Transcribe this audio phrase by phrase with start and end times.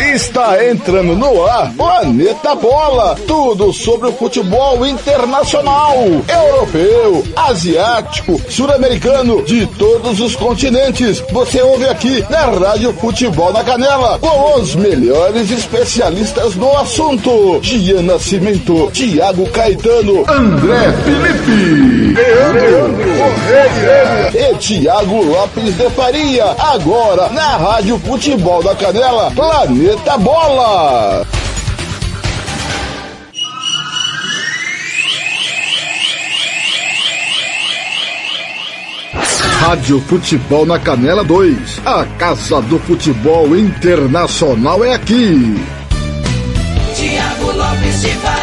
[0.00, 3.16] Está entrando no ar Planeta Bola.
[3.26, 5.96] Tudo sobre o futebol internacional,
[6.28, 11.22] europeu, asiático, sul-americano, de todos os continentes.
[11.32, 17.58] Você ouve aqui na Rádio Futebol na Canela, com os melhores especialistas no assunto.
[17.60, 26.54] Gian Nascimento, Thiago Caetano, André Felipe, Leandro, Correia e Thiago Lopes de Faria.
[26.58, 31.26] Agora na Rádio Futebol da Canela, Planeta Planeta Bola!
[39.60, 41.80] Rádio Futebol na Canela 2.
[41.86, 45.56] A Casa do Futebol Internacional é aqui.
[46.94, 48.37] Tiago Lopes de Faria.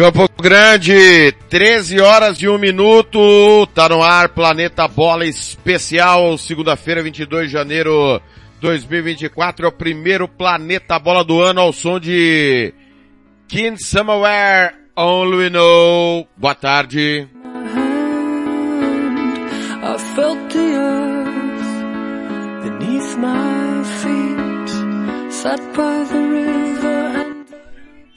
[0.00, 7.48] Campo Grande, 13 horas e 1 minuto, tá no ar Planeta Bola Especial, segunda-feira, 22
[7.48, 8.18] de janeiro
[8.62, 12.72] 2024, é o primeiro Planeta Bola do ano ao som de
[13.46, 16.26] King Somewhere Only We Know.
[16.34, 17.28] Boa tarde.
[19.82, 19.96] I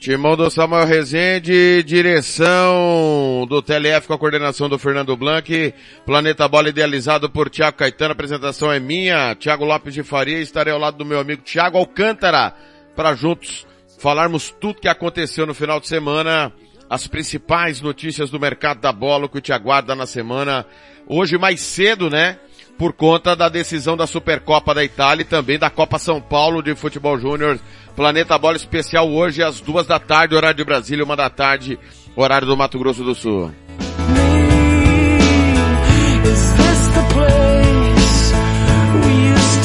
[0.04, 5.72] Timão do Samuel Rezende, direção do TLF com a coordenação do Fernando Blanc,
[6.04, 10.74] Planeta Bola idealizado por Tiago Caetano, a apresentação é minha, Tiago Lopes de Faria, estarei
[10.74, 12.54] ao lado do meu amigo Tiago Alcântara,
[12.94, 13.66] para juntos
[13.98, 16.52] falarmos tudo que aconteceu no final de semana,
[16.90, 20.66] as principais notícias do mercado da bola, o que te aguarda na semana,
[21.08, 22.38] hoje mais cedo, né?
[22.78, 26.74] Por conta da decisão da Supercopa da Itália e também da Copa São Paulo de
[26.74, 27.58] Futebol Júnior
[27.94, 31.78] Planeta Bola Especial hoje às duas da tarde, horário de Brasília, uma da tarde,
[32.16, 33.52] horário do Mato Grosso do Sul.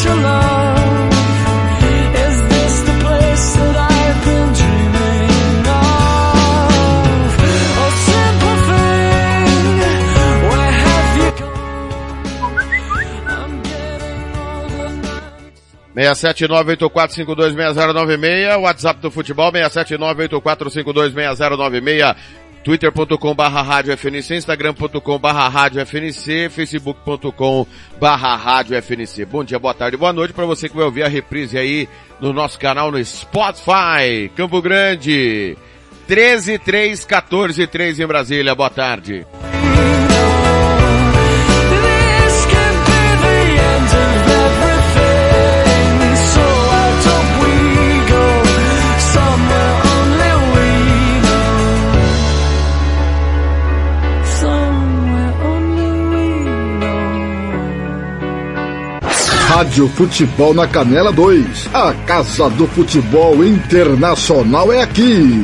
[0.10, 0.59] Is
[16.00, 22.16] 67984526096, WhatsApp do futebol 67984526096,
[22.64, 27.68] twitter.com barra rádio FNC, instagram.com barra rádio FNC, facebook.com
[28.00, 29.26] barra rádio FNC.
[29.26, 31.90] Bom dia, boa tarde, boa noite para você que vai ouvir a reprise aí
[32.22, 35.58] no nosso canal no Spotify, Campo Grande,
[36.08, 39.26] 13 3 14 3 em Brasília, boa tarde.
[59.60, 61.76] Rádio Futebol na Canela 2.
[61.76, 65.44] A Casa do Futebol Internacional é aqui.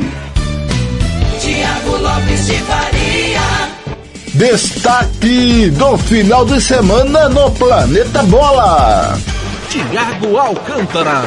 [1.38, 3.40] Tiago Lopes de Faria.
[4.32, 9.18] Destaque do final de semana no Planeta Bola.
[9.68, 11.22] Tiago Alcântara.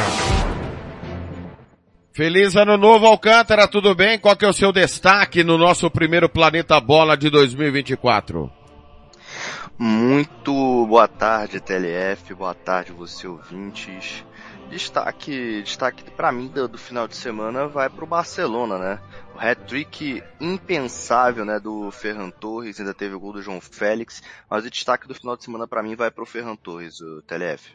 [2.12, 4.18] Feliz ano novo, Alcântara, tudo bem?
[4.18, 8.59] Qual que é o seu destaque no nosso primeiro Planeta Bola de 2024?
[9.82, 14.26] Muito boa tarde, TLF, boa tarde, você ouvintes.
[14.70, 19.00] Destaque, destaque para mim do, do final de semana vai para o Barcelona, né?
[19.34, 24.66] O hat-trick impensável, né, do Ferran Torres, ainda teve o gol do João Félix, mas
[24.66, 27.72] o destaque do final de semana para mim vai para o Ferran Torres, o TLF.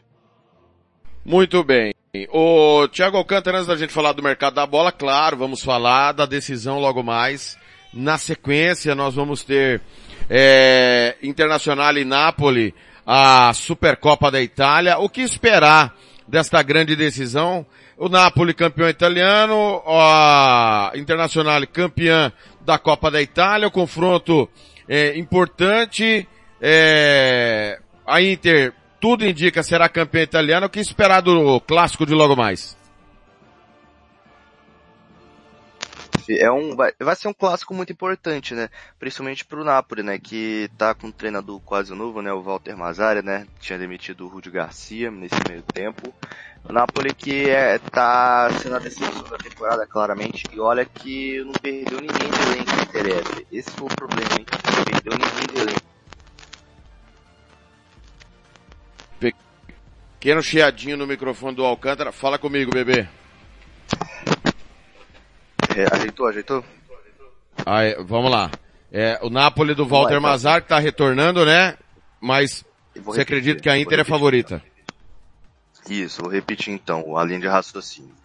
[1.25, 1.91] Muito bem.
[2.29, 6.27] O Thiago Alcântara, antes da gente falar do mercado da bola, claro, vamos falar da
[6.27, 7.57] decisão logo mais.
[7.91, 9.81] Na sequência, nós vamos ter
[10.29, 12.73] é, Internacional e Napoli,
[13.05, 14.97] a Supercopa da Itália.
[14.97, 15.95] O que esperar
[16.27, 17.65] desta grande decisão?
[17.97, 22.31] O Napoli campeão italiano, a Internacional campeã
[22.61, 24.49] da Copa da Itália, o confronto
[24.87, 26.27] é, importante,
[26.61, 30.65] é, a Inter tudo indica será campeã italiana.
[30.65, 32.75] O que esperar do clássico de logo mais?
[36.29, 38.69] É um, vai, vai ser um clássico muito importante, né?
[38.99, 40.17] Principalmente pro Napoli, né?
[40.17, 42.31] Que tá com um treinador quase novo, né?
[42.33, 43.45] O Walter Mazzari, né?
[43.59, 46.13] Tinha demitido o Rudi Garcia nesse meio tempo.
[46.67, 50.43] O Napoli que é, tá sendo a decepção da temporada, claramente.
[50.51, 53.47] E olha que não perdeu ninguém do elenco TLF.
[53.51, 54.45] Esse foi o problema, hein?
[54.77, 55.85] Não perdeu ninguém do elenco.
[60.19, 62.11] Pequeno chiadinho no microfone do Alcântara.
[62.11, 63.07] Fala comigo, bebê.
[65.75, 66.63] É, ajeitou, ajeitou?
[67.65, 68.49] Aí, vamos lá.
[68.91, 70.21] É, o Napoli do Walter então.
[70.21, 71.77] Mazar que tá retornando, né?
[72.21, 72.63] Mas
[72.95, 74.63] você acredita que a Inter é favorita?
[75.89, 78.15] Isso, vou repetir então, a linha de raciocínio.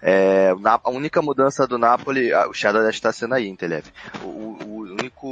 [0.00, 3.90] É, a única mudança do Napoli, ah, o Shadow está sendo aí, Intelef.
[4.22, 5.28] O, o, o único,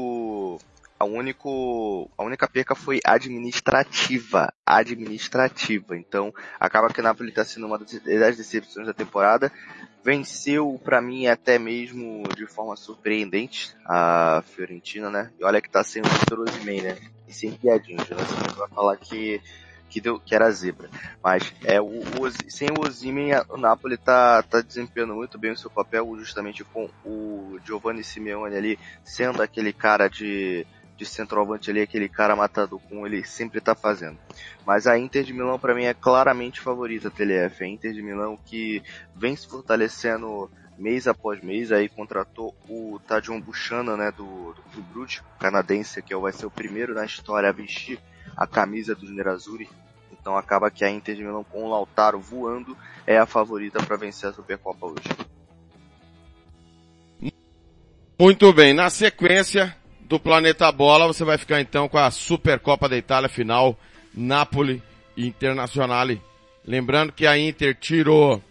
[1.03, 5.97] a único, a única perca foi administrativa, administrativa.
[5.97, 9.51] Então, acaba que o Napoli está sendo uma das decepções da temporada.
[10.05, 15.33] Venceu, pra mim, até mesmo de forma surpreendente a Fiorentina, né?
[15.41, 16.97] E olha que tá sem o Vitor né?
[17.27, 18.17] E sem piadinhas, né?
[18.17, 19.41] Você vai falar que
[19.89, 20.89] que, deu, que era zebra.
[21.23, 25.57] Mas é, o, o sem o Osimhen, o Napoli tá, tá desempenhando muito bem o
[25.57, 30.67] seu papel, justamente com o Giovanni Simeone ali, sendo aquele cara de,
[30.97, 34.19] de centroavante ali, aquele cara matador como ele sempre tá fazendo.
[34.67, 37.65] Mas a Inter de Milão para mim é claramente favorita, TLF.
[37.65, 38.83] A Inter de Milão que
[39.15, 45.21] vem se fortalecendo mês após mês, aí contratou o Tadion Buchanan, né, do, do Clube
[45.39, 47.99] canadense, que vai ser o primeiro na história a vestir
[48.37, 49.69] a camisa dos Nerazzurri.
[50.11, 53.97] Então acaba que a Inter de Milão com o Lautaro voando é a favorita para
[53.97, 55.09] vencer a Supercopa hoje.
[58.19, 59.77] Muito bem, na sequência
[60.13, 63.75] do Planeta Bola, você vai ficar então com a Supercopa da Itália final,
[64.13, 64.83] Napoli
[65.17, 66.21] Internazionale.
[66.67, 68.43] Lembrando que a Inter tirou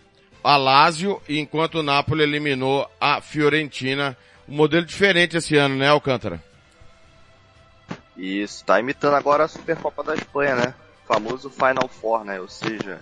[0.44, 4.18] a Lazio, enquanto o Napoli eliminou a Fiorentina.
[4.50, 6.44] Um modelo diferente esse ano, né, Alcântara?
[8.18, 10.74] Isso, tá imitando agora a Supercopa da Espanha, né?
[11.04, 12.42] O famoso Final Four, né?
[12.42, 13.02] Ou seja,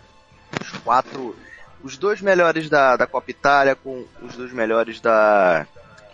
[0.59, 1.33] os quatro,
[1.81, 5.65] os dois melhores da, da Copa Itália com os dois melhores da,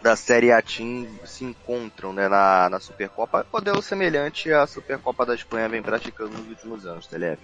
[0.05, 3.43] da Série A Team se encontram, né, na, na Supercopa.
[3.51, 7.41] Modelo semelhante à Supercopa da Espanha vem praticando nos últimos anos, TLF.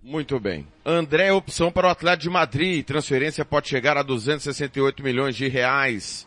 [0.00, 0.64] Muito bem.
[0.84, 2.86] André, opção para o Atlético de Madrid.
[2.86, 6.24] Transferência pode chegar a 268 milhões de reais.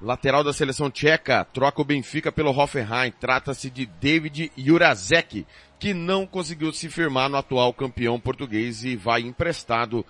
[0.00, 3.12] Lateral da seleção tcheca troca o Benfica pelo Hoffenheim.
[3.18, 5.44] Trata-se de David Jurazek,
[5.80, 10.06] que não conseguiu se firmar no atual campeão português e vai emprestado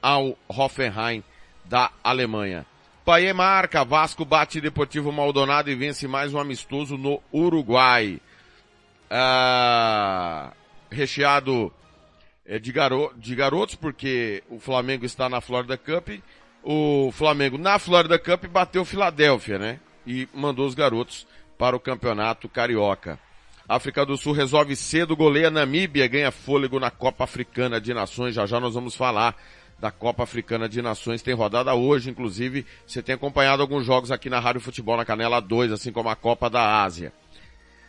[0.00, 1.24] ao Hoffenheim
[1.64, 2.64] da Alemanha.
[3.10, 8.20] Paê marca, Vasco bate Deportivo Maldonado e vence mais um amistoso no Uruguai.
[9.10, 10.52] Ah,
[10.88, 11.74] recheado
[12.46, 16.20] é, de, garo de garotos, porque o Flamengo está na Florida Cup.
[16.62, 19.80] O Flamengo na Florida Cup bateu Filadélfia, né?
[20.06, 21.26] E mandou os garotos
[21.58, 23.18] para o campeonato carioca.
[23.68, 28.36] África do Sul resolve cedo, goleia Namíbia, ganha fôlego na Copa Africana de Nações.
[28.36, 29.34] Já já nós vamos falar
[29.80, 31.22] da Copa Africana de Nações.
[31.22, 32.66] Tem rodada hoje, inclusive.
[32.86, 36.16] Você tem acompanhado alguns jogos aqui na Rádio Futebol na Canela 2, assim como a
[36.16, 37.12] Copa da Ásia.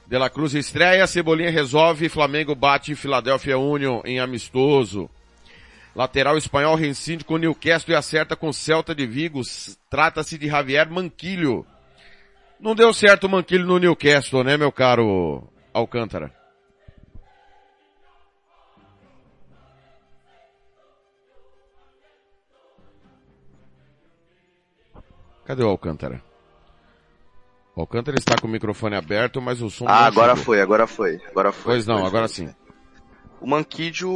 [0.07, 5.09] De La Cruz estreia, Cebolinha resolve, Flamengo bate Philadelphia Union em amistoso.
[5.93, 9.41] Lateral espanhol reincide com Newcastle e acerta com Celta de Vigo.
[9.89, 11.65] Trata-se de Javier Manquilho.
[12.59, 15.43] Não deu certo o Manquilho no Newcastle, né, meu caro
[15.73, 16.40] Alcântara?
[25.51, 26.23] Cadê o Alcântara?
[27.75, 30.45] O Alcântara está com o microfone aberto, mas o som Ah, agora chegou.
[30.45, 31.73] foi, agora foi, agora foi.
[31.73, 32.55] Pois não, Foi, agora sim.
[33.41, 34.09] O Manquídio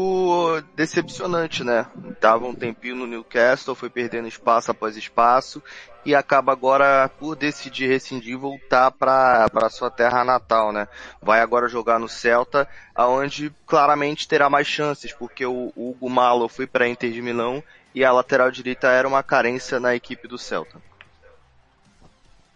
[0.78, 1.88] decepcionante, né?
[2.22, 5.62] Tava um tempinho no Newcastle, foi perdendo espaço após espaço
[6.06, 10.88] e acaba agora por decidir rescindir voltar para para sua terra natal, né?
[11.22, 12.66] Vai agora jogar no Celta,
[12.96, 17.62] aonde claramente terá mais chances, porque o, o Hugo Malo foi para Inter de Milão
[17.94, 20.82] e a lateral direita era uma carência na equipe do Celta.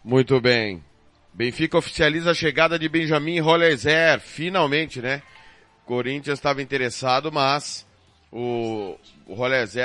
[0.03, 0.83] Muito bem.
[1.33, 5.21] Benfica oficializa a chegada de Benjamin Rolezer, finalmente, né?
[5.85, 7.85] Corinthians estava interessado, mas
[8.31, 9.35] o, o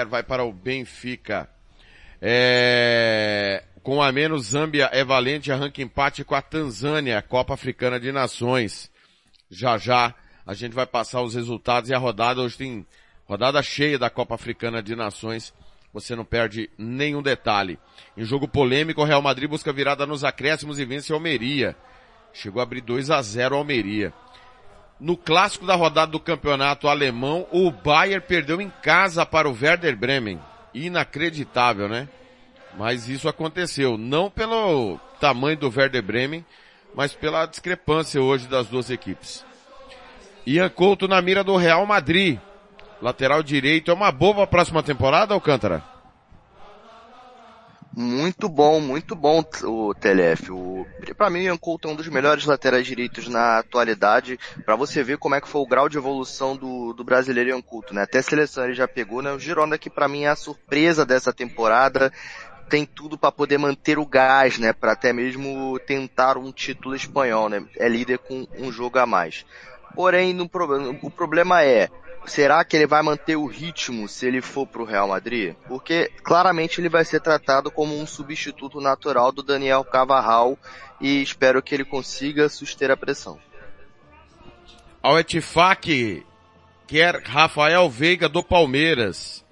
[0.08, 1.48] vai para o Benfica.
[2.20, 8.12] É, com a menos, Zâmbia é valente, arranca empate com a Tanzânia, Copa Africana de
[8.12, 8.90] Nações.
[9.50, 10.14] Já já
[10.46, 12.86] a gente vai passar os resultados e a rodada, hoje tem
[13.26, 15.52] rodada cheia da Copa Africana de Nações.
[15.94, 17.78] Você não perde nenhum detalhe.
[18.16, 21.76] Em jogo polêmico, o Real Madrid busca virada nos acréscimos e vence a Almeria.
[22.32, 24.12] Chegou a abrir 2 a 0 a Almeria.
[24.98, 29.96] No clássico da rodada do campeonato alemão, o Bayern perdeu em casa para o Werder
[29.96, 30.40] Bremen.
[30.74, 32.08] Inacreditável, né?
[32.76, 33.96] Mas isso aconteceu.
[33.96, 36.44] Não pelo tamanho do Werder Bremen,
[36.92, 39.46] mas pela discrepância hoje das duas equipes.
[40.44, 42.40] Ian Couto na mira do Real Madrid.
[43.04, 45.84] Lateral direito, é uma boa pra próxima temporada, Alcântara?
[47.94, 50.50] Muito bom, muito bom o TLF.
[50.50, 54.40] O, pra mim, o Couto é um dos melhores laterais direitos na atualidade.
[54.64, 57.62] Pra você ver como é que foi o grau de evolução do, do brasileiro Ian
[57.62, 58.02] Couto, né?
[58.02, 59.30] Até a seleção ele já pegou, né?
[59.32, 62.10] O Girona que pra mim é a surpresa dessa temporada.
[62.68, 64.72] Tem tudo pra poder manter o gás, né?
[64.72, 67.64] Pra até mesmo tentar um título espanhol, né?
[67.76, 69.44] É líder com um jogo a mais.
[69.94, 70.50] Porém, no,
[71.02, 71.88] o problema é,
[72.26, 75.54] será que ele vai manter o ritmo se ele for pro Real Madrid?
[75.68, 80.58] Porque claramente ele vai ser tratado como um substituto natural do Daniel Cavarral
[81.00, 83.38] e espero que ele consiga suster a pressão.
[85.02, 86.24] Ao Etifak
[86.86, 89.44] quer Rafael Veiga do Palmeiras.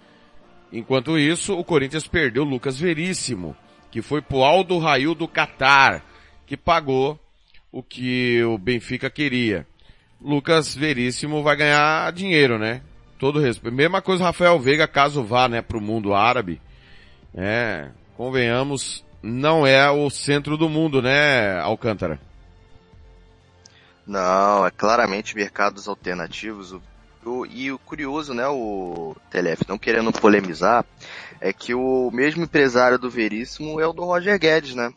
[0.72, 3.54] Enquanto isso, o Corinthians perdeu Lucas Veríssimo,
[3.90, 6.02] que foi pro Aldo Rail do Catar,
[6.46, 7.20] que pagou
[7.70, 9.66] o que o Benfica queria.
[10.22, 12.82] Lucas Veríssimo vai ganhar dinheiro, né?
[13.18, 13.74] Todo respeito.
[13.74, 16.60] Mesma coisa Rafael Veiga, caso vá, né, pro mundo árabe.
[17.34, 22.20] É, convenhamos, não é o centro do mundo, né, Alcântara?
[24.06, 26.76] Não, é claramente mercados alternativos.
[27.24, 30.84] O, e o curioso, né, o TLF, não querendo polemizar,
[31.40, 34.92] é que o mesmo empresário do Veríssimo é o do Roger Guedes, né?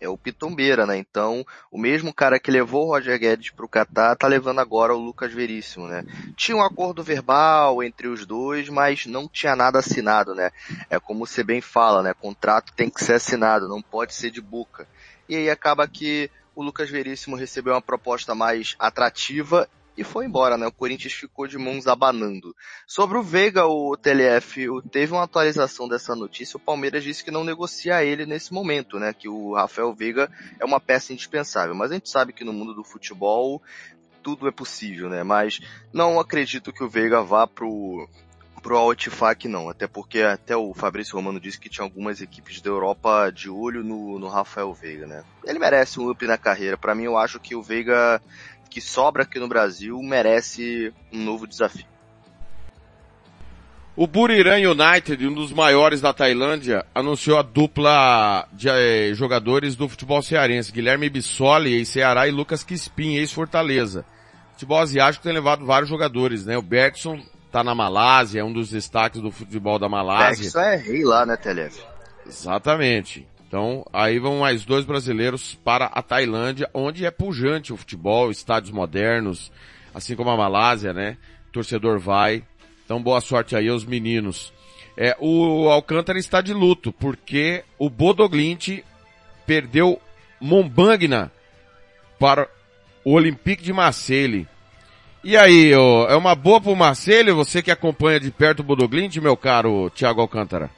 [0.00, 0.96] É o Pitombeira, né?
[0.96, 4.98] Então, o mesmo cara que levou o Roger Guedes pro Catar tá levando agora o
[4.98, 6.04] Lucas Veríssimo, né?
[6.36, 10.50] Tinha um acordo verbal entre os dois, mas não tinha nada assinado, né?
[10.88, 12.14] É como você bem fala, né?
[12.14, 14.88] Contrato tem que ser assinado, não pode ser de boca.
[15.28, 19.68] E aí acaba que o Lucas Veríssimo recebeu uma proposta mais atrativa
[20.00, 20.66] e foi embora, né?
[20.66, 22.56] O Corinthians ficou de mãos abanando.
[22.86, 26.56] Sobre o Veiga, o TLF, teve uma atualização dessa notícia.
[26.56, 29.12] O Palmeiras disse que não negocia ele nesse momento, né?
[29.12, 31.74] Que o Rafael Veiga é uma peça indispensável.
[31.74, 33.60] Mas a gente sabe que no mundo do futebol
[34.22, 35.22] tudo é possível, né?
[35.22, 35.60] Mas
[35.92, 38.08] não acredito que o Veiga vá pro
[38.62, 42.68] pro Altifac não, até porque até o Fabrício Romano disse que tinha algumas equipes da
[42.68, 45.24] Europa de olho no, no Rafael Veiga, né?
[45.44, 46.76] Ele merece um up na carreira.
[46.76, 48.20] Pra mim, eu acho que o Veiga
[48.70, 51.90] que sobra aqui no Brasil merece um novo desafio.
[53.96, 59.88] O Buriram United, um dos maiores da Tailândia, anunciou a dupla de eh, jogadores do
[59.88, 64.06] futebol cearense, Guilherme Bissoli, ex-Ceará, e Lucas Crispim, ex-Fortaleza.
[64.52, 66.56] Futebol asiático tem levado vários jogadores, né?
[66.56, 70.46] O Bergson tá na Malásia, é um dos destaques do futebol da Malásia.
[70.46, 71.82] Isso é rei lá, né, Telef?
[72.26, 73.26] Exatamente.
[73.50, 78.70] Então, aí vão mais dois brasileiros para a Tailândia, onde é pujante o futebol, estádios
[78.70, 79.50] modernos,
[79.92, 81.16] assim como a Malásia, né?
[81.48, 82.44] O torcedor vai.
[82.84, 84.52] Então, boa sorte aí aos meninos.
[84.96, 88.84] É, o Alcântara está de luto, porque o Bodoglint
[89.44, 90.00] perdeu
[90.40, 91.32] Mombangna
[92.20, 92.48] para
[93.04, 94.46] o Olympique de Marseille.
[95.24, 99.16] E aí, ó, é uma boa pro Marseille, você que acompanha de perto o Bodoglint,
[99.16, 100.70] meu caro Thiago Alcântara?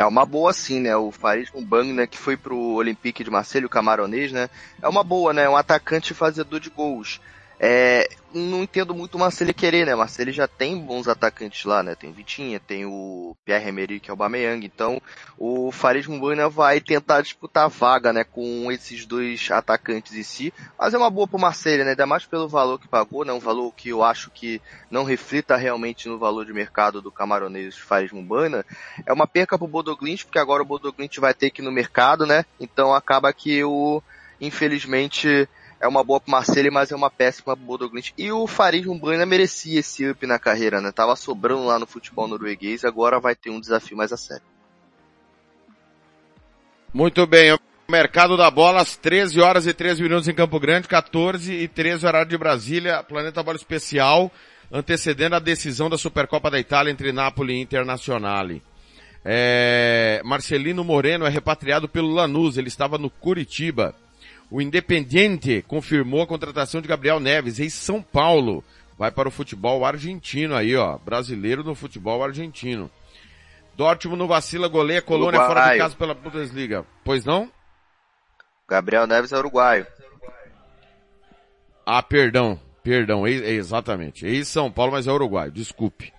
[0.00, 0.96] É uma boa sim, né?
[0.96, 4.48] O Farid Mbang, né, que foi pro Olympique de Marseille, o camaronês, né?
[4.80, 5.46] É uma boa, né?
[5.46, 7.20] Um atacante fazedor de gols.
[7.62, 9.94] É, não entendo muito o Marcelo querer, né?
[9.94, 11.94] Marcelo já tem bons atacantes lá, né?
[11.94, 14.64] Tem o Vitinha, tem o Pierre-Emerick Aubameyang.
[14.64, 14.98] Então,
[15.36, 18.24] o Farid Mbana vai tentar disputar a vaga, né?
[18.24, 20.54] Com esses dois atacantes em si.
[20.78, 21.90] Mas é uma boa pro Marcelo, né?
[21.90, 23.32] Ainda mais pelo valor que pagou, né?
[23.34, 24.58] Um valor que eu acho que
[24.90, 28.64] não reflita realmente no valor de mercado do camaronês Farid Mbana.
[29.04, 32.24] É uma perca pro Bodoglint, porque agora o Bodoglint vai ter que ir no mercado,
[32.24, 32.46] né?
[32.58, 34.02] Então acaba que o,
[34.40, 35.46] infelizmente,
[35.80, 38.10] é uma boa pro Marcelo, mas é uma péssima pro Bodoglint.
[38.18, 40.92] E o Farid Mbana merecia esse up na carreira, né?
[40.92, 44.44] Tava sobrando lá no futebol norueguês, agora vai ter um desafio mais a sério.
[46.92, 47.56] Muito bem,
[47.88, 52.06] mercado da bola às 13 horas e 13 minutos em Campo Grande, 14 e 13
[52.06, 54.30] horário de Brasília, Planeta Bola Especial,
[54.70, 58.62] antecedendo a decisão da Supercopa da Itália entre Napoli e Internazionale.
[59.24, 63.94] É, Marcelino Moreno é repatriado pelo Lanús, ele estava no Curitiba.
[64.50, 68.64] O Independiente confirmou a contratação de Gabriel Neves em São Paulo.
[68.98, 70.98] Vai para o futebol argentino aí, ó.
[70.98, 72.90] Brasileiro no futebol argentino.
[73.76, 76.84] Dortmund não vacila, goleia Colônia fora de casa pela Bundesliga.
[77.04, 77.50] Pois não?
[78.68, 79.86] Gabriel Neves é uruguaio.
[81.86, 82.60] Ah, perdão.
[82.82, 84.26] Perdão, exatamente.
[84.26, 85.52] É São Paulo, mas é uruguaio.
[85.52, 86.12] Desculpe.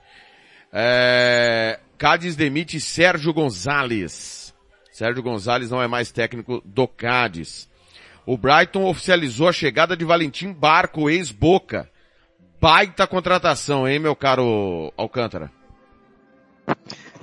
[0.71, 1.79] É...
[1.97, 4.53] Cádiz demite Sérgio Gonzalez.
[4.91, 7.69] Sérgio Gonzalez não é mais técnico do Cádiz.
[8.25, 11.89] O Brighton oficializou a chegada de Valentim Barco, ex-Boca.
[12.59, 15.51] Baita contratação, hein, meu caro Alcântara?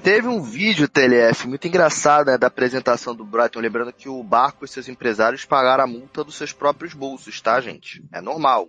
[0.02, 4.64] Teve um vídeo, TLF, muito engraçado, né, da apresentação do Brighton, lembrando que o Barco
[4.64, 8.02] e seus empresários pagaram a multa dos seus próprios bolsos, tá, gente?
[8.12, 8.68] É normal.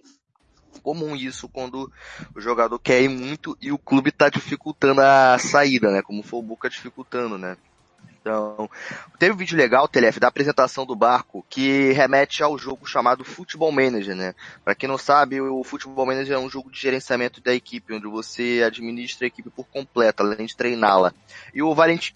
[0.83, 1.91] comum isso quando
[2.35, 6.01] o jogador quer ir muito e o clube está dificultando a saída, né?
[6.01, 7.57] Como foi o Boca dificultando, né?
[8.29, 8.69] Então,
[9.17, 13.71] teve um vídeo legal, TLF, da apresentação do barco, que remete ao jogo chamado Football
[13.71, 14.35] Manager, né?
[14.63, 18.07] Pra quem não sabe, o Football Manager é um jogo de gerenciamento da equipe, onde
[18.07, 21.11] você administra a equipe por completo, além de treiná-la.
[21.55, 22.13] E o Valentim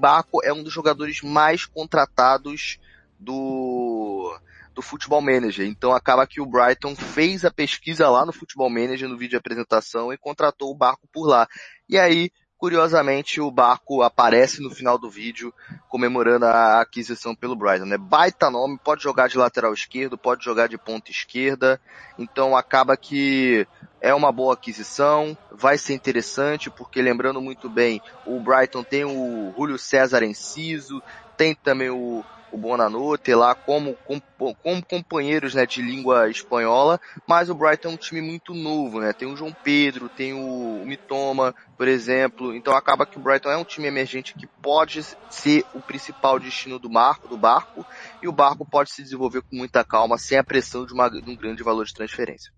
[0.00, 2.80] Barco é um dos jogadores mais contratados
[3.16, 4.36] do,
[4.74, 5.64] do Football Manager.
[5.64, 9.36] Então acaba que o Brighton fez a pesquisa lá no Football Manager, no vídeo de
[9.36, 11.46] apresentação, e contratou o barco por lá.
[11.88, 15.52] E aí, curiosamente, o barco aparece no final do vídeo
[15.88, 17.86] comemorando a aquisição pelo Brighton.
[17.86, 17.98] Né?
[17.98, 21.80] Baita nome, pode jogar de lateral esquerdo, pode jogar de ponta esquerda.
[22.16, 23.66] Então acaba que
[24.00, 29.52] é uma boa aquisição, vai ser interessante, porque lembrando muito bem, o Brighton tem o
[29.56, 31.02] Júlio César Enciso,
[31.36, 34.22] tem também o, o Bonanote lá como, como,
[34.54, 39.12] como companheiros né, de língua espanhola, mas o Brighton é um time muito novo, né?
[39.12, 43.56] Tem o João Pedro, tem o, Mitoma, por exemplo, então acaba que o Brighton é
[43.56, 47.84] um time emergente que pode ser o principal destino do barco, do barco
[48.22, 51.28] e o barco pode se desenvolver com muita calma, sem a pressão de, uma, de
[51.28, 52.52] um grande valor de transferência.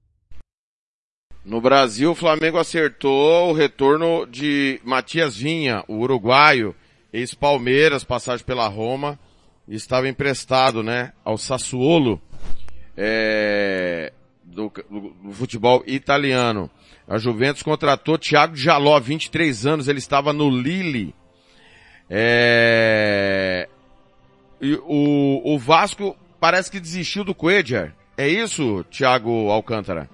[1.44, 6.74] No Brasil, o Flamengo acertou o retorno de Matias Vinha, o uruguaio,
[7.12, 9.18] ex-Palmeiras, passagem pela Roma,
[9.68, 12.20] estava emprestado, né, ao Sassuolo,
[12.96, 16.70] é, do, do, do, futebol italiano.
[17.08, 21.14] A Juventus contratou Thiago Jaló, 23 anos, ele estava no Lille.
[22.08, 23.68] É,
[24.60, 27.94] e o, o Vasco parece que desistiu do Coedjar.
[28.16, 30.08] É isso, Thiago Alcântara?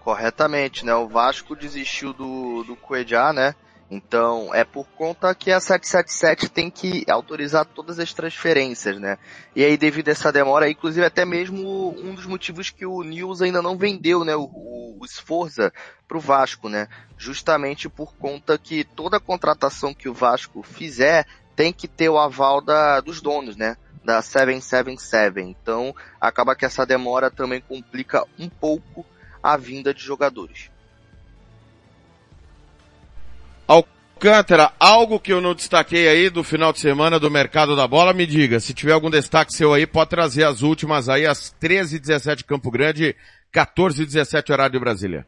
[0.00, 0.94] Corretamente, né?
[0.94, 3.54] O Vasco desistiu do, do Cuejá, né?
[3.90, 9.18] Então, é por conta que a 777 tem que autorizar todas as transferências, né?
[9.54, 13.42] E aí, devido a essa demora, inclusive até mesmo um dos motivos que o News
[13.42, 15.72] ainda não vendeu, né, o, o, o Sforza
[16.08, 16.88] pro Vasco, né?
[17.18, 22.60] Justamente por conta que toda contratação que o Vasco fizer tem que ter o aval
[22.60, 23.76] da, dos donos, né?
[24.02, 25.40] Da 777.
[25.40, 29.04] Então, acaba que essa demora também complica um pouco
[29.42, 30.70] a vinda de jogadores.
[33.66, 38.12] Alcântara, algo que eu não destaquei aí do final de semana do mercado da bola,
[38.12, 42.44] me diga, se tiver algum destaque seu aí, pode trazer as últimas aí, às 13h17
[42.44, 43.16] Campo Grande,
[43.52, 45.26] 14h17 horário de Brasília.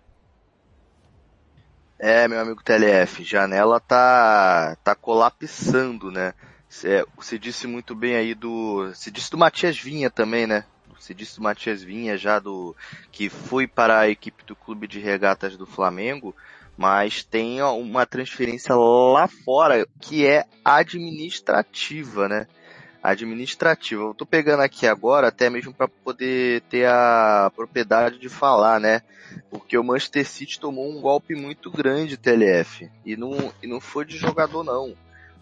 [1.98, 6.34] É, meu amigo TLF, janela tá, tá colapsando, né?
[6.68, 10.64] Você disse muito bem aí do, você disse do Matias Vinha também, né?
[11.06, 12.74] se disse do Matias Vinha já do
[13.12, 16.34] que foi para a equipe do clube de regatas do Flamengo,
[16.76, 22.46] mas tem uma transferência lá fora que é administrativa, né?
[23.02, 24.02] Administrativa.
[24.02, 29.00] Eu tô pegando aqui agora até mesmo para poder ter a propriedade de falar, né?
[29.50, 34.04] Porque o Manchester City tomou um golpe muito grande, TLF, e não, e não foi
[34.04, 34.94] de jogador não,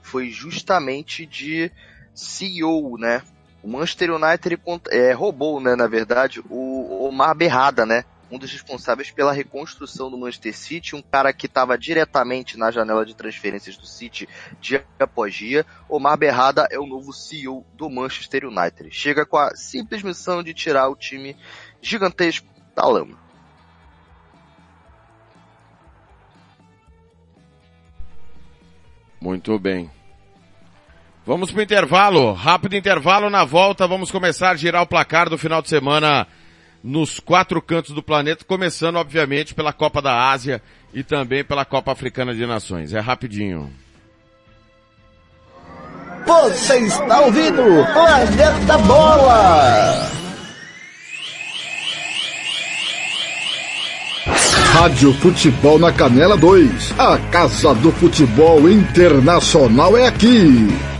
[0.03, 1.71] foi justamente de
[2.15, 3.23] CEO, né?
[3.63, 8.05] O Manchester United é, roubou, né, na verdade, o Omar Berrada, né?
[8.31, 13.05] Um dos responsáveis pela reconstrução do Manchester City, um cara que estava diretamente na janela
[13.05, 14.29] de transferências do City
[14.61, 15.65] dia após dia.
[15.89, 18.91] Omar Berrada é o novo CEO do Manchester United.
[18.91, 21.37] Chega com a simples missão de tirar o time
[21.81, 23.19] gigantesco da lama.
[29.21, 29.91] Muito bem.
[31.27, 35.39] Vamos para o intervalo, rápido intervalo, na volta vamos começar a girar o placar do
[35.39, 36.27] final de semana
[36.85, 40.61] nos quatro cantos do planeta, começando obviamente pela Copa da Ásia
[40.93, 42.93] e também pela Copa Africana de Nações.
[42.93, 43.73] É rapidinho.
[46.27, 50.11] Você está ouvindo Planeta Bola!
[54.75, 56.99] Rádio Futebol na Canela 2.
[56.99, 60.94] A Casa do Futebol Internacional é aqui.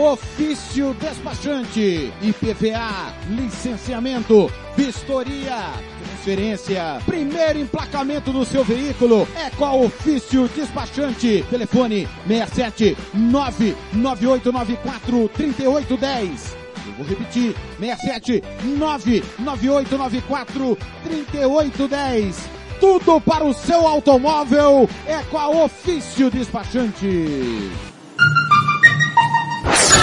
[0.00, 10.48] Ofício despachante, IPVA, licenciamento, vistoria, transferência, primeiro emplacamento do seu veículo é com a Ofício
[10.56, 11.44] Despachante.
[11.50, 16.56] Telefone 67 99894 3810.
[16.86, 18.42] Eu vou repetir, 67
[18.78, 22.48] 99894 3810.
[22.80, 27.89] Tudo para o seu automóvel é com a Ofício Despachante.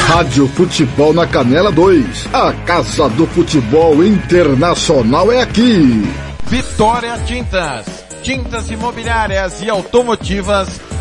[0.07, 2.29] Rádio Futebol na Canela 2.
[2.33, 6.01] A Casa do Futebol Internacional é aqui.
[6.45, 7.85] Vitória Tintas.
[8.23, 10.69] Tintas imobiliárias e automotivas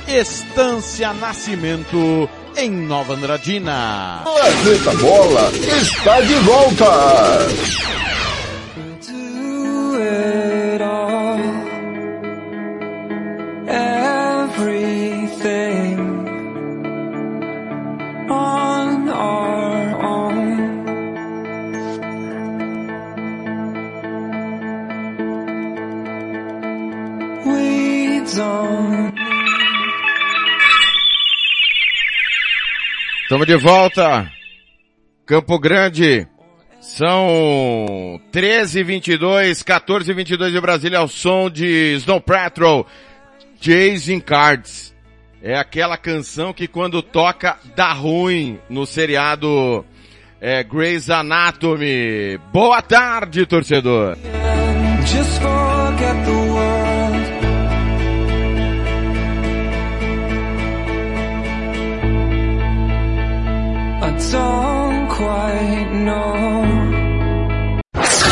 [0.07, 4.21] Estância Nascimento em Nova Andradina.
[4.23, 7.81] Planeta Bola está de volta.
[33.31, 34.29] Estamos de volta.
[35.25, 36.27] Campo Grande.
[36.81, 42.85] São 13h22, 14h22 de Brasília ao som de Snow Patrol,
[43.61, 44.93] Chasing Cards.
[45.41, 49.85] É aquela canção que quando toca dá ruim no seriado
[50.41, 52.37] é, Grey's Anatomy.
[52.51, 54.17] Boa tarde, torcedor.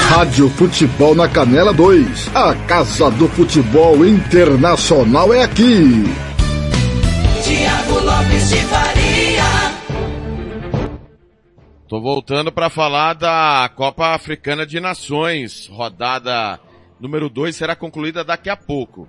[0.10, 2.36] Rádio Futebol na Canela 2.
[2.36, 6.04] A Casa do Futebol Internacional é aqui.
[7.44, 9.44] Tiago Lopes de Faria.
[11.88, 15.68] Tô voltando para falar da Copa Africana de Nações.
[15.72, 16.60] Rodada
[17.00, 19.08] número 2 será concluída daqui a pouco.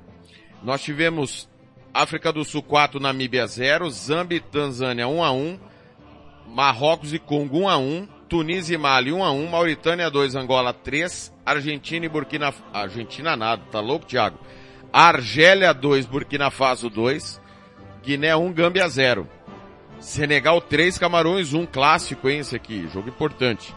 [0.63, 1.49] Nós tivemos
[1.93, 5.59] África do Sul 4, Namíbia 0, Zâmbia e Tanzânia 1 a 1,
[6.51, 10.73] Marrocos e Congo 1 a 1, Tunísia e Mali 1 a 1, Mauritânia 2, Angola
[10.73, 14.39] 3, Argentina e Burkina Argentina nada, tá louco, Thiago?
[14.93, 17.41] Argélia 2, Burkina Faso 2,
[18.03, 19.29] Guiné 1, Gâmbia 0.
[20.01, 23.73] Senegal 3, Camarões 1, clássico, hein, esse aqui, jogo importante.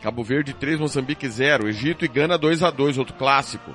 [0.00, 3.70] Cabo Verde 3, Moçambique 0, Egito e Gana 2 a 2, outro clássico.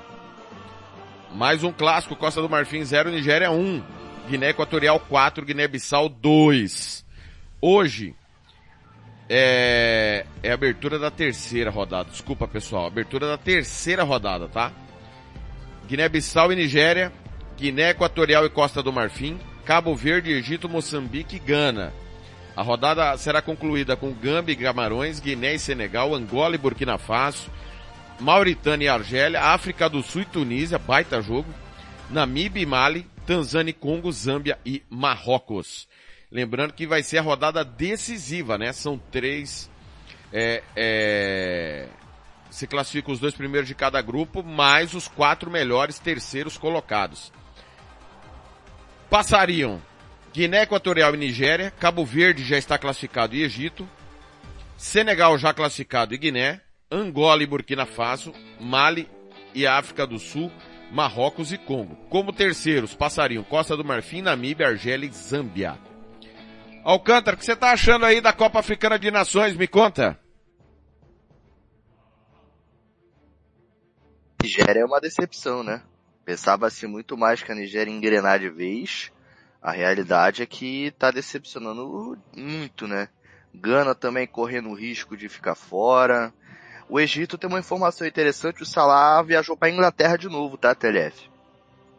[1.33, 3.81] Mais um clássico, Costa do Marfim 0, Nigéria 1,
[4.27, 7.06] Guiné Equatorial 4, Guiné-Bissau 2.
[7.69, 8.15] Hoje
[9.27, 12.09] é, é abertura da terceira rodada.
[12.09, 12.85] Desculpa, pessoal.
[12.85, 14.71] Abertura da terceira rodada, tá?
[15.85, 17.11] Guiné-Bissau e Nigéria,
[17.57, 21.91] Guiné Equatorial e Costa do Marfim, Cabo Verde, Egito, Moçambique e Gana.
[22.55, 27.49] A rodada será concluída com Gâmbia e Camarões, Guiné e Senegal, Angola e Burkina Faso,
[28.17, 31.53] Mauritânia e Argélia, África do Sul e Tunísia, baita jogo,
[32.09, 35.85] Namíbia e Mali, Tanzânia e Congo, Zâmbia e Marrocos.
[36.31, 38.73] Lembrando que vai ser a rodada decisiva, né?
[38.73, 39.69] São três,
[40.33, 41.87] é, é,
[42.49, 47.31] se classificam os dois primeiros de cada grupo, mais os quatro melhores terceiros colocados.
[49.09, 49.81] Passariam
[50.33, 53.89] Guiné Equatorial e Nigéria, Cabo Verde já está classificado e Egito,
[54.75, 56.61] Senegal já classificado e Guiné,
[56.91, 59.09] Angola e Burkina Faso, Mali
[59.55, 60.51] e África do Sul,
[60.91, 61.95] Marrocos e Congo.
[62.09, 65.77] Como terceiros passariam Costa do Marfim, Namíbia, Argélia e Zâmbia.
[66.87, 69.57] Alcântara, o que você está achando aí da Copa Africana de Nações?
[69.57, 70.17] Me conta.
[74.41, 75.81] Nigéria é uma decepção, né?
[76.23, 79.11] Pensava-se muito mais que a Nigéria engrenar de vez.
[79.61, 83.09] A realidade é que tá decepcionando muito, né?
[83.53, 86.33] Gana também correndo o risco de ficar fora.
[86.87, 91.29] O Egito tem uma informação interessante, o Salah viajou para Inglaterra de novo, tá, TLF?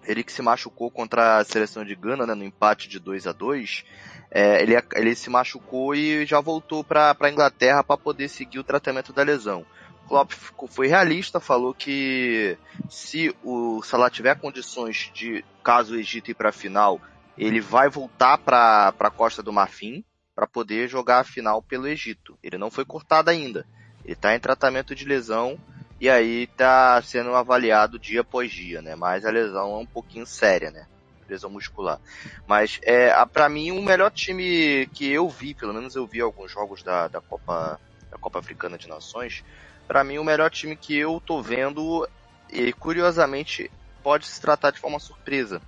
[0.09, 3.33] Ele que se machucou contra a seleção de Gana, né, no empate de 2 a
[3.33, 3.85] 2
[4.31, 8.64] é, ele, ele se machucou e já voltou para a Inglaterra para poder seguir o
[8.64, 9.64] tratamento da lesão.
[10.07, 10.33] Klopp
[10.68, 12.57] foi realista, falou que
[12.88, 17.01] se o Salah tiver condições de, caso o Egito ir para a final,
[17.37, 22.38] ele vai voltar para a Costa do Marfim para poder jogar a final pelo Egito.
[22.42, 23.66] Ele não foi cortado ainda.
[24.05, 25.59] Ele está em tratamento de lesão
[26.00, 28.94] e aí está sendo avaliado dia após dia, né?
[28.94, 30.87] Mas a lesão é um pouquinho séria, né?
[31.28, 32.00] Lesão muscular.
[32.46, 36.50] Mas é, para mim o melhor time que eu vi, pelo menos eu vi alguns
[36.50, 37.78] jogos da, da Copa
[38.11, 39.44] da Copa Africana de Nações,
[39.87, 42.08] para mim o melhor time que eu tô vendo
[42.50, 43.70] e curiosamente
[44.02, 45.61] pode se tratar de forma surpresa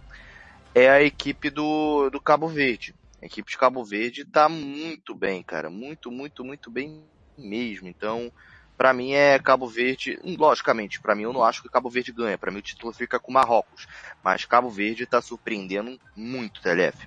[0.75, 2.95] é a equipe do, do Cabo Verde.
[3.23, 7.05] A equipe de Cabo Verde tá muito bem, cara, muito, muito, muito bem
[7.37, 7.89] mesmo.
[7.89, 8.33] Então,
[8.81, 12.39] para mim é Cabo Verde, logicamente, para mim eu não acho que Cabo Verde ganha,
[12.39, 13.87] para mim o título fica com Marrocos,
[14.25, 17.07] mas Cabo Verde tá surpreendendo muito, TLF.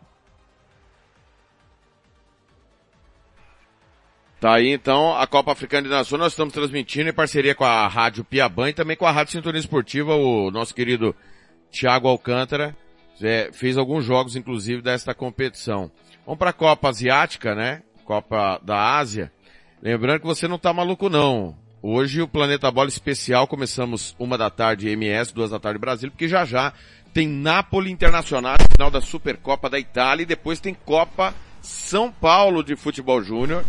[4.39, 7.87] Tá aí então a Copa Africana de Nações, nós estamos transmitindo em parceria com a
[7.87, 11.15] Rádio Piabã e também com a Rádio Sintonia Esportiva, o nosso querido
[11.71, 12.77] Thiago Alcântara
[13.19, 15.91] é, fez alguns jogos inclusive desta competição.
[16.23, 17.81] Vamos para a Copa Asiática, né?
[18.05, 19.33] Copa da Ásia.
[19.81, 21.62] Lembrando que você não tá maluco não.
[21.85, 26.29] Hoje o Planeta Bola Especial começamos uma da tarde MS, duas da tarde Brasil, porque
[26.29, 26.71] já já
[27.13, 32.77] tem Napoli Internacional, final da Supercopa da Itália e depois tem Copa São Paulo de
[32.77, 33.65] Futebol Júnior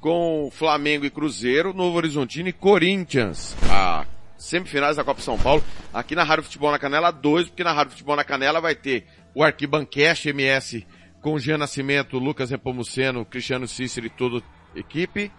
[0.00, 3.54] com Flamengo e Cruzeiro, Novo Horizontino e Corinthians.
[3.70, 4.06] A
[4.38, 7.90] semifinais da Copa São Paulo, aqui na Rádio Futebol na Canela 2, porque na Rádio
[7.90, 10.86] Futebol na Canela vai ter o Arquibancast MS
[11.20, 14.42] com Jean Nascimento, Lucas Repomuceno, Cristiano Cícero e toda
[14.74, 15.30] a equipe.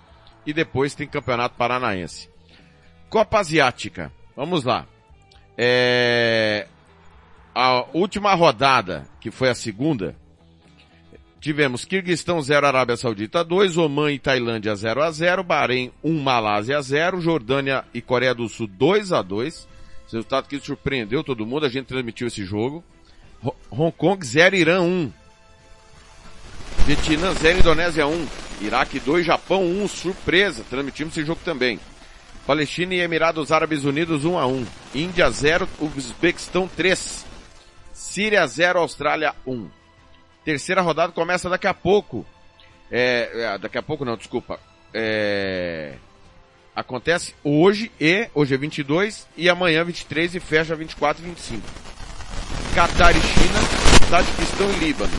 [0.45, 2.29] E depois tem Campeonato Paranaense.
[3.09, 4.11] Copa Asiática.
[4.35, 4.87] Vamos lá.
[5.57, 6.67] É...
[7.53, 10.15] A última rodada, que foi a segunda,
[11.41, 16.79] Tivemos Kirguistão 0, Arábia Saudita 2, Oman e Tailândia 0 a 0, Bahrein 1, Malásia
[16.79, 19.67] 0, Jordânia e Coreia do Sul 2 a 2.
[20.05, 22.83] Resultado que surpreendeu todo mundo, a gente transmitiu esse jogo.
[23.71, 25.11] Hong Kong 0, Irã 1.
[26.85, 28.27] Vietnã 0, Indonésia 1.
[28.61, 31.79] Iraque 2, Japão 1, surpresa, transmitimos esse jogo também.
[32.45, 34.65] Palestina e Emirados Árabes Unidos 1 a 1.
[34.95, 37.25] Índia 0, Uzbequistão 3.
[37.93, 39.69] Síria 0, Austrália 1.
[40.43, 42.25] Terceira rodada começa daqui a pouco.
[42.91, 44.59] É, é, daqui a pouco não, desculpa.
[44.93, 45.93] É,
[46.75, 51.61] acontece hoje e, hoje é 22 e amanhã 23 e fecha 24 e 25.
[52.75, 55.13] Catar e China, Tadiquistão e Líbano.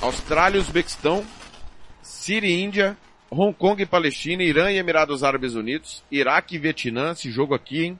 [0.00, 1.24] Austrália e Uzbequistão,
[2.22, 2.96] Síria e Índia,
[3.28, 7.82] Hong Kong e Palestina, Irã e Emirados Árabes Unidos, Iraque e Vietnã, esse jogo aqui,
[7.82, 7.98] hein?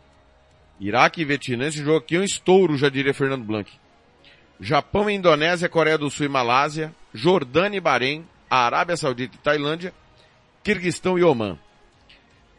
[0.79, 3.69] Iraque e Vietnã, esse jogo aqui é um estouro, já diria Fernando Blanc.
[4.61, 9.93] Japão e Indonésia, Coreia do Sul e Malásia, Jordânia e Bahrein, Arábia Saudita e Tailândia,
[10.63, 11.59] Kirguistão e Omã.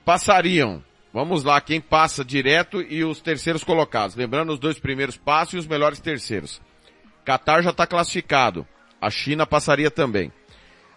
[0.04, 4.18] Passariam, vamos lá, quem passa direto e os terceiros colocados.
[4.18, 6.62] Lembrando, os dois primeiros passam e os melhores terceiros.
[7.24, 8.68] Qatar já está classificado.
[9.00, 10.30] A China passaria também.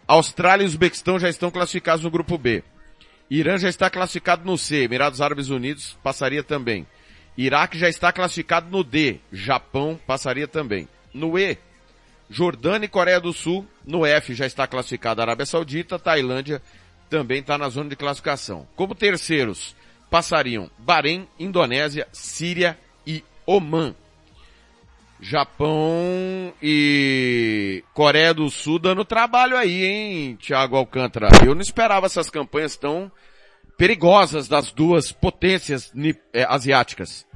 [0.06, 2.62] Austrália e Uzbequistão já estão classificados no grupo B.
[3.28, 4.84] Irã já está classificado no C.
[4.84, 6.86] Emirados Árabes Unidos passaria também.
[7.36, 9.20] Iraque já está classificado no D.
[9.32, 10.88] Japão passaria também.
[11.12, 11.58] No E,
[12.30, 13.66] Jordânia e Coreia do Sul.
[13.84, 16.62] No F já está classificada a Arábia Saudita, Tailândia
[17.10, 18.66] também está na zona de classificação.
[18.74, 19.76] Como terceiros,
[20.10, 23.94] passariam Bahrein, Indonésia, Síria e Oman.
[25.20, 31.28] Japão e Coreia do Sul dando trabalho aí, hein, Thiago Alcântara?
[31.44, 33.10] Eu não esperava essas campanhas tão
[33.76, 35.92] perigosas das duas potências
[36.32, 37.26] é, asiáticas.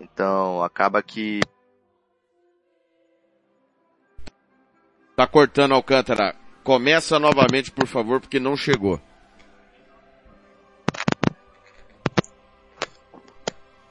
[0.00, 1.40] Então, acaba que.
[5.14, 6.34] Tá cortando Alcântara.
[6.64, 9.00] Começa novamente, por favor, porque não chegou.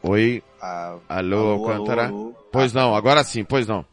[0.07, 0.43] Oi.
[0.61, 2.07] Ah, alô, alô, Alcântara.
[2.07, 2.35] Alô, alô.
[2.51, 3.83] Pois não, agora sim, pois não.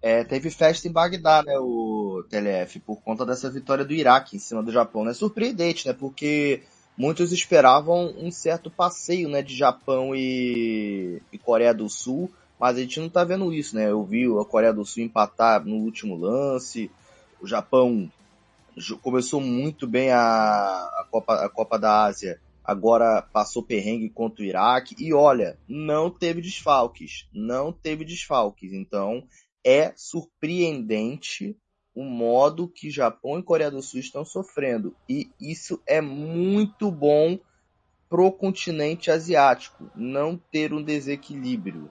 [0.00, 4.38] É, teve festa em Bagdá, né, o TLF, por conta dessa vitória do Iraque em
[4.38, 5.12] cima do Japão, né?
[5.12, 5.92] Surpreendente, né?
[5.92, 6.62] Porque
[6.96, 12.80] muitos esperavam um certo passeio, né, de Japão e, e Coreia do Sul, mas a
[12.80, 13.90] gente não tá vendo isso, né?
[13.90, 16.88] Eu vi a Coreia do Sul empatar no último lance,
[17.40, 18.08] o Japão
[19.02, 22.38] começou muito bem a, a, Copa, a Copa da Ásia,
[22.68, 28.74] agora passou perrengue contra o Iraque e olha, não teve desfalques, não teve desfalques.
[28.74, 29.26] Então
[29.64, 31.56] é surpreendente
[31.94, 37.38] o modo que Japão e Coreia do Sul estão sofrendo e isso é muito bom
[38.06, 41.88] pro continente asiático, não ter um desequilíbrio.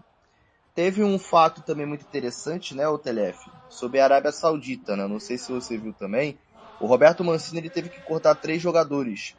[0.75, 5.07] Teve um fato também muito interessante, né, o Telef, sobre a Arábia Saudita, né?
[5.07, 6.37] Não sei se você viu também.
[6.79, 9.35] O Roberto Mancini ele teve que cortar três jogadores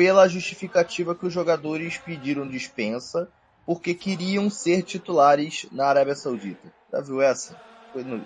[0.00, 3.28] pela justificativa que os jogadores pediram dispensa
[3.66, 6.72] porque queriam ser titulares na Arábia Saudita.
[6.90, 7.60] Já viu essa?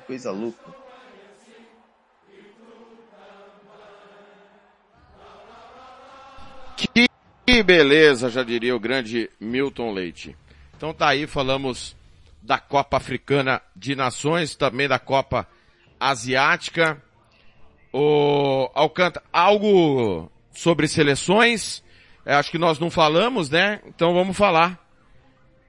[0.07, 0.73] Coisa, louca.
[7.45, 10.37] Que beleza, já diria o grande Milton Leite.
[10.77, 11.97] Então tá aí, falamos
[12.41, 15.45] da Copa Africana de Nações, também da Copa
[15.99, 17.03] Asiática.
[17.93, 21.83] O Alcântara, algo sobre seleções,
[22.25, 23.81] é, acho que nós não falamos, né?
[23.87, 24.79] Então vamos falar.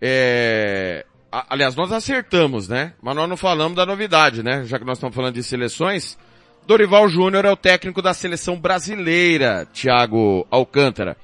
[0.01, 2.93] É, aliás, nós acertamos, né?
[3.01, 4.63] Mas nós não falamos da novidade, né?
[4.65, 6.17] Já que nós estamos falando de seleções.
[6.65, 11.15] Dorival Júnior é o técnico da seleção brasileira, Thiago Alcântara.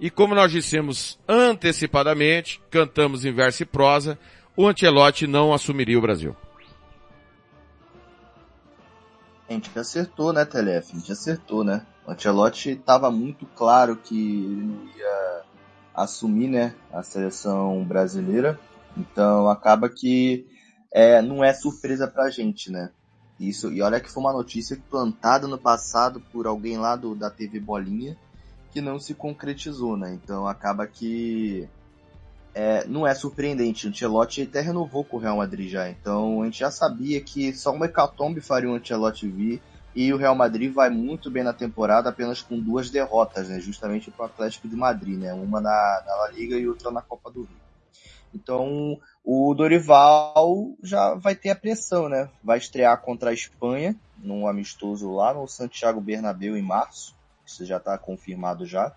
[0.00, 4.18] E como nós dissemos antecipadamente, cantamos em verso e prosa,
[4.56, 6.34] o Ancelotti não assumiria o Brasil.
[9.48, 10.90] A gente acertou, né, Telef?
[10.92, 11.84] A gente acertou, né?
[12.10, 15.42] O Ancelotti estava muito claro que ele não ia
[15.94, 18.58] assumir, né, a seleção brasileira.
[18.96, 20.44] Então acaba que
[20.92, 22.90] é, não é surpresa pra gente, né?
[23.38, 27.30] Isso, e olha que foi uma notícia plantada no passado por alguém lá do, da
[27.30, 28.16] TV Bolinha
[28.72, 30.12] que não se concretizou, né?
[30.12, 31.68] Então acaba que
[32.52, 33.86] é, não é surpreendente.
[33.86, 35.88] O Ancelotti até renovou com o Real Madrid já.
[35.88, 39.62] Então a gente já sabia que só uma hecatombe faria o Ancelotti vir.
[39.94, 43.58] E o Real Madrid vai muito bem na temporada, apenas com duas derrotas, né?
[43.60, 45.32] Justamente para o Atlético de Madrid, né?
[45.32, 47.60] Uma na, na La Liga e outra na Copa do Rio.
[48.32, 52.28] Então, o Dorival já vai ter a pressão, né?
[52.42, 57.14] Vai estrear contra a Espanha, num amistoso lá no Santiago Bernabéu em março.
[57.44, 58.94] Isso já está confirmado já.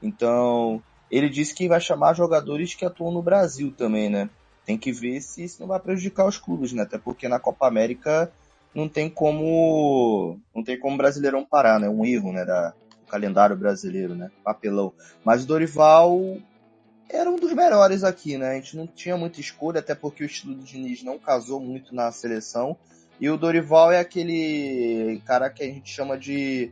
[0.00, 0.80] Então,
[1.10, 4.30] ele disse que vai chamar jogadores que atuam no Brasil também, né?
[4.64, 6.82] Tem que ver se isso não vai prejudicar os clubes, né?
[6.82, 8.32] Até porque na Copa América
[8.76, 11.88] não tem como não tem como o Brasileirão parar, né?
[11.88, 14.30] Um erro, né, da do calendário brasileiro, né?
[14.44, 14.92] Papelão.
[15.24, 16.36] Mas o Dorival
[17.08, 18.50] era um dos melhores aqui, né?
[18.50, 21.94] A gente não tinha muita escolha, até porque o estilo do Diniz não casou muito
[21.94, 22.76] na seleção.
[23.18, 26.70] E o Dorival é aquele cara que a gente chama de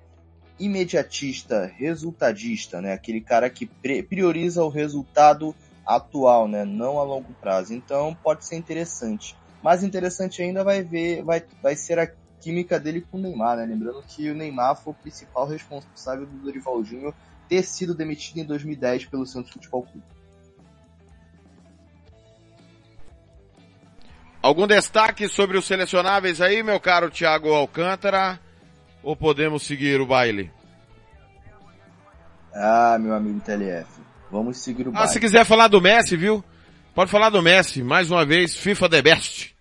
[0.58, 2.92] imediatista, resultadista, né?
[2.92, 3.66] Aquele cara que
[4.02, 5.54] prioriza o resultado
[5.86, 6.64] atual, né?
[6.64, 7.72] Não a longo prazo.
[7.72, 9.36] Então pode ser interessante.
[9.64, 12.06] Mais interessante ainda vai ver, vai, vai ser a
[12.38, 13.64] química dele com o Neymar, né?
[13.64, 17.14] Lembrando que o Neymar foi o principal responsável do Dorival Júnior
[17.48, 20.06] ter sido demitido em 2010 pelo Santos Futebol Clube.
[24.42, 28.38] Algum destaque sobre os selecionáveis aí, meu caro Thiago Alcântara?
[29.02, 30.50] Ou podemos seguir o baile?
[32.54, 33.88] Ah, meu amigo TLF.
[34.30, 35.08] Vamos seguir o baile.
[35.08, 36.44] Ah, se quiser falar do Messi, viu?
[36.94, 37.82] Pode falar do Messi.
[37.82, 39.53] Mais uma vez, FIFA The Best.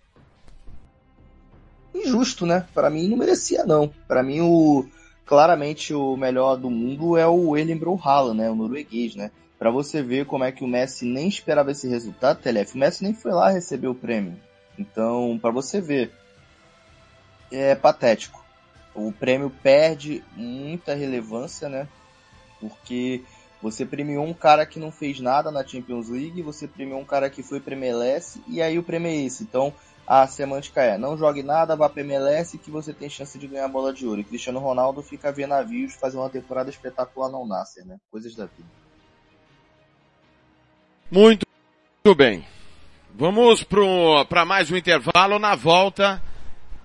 [2.04, 2.66] Injusto, né?
[2.74, 3.92] Para mim não merecia não.
[4.06, 4.86] Para mim o
[5.26, 8.50] claramente o melhor do mundo é o Erling Haaland, né?
[8.50, 9.30] O norueguês, né?
[9.58, 12.74] Para você ver como é que o Messi nem esperava esse resultado, TLF.
[12.74, 14.36] O Messi nem foi lá receber o prêmio.
[14.78, 16.12] Então, para você ver,
[17.50, 18.44] é patético.
[18.94, 21.88] O prêmio perde muita relevância, né?
[22.60, 23.22] Porque
[23.62, 27.30] você premiou um cara que não fez nada na Champions League, você premiou um cara
[27.30, 29.42] que foi MLS e aí o prêmio é esse.
[29.42, 29.72] Então,
[30.06, 33.64] a semântica é: não jogue nada, vá para MLS que você tem chance de ganhar
[33.64, 34.20] a bola de ouro.
[34.20, 37.96] E Cristiano Ronaldo fica a ver navios fazer uma temporada espetacular no Nasser, né?
[38.10, 38.68] Coisas da vida.
[41.10, 41.46] Muito,
[42.04, 42.44] muito bem.
[43.14, 43.64] Vamos
[44.28, 45.38] para mais um intervalo.
[45.38, 46.20] Na volta,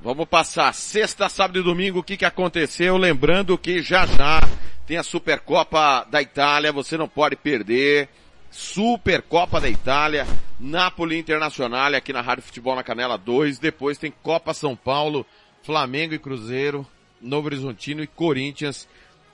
[0.01, 2.95] vamos passar sexta, sábado e domingo o que, que aconteceu.
[2.97, 4.39] Lembrando que já já
[4.85, 8.09] tem a Supercopa da Itália, você não pode perder.
[8.51, 10.25] Supercopa da Itália,
[10.59, 13.59] Napoli Internacional aqui na Rádio Futebol na Canela 2.
[13.59, 15.25] Depois tem Copa São Paulo,
[15.63, 16.85] Flamengo e Cruzeiro,
[17.21, 18.87] Novo Horizontino e Corinthians.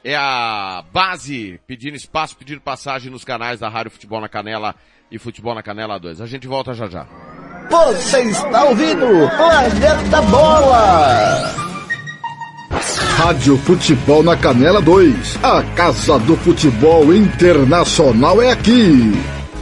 [0.03, 4.75] É a base pedindo espaço, pedindo passagem nos canais da Rádio Futebol na Canela
[5.11, 6.21] e Futebol na Canela 2.
[6.21, 7.07] A gente volta já já.
[7.69, 11.65] Você está ouvindo Planeta Bola!
[13.17, 15.43] Rádio Futebol na Canela 2.
[15.43, 19.13] A Casa do Futebol Internacional é aqui.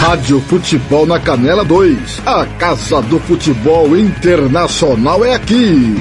[0.00, 2.26] Rádio Futebol na Canela 2.
[2.26, 5.94] A Casa do Futebol Internacional é aqui.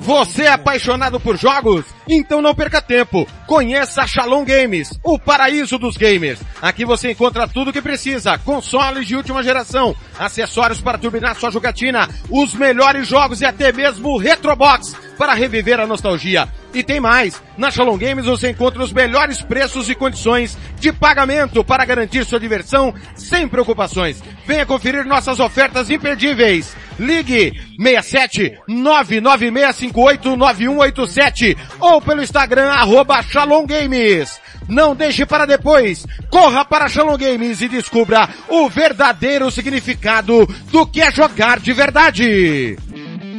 [0.00, 1.86] Você é apaixonado por jogos?
[2.08, 3.24] Então não perca tempo.
[3.46, 6.40] Conheça a Shalom Games, o paraíso dos gamers.
[6.60, 8.36] Aqui você encontra tudo o que precisa.
[8.36, 14.08] Consoles de última geração, acessórios para turbinar sua jogatina, os melhores jogos e até mesmo
[14.08, 16.48] o Retrobox para reviver a nostalgia.
[16.76, 17.42] E tem mais.
[17.56, 22.38] Na Shalom Games você encontra os melhores preços e condições de pagamento para garantir sua
[22.38, 24.22] diversão sem preocupações.
[24.44, 26.76] Venha conferir nossas ofertas imperdíveis.
[26.98, 34.38] Ligue 67 99658 9187 ou pelo Instagram arroba Shalom Games.
[34.68, 36.06] Não deixe para depois.
[36.28, 42.76] Corra para Shalom Games e descubra o verdadeiro significado do que é jogar de verdade.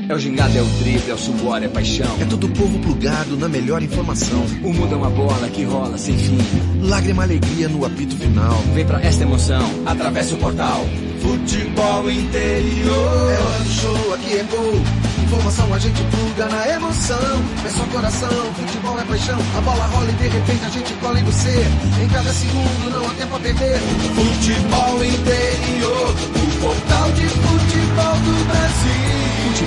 [0.10, 2.16] É o gingado, é o drible, é o suor, é paixão.
[2.22, 4.40] É todo o povo plugado na melhor informação.
[4.64, 6.38] O mundo é uma bola que rola sem fim.
[6.82, 8.58] Lágrima, alegria no apito final.
[8.74, 10.86] Vem pra esta emoção, atravessa o portal.
[11.20, 13.32] Futebol interior.
[13.32, 14.82] É hora do show, aqui é gol.
[15.26, 17.44] Informação a gente pluga na emoção.
[17.66, 19.38] É só coração, futebol é paixão.
[19.58, 21.66] A bola rola e de repente a gente cola em você.
[22.02, 23.78] Em cada segundo não há tempo a perder.
[24.16, 25.37] Futebol interior.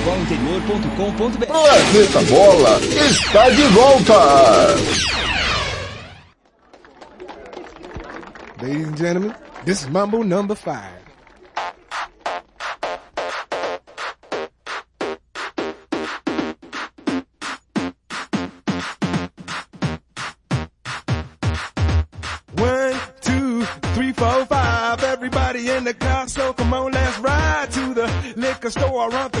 [0.01, 4.75] futebolinterior.com.br Planeta Bola está de volta!
[8.61, 9.35] Ladies and gentlemen,
[9.65, 11.01] this is Mambo number five.
[22.55, 25.03] One, two, three, four, five.
[25.03, 29.40] Everybody in the car, so come on, let's ride to the liquor store around the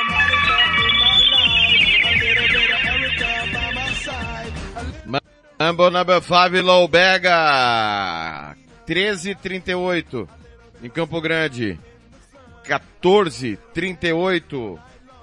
[5.61, 8.55] Mambo number 5, Loubega.
[8.87, 10.27] 13:38
[10.81, 11.79] em Campo Grande.
[12.63, 14.79] 14:38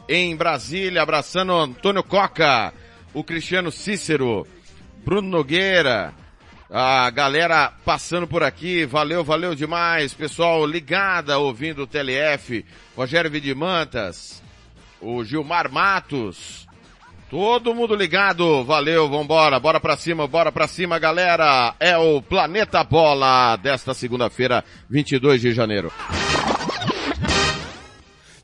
[0.09, 2.73] em Brasília, abraçando Antônio Coca,
[3.13, 4.47] o Cristiano Cícero,
[5.05, 6.15] Bruno Nogueira,
[6.71, 12.65] a galera passando por aqui, valeu, valeu demais, pessoal ligada ouvindo o TLF,
[12.97, 14.41] Rogério Vidimantas,
[15.01, 16.68] o Gilmar Matos,
[17.31, 22.83] todo mundo ligado, valeu, vambora, bora pra cima, bora pra cima galera, é o Planeta
[22.85, 25.93] Bola desta segunda-feira, 22 de janeiro.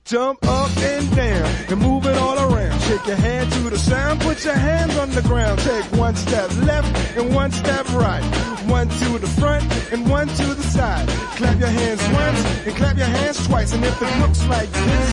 [0.07, 2.79] Jump up and down and move it all around.
[2.83, 5.59] Shake your to the sound, put your hands on the ground.
[5.61, 8.23] Take one step left and one step right.
[8.69, 11.09] One to the front and one to the side.
[11.39, 13.73] Clap your hands once and clap your hands twice.
[13.73, 15.13] And if it looks like this,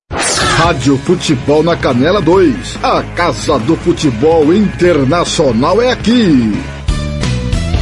[0.63, 2.83] Rádio Futebol na Canela 2.
[2.83, 6.51] A Casa do Futebol Internacional é aqui.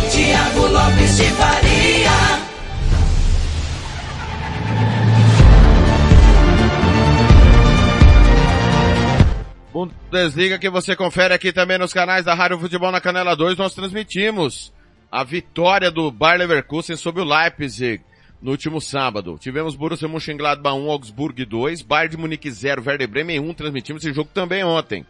[0.10, 2.10] Tiago Lopes de Faria.
[9.74, 13.76] Bundesliga que você confere aqui também nos canais da Rádio Futebol na Canela 2, nós
[13.76, 14.72] transmitimos
[15.12, 18.02] a vitória do Bayer Leverkusen sobre o Leipzig
[18.42, 19.38] no último sábado.
[19.40, 24.14] Tivemos Borussia Mönchengladbach 1, Augsburg 2, Bayern de Munique 0, Werder Bremen 1, transmitimos esse
[24.14, 25.06] jogo também ontem.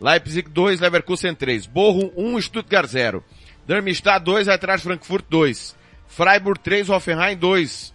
[0.00, 3.22] Leipzig 2, Leverkusen 3, Bochum 1, Stuttgart 0,
[3.66, 5.76] Darmstadt 2, Eintracht Frankfurt 2,
[6.08, 7.94] Freiburg 3, Hoffenheim 2,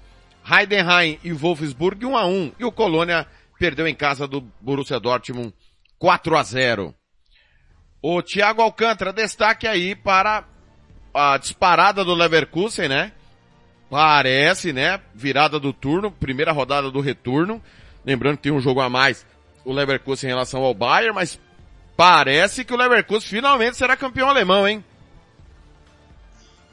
[0.50, 3.28] Heidenheim e Wolfsburg 1 a 1 e o Colônia
[3.60, 5.54] perdeu em casa do Borussia Dortmund
[6.00, 6.96] 4 a 0.
[8.02, 10.46] O Thiago Alcântara destaque aí para
[11.14, 13.12] a disparada do Leverkusen, né?
[13.90, 15.00] Parece, né?
[15.14, 17.62] Virada do turno, primeira rodada do retorno.
[18.06, 19.26] Lembrando que tem um jogo a mais
[19.64, 21.40] o Leverkusen em relação ao Bayern, mas
[21.96, 24.84] parece que o Leverkusen finalmente será campeão alemão, hein?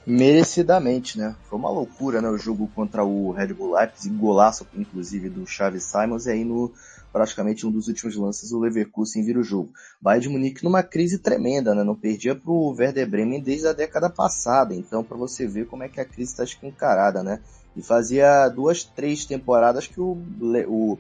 [0.06, 1.34] Merecidamente, né?
[1.48, 2.28] Foi uma loucura, né?
[2.28, 6.72] O jogo contra o Red Bull Leipzig, golaço, inclusive, do Chaves Simons, e aí no,
[7.14, 9.72] praticamente um dos últimos lances, o Leverkusen vira o jogo.
[10.02, 11.84] Bayern de Munique numa crise tremenda, né?
[11.84, 15.88] Não perdia pro Werder Bremen desde a década passada, então para você ver como é
[15.88, 17.38] que a crise está escancarada, né?
[17.76, 20.18] E fazia duas, três temporadas que o,
[20.66, 20.98] o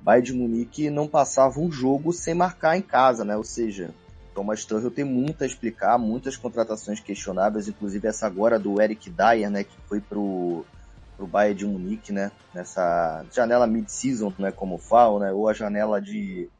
[0.00, 3.36] Bayern de Munique não passava um jogo sem marcar em casa, né?
[3.36, 3.94] Ou seja,
[4.34, 9.48] Thomas Tuchel tem muito a explicar, muitas contratações questionáveis, inclusive essa agora do Eric Dyer,
[9.48, 10.64] né, que foi pro
[11.22, 16.02] pro Bayern de Munique, né, nessa janela mid-season, né, como falam, né, ou a janela
[16.02, 16.50] de,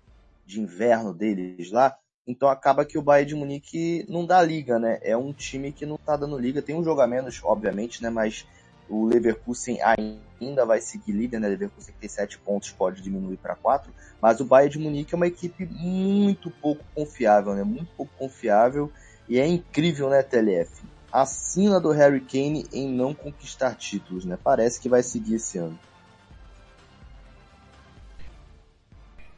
[0.46, 1.96] de inverno deles lá.
[2.24, 5.00] Então acaba que o Bayern de Munique não dá liga, né?
[5.02, 6.62] É um time que não tá dando liga.
[6.62, 8.10] Tem um jogo a menos, obviamente, né?
[8.10, 8.46] Mas
[8.88, 11.48] o Leverkusen ainda vai seguir líder, né?
[11.48, 13.92] O Leverkusen tem 7 pontos, pode diminuir para 4.
[14.20, 17.64] Mas o Bayern de Munique é uma equipe muito pouco confiável, né?
[17.64, 18.92] Muito pouco confiável.
[19.28, 20.91] E é incrível, né, TLF?
[21.12, 24.38] A sina do Harry Kane em não conquistar títulos, né?
[24.42, 25.78] Parece que vai seguir esse ano.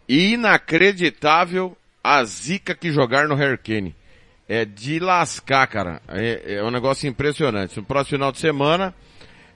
[0.08, 3.96] Inacreditável a zica que jogar no Harry Kane.
[4.46, 6.02] É de lascar, cara.
[6.06, 7.78] É, é um negócio impressionante.
[7.78, 8.94] No próximo final de semana,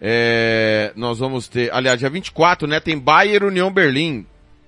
[0.00, 2.80] é, nós vamos ter, aliás, dia 24, né?
[2.80, 4.26] Tem Bayern União Berlim.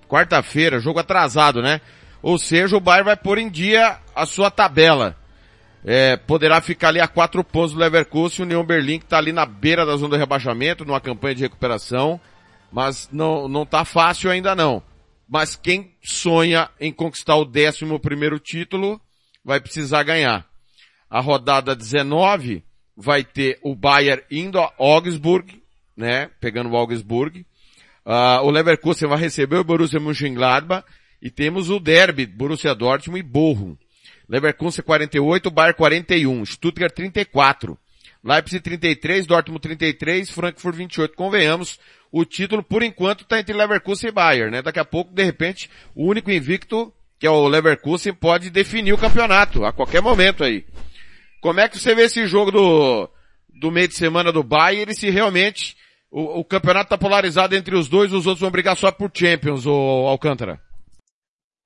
[0.09, 1.81] Quarta-feira, jogo atrasado, né?
[2.23, 5.17] Ou seja, o Bayern vai pôr em dia a sua tabela.
[5.85, 9.33] É, poderá ficar ali a quatro pontos do Leverkusen, o União Berlim que está ali
[9.33, 12.21] na beira da zona do rebaixamento, numa campanha de recuperação,
[12.71, 14.83] mas não, não tá fácil ainda não.
[15.29, 19.01] Mas quem sonha em conquistar o décimo primeiro título,
[19.45, 20.47] vai precisar ganhar.
[21.09, 22.63] A rodada 19
[22.97, 25.63] vai ter o Bayern indo a Augsburg,
[25.97, 27.47] né, pegando o Augsburg,
[28.05, 30.85] Uh, o Leverkusen vai receber o Borussia Mönchengladbach
[31.21, 33.77] e temos o derby Borussia Dortmund e Bochum.
[34.31, 37.77] Leverkusen 48, Bayern 41, Stuttgart 34,
[38.23, 41.17] Leipzig 33, Dortmund 33, Frankfurt 28.
[41.17, 41.81] Convenhamos,
[42.13, 44.63] o título por enquanto está entre Leverkusen e Bayern, né?
[44.63, 48.99] Daqui a pouco, de repente, o único invicto, que é o Leverkusen, pode definir o
[48.99, 50.65] campeonato a qualquer momento aí.
[51.41, 53.11] Como é que você vê esse jogo do,
[53.61, 55.77] do meio de semana do Bayern e se realmente
[56.09, 59.67] o, o campeonato está polarizado entre os dois, os outros vão brigar só por Champions,
[59.67, 59.73] o
[60.07, 60.61] Alcântara.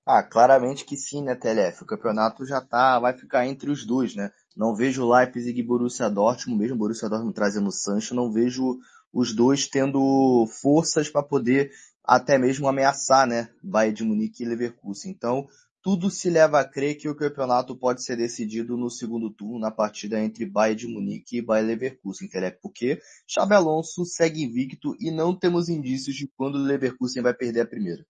[0.07, 1.83] Ah, claramente que sim, né, TLF?
[1.83, 4.31] O campeonato já tá, vai ficar entre os dois, né?
[4.55, 8.79] Não vejo Leipzig e Borussia Dortmund, mesmo Borussia Dortmund trazendo o Sancho, não vejo
[9.13, 11.71] os dois tendo forças para poder
[12.05, 15.11] até mesmo ameaçar, né, Bayern de Munique e Leverkusen.
[15.11, 15.47] Então,
[15.83, 19.71] tudo se leva a crer que o campeonato pode ser decidido no segundo turno, na
[19.71, 22.29] partida entre Bayern de Munique e Bayern Leverkusen,
[22.61, 27.63] porque Xabi Alonso segue invicto e não temos indícios de quando o Leverkusen vai perder
[27.63, 28.05] a primeira.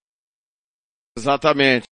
[1.24, 1.88] Exatamente.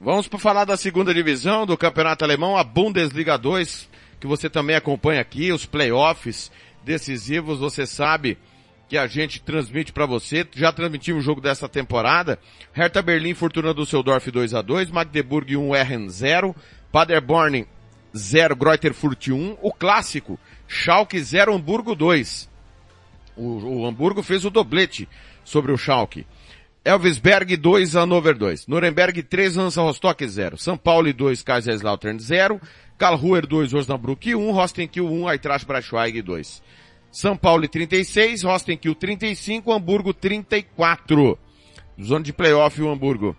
[0.00, 4.74] Vamos para falar da segunda divisão do Campeonato Alemão, a Bundesliga 2, que você também
[4.74, 6.50] acompanha aqui, os playoffs
[6.82, 8.38] decisivos, você sabe
[8.88, 10.48] que a gente transmite para você.
[10.54, 12.38] Já transmitimos o jogo dessa temporada.
[12.72, 16.56] Hertha Berlim, Fortuna Düsseldorf 2 a 2 Magdeburg 1, Ehren 0,
[16.90, 17.66] Paderborn
[18.16, 22.48] 0, Greuterfurt 1, o clássico, Schalke 0, Hamburgo 2.
[23.36, 25.06] O, o Hamburgo fez o doblete
[25.44, 26.26] sobre o Schalke.
[26.82, 28.66] Elvisberg 2, Hannover 2.
[28.66, 30.56] Nuremberg 3, Hansa Rostock 0.
[30.56, 32.60] São Paulo 2, Kaiserslautern 0.
[32.96, 34.50] Karlsruher 2, Osnabrück 1.
[34.50, 36.62] Rostenkiel 1, Eintracht Braunschweig 2.
[37.12, 41.38] São Paulo 36, Rostenkiel 35, Hamburgo 34.
[42.02, 43.36] Zona de playoff o Hamburgo.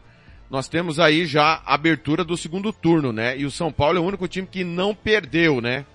[0.50, 3.38] Nós temos aí já a abertura do segundo turno, né?
[3.38, 5.86] E o São Paulo é o único time que não perdeu, né?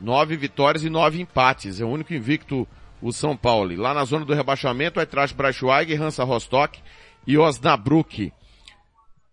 [0.00, 1.80] Nove vitórias e nove empates.
[1.80, 2.66] É o único invicto
[3.00, 3.74] o São Paulo.
[3.76, 6.80] Lá na zona do rebaixamento, Eintracht Braunschweig, Hansa Rostock
[7.26, 8.32] e Osnabrück.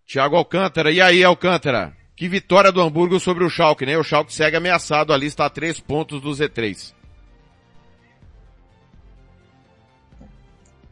[0.06, 0.90] Thiago Alcântara.
[0.90, 1.96] E aí, Alcântara?
[2.16, 3.98] Que vitória do Hamburgo sobre o Schalke, né?
[3.98, 6.94] O Schalke segue ameaçado ali, está a três pontos do Z3.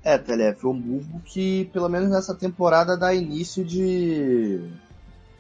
[0.05, 4.61] É, Telef, o Hamburgo que pelo menos nessa temporada dá início de,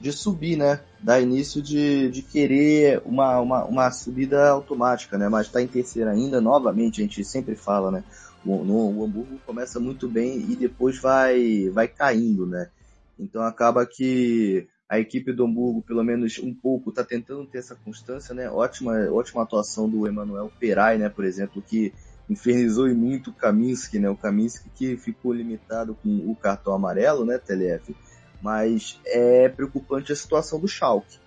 [0.02, 0.80] de subir, né?
[1.00, 5.28] Dá início de, de querer uma, uma, uma subida automática, né?
[5.28, 8.04] Mas está em terceira ainda, novamente, a gente sempre fala, né?
[8.44, 12.68] O, no, o Hamburgo começa muito bem e depois vai, vai caindo, né?
[13.16, 17.76] Então acaba que a equipe do Hamburgo, pelo menos um pouco, está tentando ter essa
[17.76, 18.50] constância, né?
[18.50, 21.08] Ótima, ótima atuação do Emanuel Perai, né?
[21.08, 21.92] Por exemplo, que
[22.28, 24.10] infernizou e muito o Kaminski, né?
[24.10, 27.94] O Kaminski que ficou limitado com o cartão amarelo, né, TLF?
[28.42, 31.18] Mas é preocupante a situação do Schalke.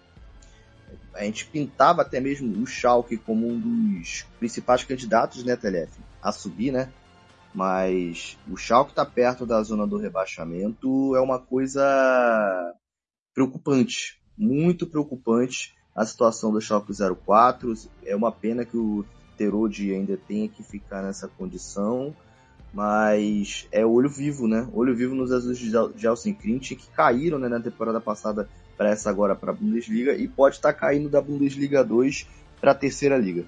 [1.13, 6.32] A gente pintava até mesmo o Schalke como um dos principais candidatos, né, TLF, a
[6.32, 6.91] subir, né?
[7.53, 11.82] Mas o Schalke está perto da zona do rebaixamento é uma coisa
[13.34, 17.74] preocupante, muito preocupante a situação do Schalke 04.
[18.05, 19.05] É uma pena que o
[19.38, 22.13] Terode ainda tenha que ficar nessa condição,
[22.76, 24.68] mas é olho vivo, né?
[24.74, 29.34] Olho vivo nos azuis de Helsinki que caíram né, na temporada passada para essa agora
[29.34, 32.28] para a Bundesliga e pode estar tá caindo da Bundesliga 2
[32.60, 33.46] para a terceira liga.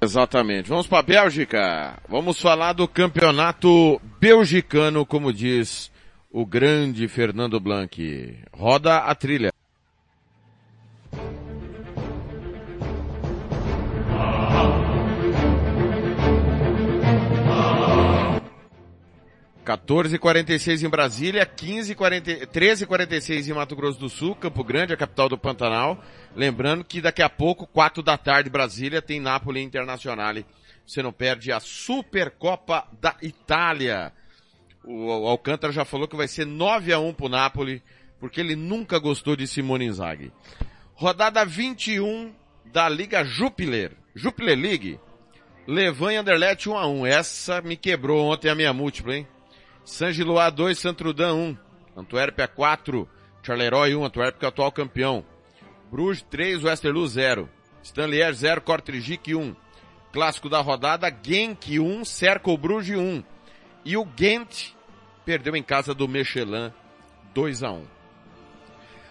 [0.00, 0.68] Exatamente.
[0.70, 1.98] Vamos para a Bélgica.
[2.08, 5.90] Vamos falar do campeonato belgicano, como diz
[6.30, 8.38] o grande Fernando Blanc.
[8.52, 9.52] Roda a trilha.
[19.76, 25.36] 14h46 em Brasília, 15h40, 13h46 em Mato Grosso do Sul, Campo Grande, a capital do
[25.36, 26.02] Pantanal.
[26.34, 30.46] Lembrando que daqui a pouco, 4 da tarde, Brasília, tem Napoli Internazionale.
[30.86, 34.10] Você não perde a Supercopa da Itália.
[34.82, 37.82] O Alcântara já falou que vai ser 9 a 1 pro Napoli,
[38.18, 40.32] porque ele nunca gostou de Simone Inzaghi.
[40.94, 42.32] Rodada 21
[42.64, 43.92] da Liga Jupiler.
[44.14, 44.98] Jupiler League.
[45.66, 47.06] Levan e Anderlecht 1 a 1.
[47.06, 49.28] Essa me quebrou ontem a minha múltipla, hein?
[49.88, 51.58] San Gilois 2, Santrudin 1.
[51.96, 53.08] Antuérpia 4,
[53.42, 55.24] Charleroi 1, Antuérpia é atual campeão.
[55.90, 57.48] Bruges 3, Westerlo 0.
[57.82, 59.56] Stanlier 0, Kortrijk 1.
[60.12, 63.24] Clássico da rodada, Genk 1, Cercle Bruges 1.
[63.82, 64.74] E o Ghent
[65.24, 66.70] perdeu em casa do Michelin
[67.34, 67.86] 2 a 1.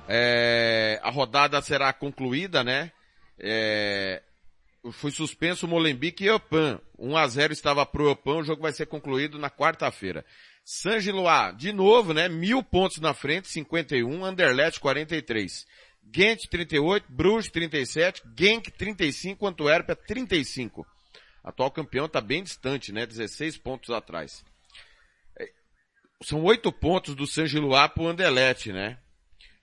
[0.07, 2.91] É, a rodada será concluída, né?
[3.39, 4.21] É,
[4.91, 6.79] foi suspenso o Molenbeek e Opan.
[6.99, 10.23] 1 a 0 estava pro Opan, o jogo vai ser concluído na quarta-feira.
[10.69, 12.27] San Gilois, de novo, né?
[12.27, 15.65] Mil pontos na frente, 51, Anderlecht 43.
[16.03, 20.85] Ghent 38, Bruges 37, Genk 35, Antuérpia 35.
[21.41, 23.05] Atual campeão está bem distante, né?
[23.05, 24.43] 16 pontos atrás.
[25.39, 25.49] É,
[26.21, 28.97] são oito pontos do San Gilois pro Anderlecht, né?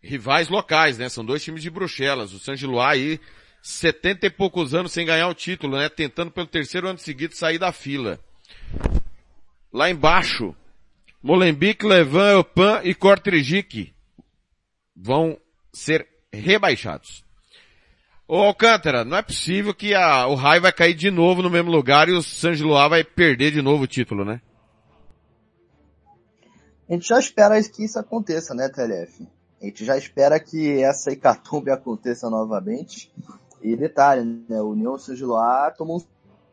[0.03, 1.11] Rivais locais, né?
[1.11, 2.33] São dois times de Bruxelas.
[2.33, 3.21] O San Gilois aí,
[3.61, 5.91] 70 e poucos anos sem ganhar o título, né?
[5.91, 8.19] Tentando pelo terceiro ano seguido sair da fila.
[9.71, 10.57] Lá embaixo,
[11.25, 13.95] Molenbeek, Levan, Eupan e Kortrijk
[14.95, 15.39] vão
[15.73, 17.25] ser rebaixados.
[18.29, 21.71] Ô Alcântara, não é possível que a, o Rai vai cair de novo no mesmo
[21.71, 24.43] lugar e o San Gilois vai perder de novo o título, né?
[26.87, 29.27] A gente já espera que isso aconteça, né, TLF?
[29.63, 33.11] A gente já espera que essa hecatombe aconteça novamente.
[33.63, 36.05] E detalhe, né, o União San Gilois tomou um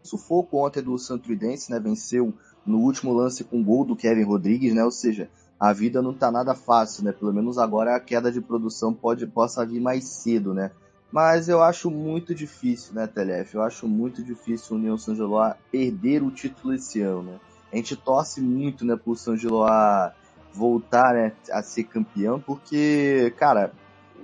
[0.01, 2.33] sufoco ontem do Santuidense, né, venceu
[2.65, 4.83] no último lance com gol do Kevin Rodrigues, né?
[4.83, 7.11] Ou seja, a vida não tá nada fácil, né?
[7.11, 10.71] Pelo menos agora a queda de produção pode possa vir mais cedo, né?
[11.11, 13.53] Mas eu acho muito difícil, né, Telef?
[13.53, 17.39] Eu acho muito difícil o União São Giloa perder o título esse ano, né?
[17.71, 20.13] A gente torce muito, né, pro São Giloa
[20.53, 23.71] voltar né, a ser campeão, porque, cara,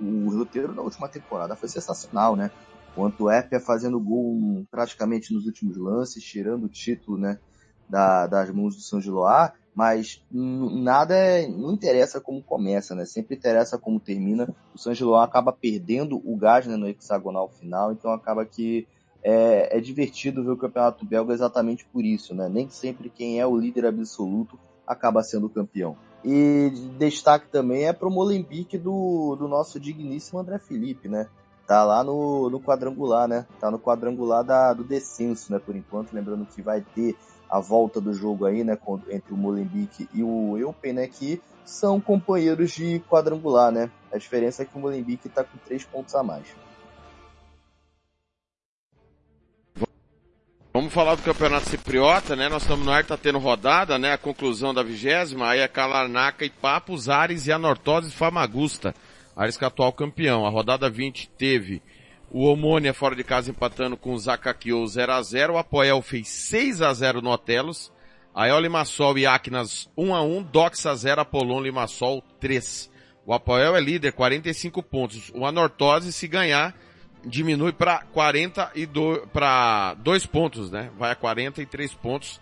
[0.00, 2.50] o roteiro da última temporada foi sensacional, né?
[2.96, 7.38] O Antuérpia fazendo gol praticamente nos últimos lances, tirando o título, né?
[7.88, 13.04] Da, das mãos do São Giloá, mas nada é, não interessa como começa, né?
[13.04, 14.52] Sempre interessa como termina.
[14.74, 18.88] O São Giloá acaba perdendo o gás né, no hexagonal final, então acaba que
[19.22, 22.48] é, é, divertido ver o campeonato belga exatamente por isso, né?
[22.48, 25.96] Nem sempre quem é o líder absoluto acaba sendo campeão.
[26.24, 31.28] E destaque também é para o Molenbeek do, do nosso digníssimo André Felipe, né?
[31.66, 33.46] Tá lá no, no quadrangular, né?
[33.60, 35.58] Tá no quadrangular da, do descenso, né?
[35.58, 37.14] Por enquanto, lembrando que vai ter
[37.48, 38.78] a volta do jogo aí, né,
[39.10, 43.90] entre o Molenbeek e o Eupen, né, que são companheiros de quadrangular, né?
[44.12, 46.46] A diferença é que o Molenbeek está com três pontos a mais.
[50.72, 52.48] Vamos falar do Campeonato Cipriota, né?
[52.48, 54.12] Nós estamos no ar, tá tendo rodada, né?
[54.12, 58.94] A conclusão da vigésima, aí é Calarnaca e Papos, Ares e Anortose Famagusta.
[59.36, 60.46] Ares que é atual campeão.
[60.46, 61.82] A rodada 20 teve
[62.30, 66.28] o Omônia fora de casa empatando com o Zacacchio 0 a 0 O Apoel fez
[66.28, 67.92] 6 a 0 no Otelos.
[68.34, 72.88] Aiol Limassol e Acnas 1 a 1 Doxa 0, Apolon Limassol 3.
[73.26, 75.32] O Apoel é líder, 45 pontos.
[75.34, 76.72] O Anortose, se ganhar,
[77.24, 80.90] diminui para 42 para dois pontos, né?
[80.96, 82.40] Vai a 43 pontos.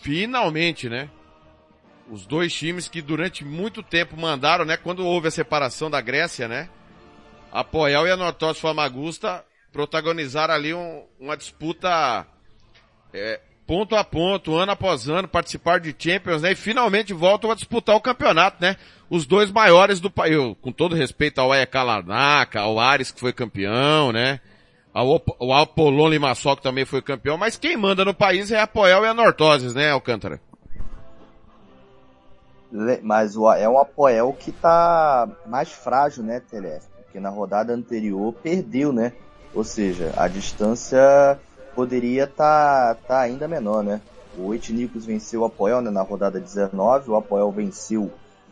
[0.00, 1.10] Finalmente, né?
[2.10, 4.76] Os dois times que durante muito tempo mandaram, né?
[4.76, 6.70] Quando houve a separação da Grécia, né?
[7.54, 12.26] A Poel e a Nortos Famagusta protagonizaram ali um, uma disputa
[13.12, 16.50] é, ponto a ponto, ano após ano, participar de Champions, né?
[16.50, 18.74] E finalmente voltam a disputar o campeonato, né?
[19.08, 23.32] Os dois maiores do país, com todo respeito ao Aia Larnaca, ao Ares que foi
[23.32, 24.40] campeão, né?
[24.92, 28.66] Ao, ao Apollon Limassol que também foi campeão, mas quem manda no país é a
[28.66, 30.40] Poel e a Nortoses, né, Alcântara?
[33.00, 36.93] Mas é um Apoel que tá mais frágil, né, Telef?
[37.14, 39.12] Porque na rodada anterior perdeu, né?
[39.54, 41.38] Ou seja, a distância
[41.72, 44.00] poderia estar tá, tá ainda menor, né?
[44.36, 48.10] O Etnicos venceu o Apoel né, na rodada 19, o Apoel venceu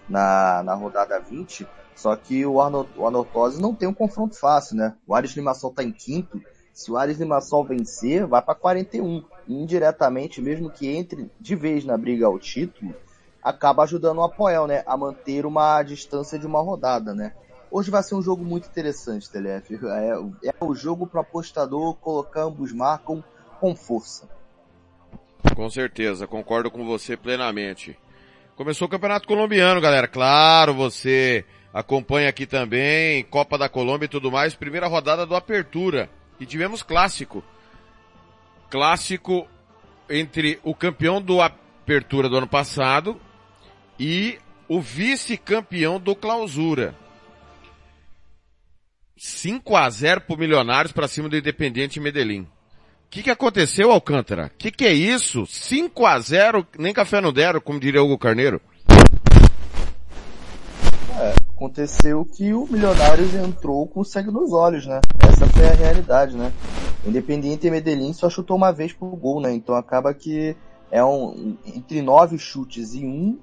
[0.09, 4.77] na, na rodada 20, só que o, Arno, o Anortose não tem um confronto fácil,
[4.77, 4.95] né?
[5.09, 6.41] O Ares Limassol está em quinto,
[6.73, 9.25] se o Ares Limassol vencer, vai para 41.
[9.49, 12.95] indiretamente, mesmo que entre de vez na briga ao título,
[13.43, 14.85] acaba ajudando o Apoel, né?
[14.87, 17.33] A manter uma distância de uma rodada, né?
[17.73, 19.81] Hoje vai ser um jogo muito interessante, TLF.
[19.87, 23.25] É, é o jogo para apostador colocar ambos marcam
[23.59, 24.29] com força.
[25.57, 27.99] Com certeza, concordo com você plenamente.
[28.57, 30.07] Começou o Campeonato Colombiano, galera.
[30.07, 34.55] Claro, você acompanha aqui também, Copa da Colômbia e tudo mais.
[34.55, 36.11] Primeira rodada do Apertura.
[36.39, 37.43] E tivemos clássico.
[38.69, 39.49] Clássico
[40.11, 43.19] entre o campeão do Apertura do ano passado
[43.99, 46.95] e o vice-campeão do Clausura.
[49.25, 52.41] 5 a 0 pro Milionários para cima do Independiente Medellín.
[52.43, 52.49] O
[53.09, 54.51] que, que aconteceu, Alcântara?
[54.53, 55.47] O que, que é isso?
[55.47, 58.61] 5 a 0 nem café não deram, como diria Hugo Carneiro.
[61.21, 65.01] É, aconteceu que o Milionários entrou com sangue nos olhos, né?
[65.21, 66.53] Essa foi a realidade, né?
[67.07, 69.53] Independiente Medellín só chutou uma vez pro gol, né?
[69.53, 70.57] Então acaba que
[70.91, 73.39] é um, entre nove chutes e um,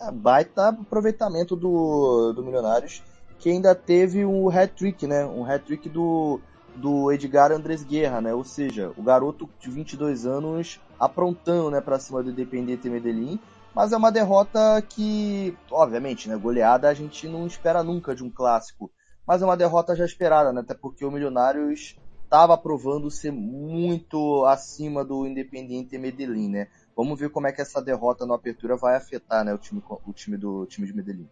[0.00, 3.02] é baita aproveitamento do, do Milionários
[3.44, 5.22] que ainda teve um hat-trick, né?
[5.26, 6.40] Um hat-trick do,
[6.76, 8.32] do Edgar Andrés Guerra, né?
[8.32, 13.38] Ou seja, o garoto de 22 anos aprontando, né, para cima do Independiente Medellín,
[13.74, 18.30] mas é uma derrota que, obviamente, né, goleada a gente não espera nunca de um
[18.30, 18.90] clássico,
[19.26, 20.62] mas é uma derrota já esperada, né?
[20.62, 26.68] Até porque o Milionários estava provando ser muito acima do Independiente Medellín, né?
[26.96, 30.12] Vamos ver como é que essa derrota na apertura vai afetar, né, o time, o
[30.14, 31.28] time do o time de Medellín.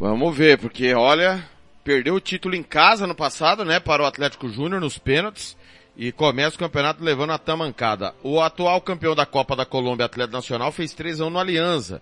[0.00, 1.44] Vamos ver, porque olha,
[1.82, 5.56] perdeu o título em casa no passado, né, para o Atlético Júnior nos pênaltis
[5.96, 8.14] e começa o campeonato levando a tamancada.
[8.22, 12.00] O atual campeão da Copa da Colômbia, Atlético Nacional, fez 3 anos no Aliança.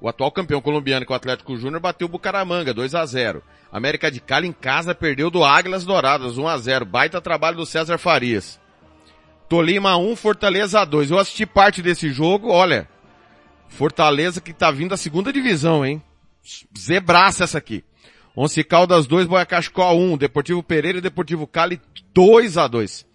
[0.00, 3.40] O atual campeão colombiano com o Atlético Júnior bateu o Bucaramanga, 2 a 0
[3.70, 7.64] América de Cali em casa perdeu do Águilas Douradas, 1 a 0 Baita trabalho do
[7.64, 8.60] César Farias.
[9.48, 11.12] Tolima 1, Fortaleza 2.
[11.12, 12.88] Eu assisti parte desse jogo, olha.
[13.68, 16.02] Fortaleza que tá vindo da segunda divisão, hein?
[16.76, 17.84] Zebraça essa aqui.
[18.36, 21.80] Once Caldas 2, Boiacascó 1, Deportivo Pereira e Deportivo Cali
[22.12, 23.06] 2 a 2.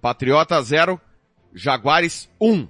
[0.00, 1.00] Patriota 0,
[1.54, 2.66] Jaguares 1.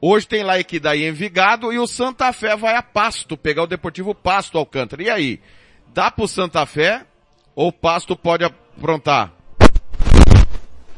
[0.00, 4.14] Hoje tem lá Equidaí Envigado e o Santa Fé vai a Pasto, pegar o Deportivo
[4.14, 5.02] Pasto Alcântara.
[5.02, 5.40] E aí?
[5.94, 7.06] Dá pro Santa Fé
[7.54, 9.32] ou Pasto pode aprontar?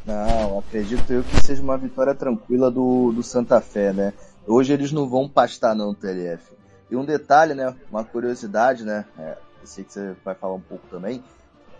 [0.05, 4.13] Não, acredito eu que seja uma vitória tranquila do, do Santa Fé, né?
[4.47, 6.58] Hoje eles não vão pastar não, TLF.
[6.89, 7.75] E um detalhe, né?
[7.89, 9.05] Uma curiosidade, né?
[9.17, 11.23] É, eu sei que você vai falar um pouco também.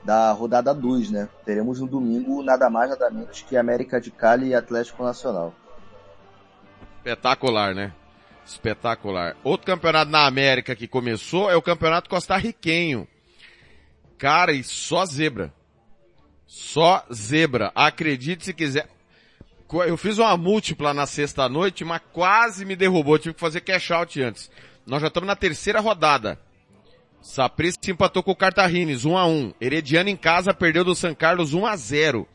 [0.03, 1.29] Da rodada 2, né?
[1.43, 5.53] Teremos no domingo nada mais nada menos que América de Cali e Atlético Nacional.
[6.97, 7.93] Espetacular, né?
[8.45, 9.35] Espetacular.
[9.43, 13.07] Outro campeonato na América que começou é o campeonato costarriquenho.
[14.17, 15.53] Cara, e só zebra.
[16.45, 17.71] Só zebra.
[17.75, 18.89] Acredite se quiser.
[19.85, 23.19] Eu fiz uma múltipla na sexta noite, mas quase me derrubou.
[23.19, 24.49] tive que fazer cash out antes.
[24.89, 26.39] Nós já estamos na terceira rodada.
[27.21, 31.53] Saprissa empatou com o Cartagines, 1 a 1 Herediano em casa perdeu do São Carlos
[31.53, 32.27] 1 a 0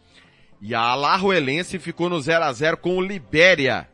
[0.63, 3.89] E a Alajuelense ficou no 0 a 0 com o Libéria.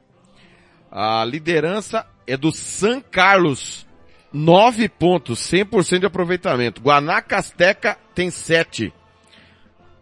[0.91, 3.87] A liderança é do São Carlos.
[4.31, 6.83] 9 pontos, 100% de aproveitamento.
[6.83, 8.93] Guanacasteca tem 7.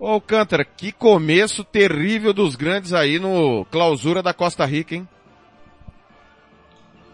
[0.01, 5.09] Ô Alcântara, que começo terrível dos grandes aí no clausura da Costa Rica, hein?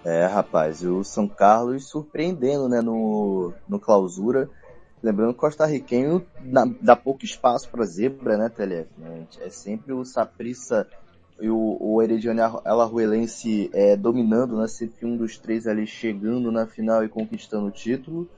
[0.04, 4.50] É, rapaz, o São Carlos surpreendendo, né, no, no clausura.
[5.02, 6.26] Lembrando que o costarriquenho
[6.80, 8.88] dá pouco espaço para zebra, né, Telef?
[9.40, 10.86] É sempre o Saprissa
[11.40, 16.66] e o, o Herediano Alajuelense é, dominando, né, sempre um dos três ali chegando na
[16.66, 18.28] final e conquistando o título.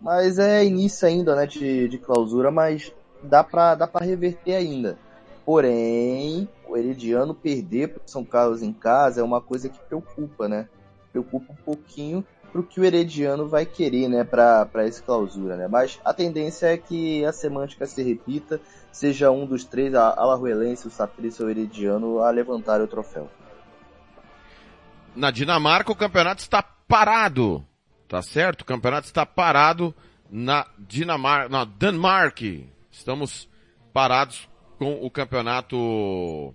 [0.00, 2.92] Mas é início ainda, né, de, de clausura, mas
[3.22, 4.98] dá pra, dá pra reverter ainda.
[5.44, 10.68] Porém, o Herediano perder pro São Carlos em casa é uma coisa que preocupa, né?
[11.12, 15.68] Preocupa um pouquinho pro que o Herediano vai querer, né, pra essa clausura, né?
[15.68, 18.60] Mas a tendência é que a semântica se repita,
[18.90, 23.30] seja um dos três, a Alajuelense, o Saprissa ou o Herediano, a levantar o troféu.
[25.14, 27.64] Na Dinamarca o campeonato está parado,
[28.08, 28.62] tá certo?
[28.62, 29.94] O campeonato está parado
[30.30, 32.68] na Dinamarca, na Danmark.
[32.90, 33.48] Estamos
[33.92, 34.48] parados
[34.78, 36.54] com o campeonato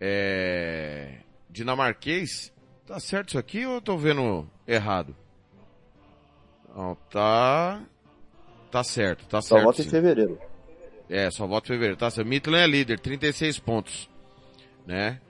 [0.00, 2.51] é, dinamarquês.
[2.86, 5.14] Tá certo isso aqui ou eu tô vendo errado?
[6.74, 7.80] Não, tá.
[8.70, 9.64] Tá certo, tá Só certo.
[9.64, 9.90] volta em sim.
[9.90, 10.38] fevereiro.
[11.08, 11.96] É, só volta em fevereiro.
[11.96, 12.26] Tá certo.
[12.26, 14.08] Midland é líder, 36 pontos.
[14.86, 15.20] Né?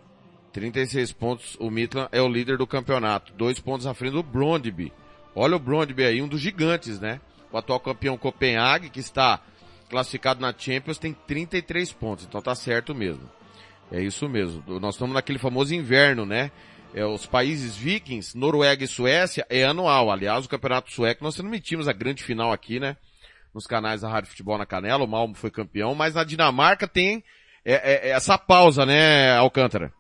[0.53, 1.57] 36 pontos.
[1.59, 3.33] O Midland é o líder do campeonato.
[3.33, 4.93] Dois pontos à frente do Brondby.
[5.35, 7.21] Olha o Brondby aí, um dos gigantes, né?
[7.51, 9.41] O atual campeão Copenhague, que está
[9.91, 12.25] classificado na Champions, tem 33 pontos.
[12.25, 13.29] Então tá certo mesmo.
[13.91, 14.63] É isso mesmo.
[14.81, 16.51] Nós estamos naquele famoso inverno, né?
[16.95, 20.11] É, os países vikings, Noruega e Suécia, é anual.
[20.11, 22.97] Aliás, o campeonato sueco, nós transmitimos a grande final aqui, né?
[23.55, 27.25] Nos canais da Rádio Futebol na Canela, o Malmo foi campeão, mas na Dinamarca tem
[27.65, 29.93] é, é, é essa pausa, né, Alcântara?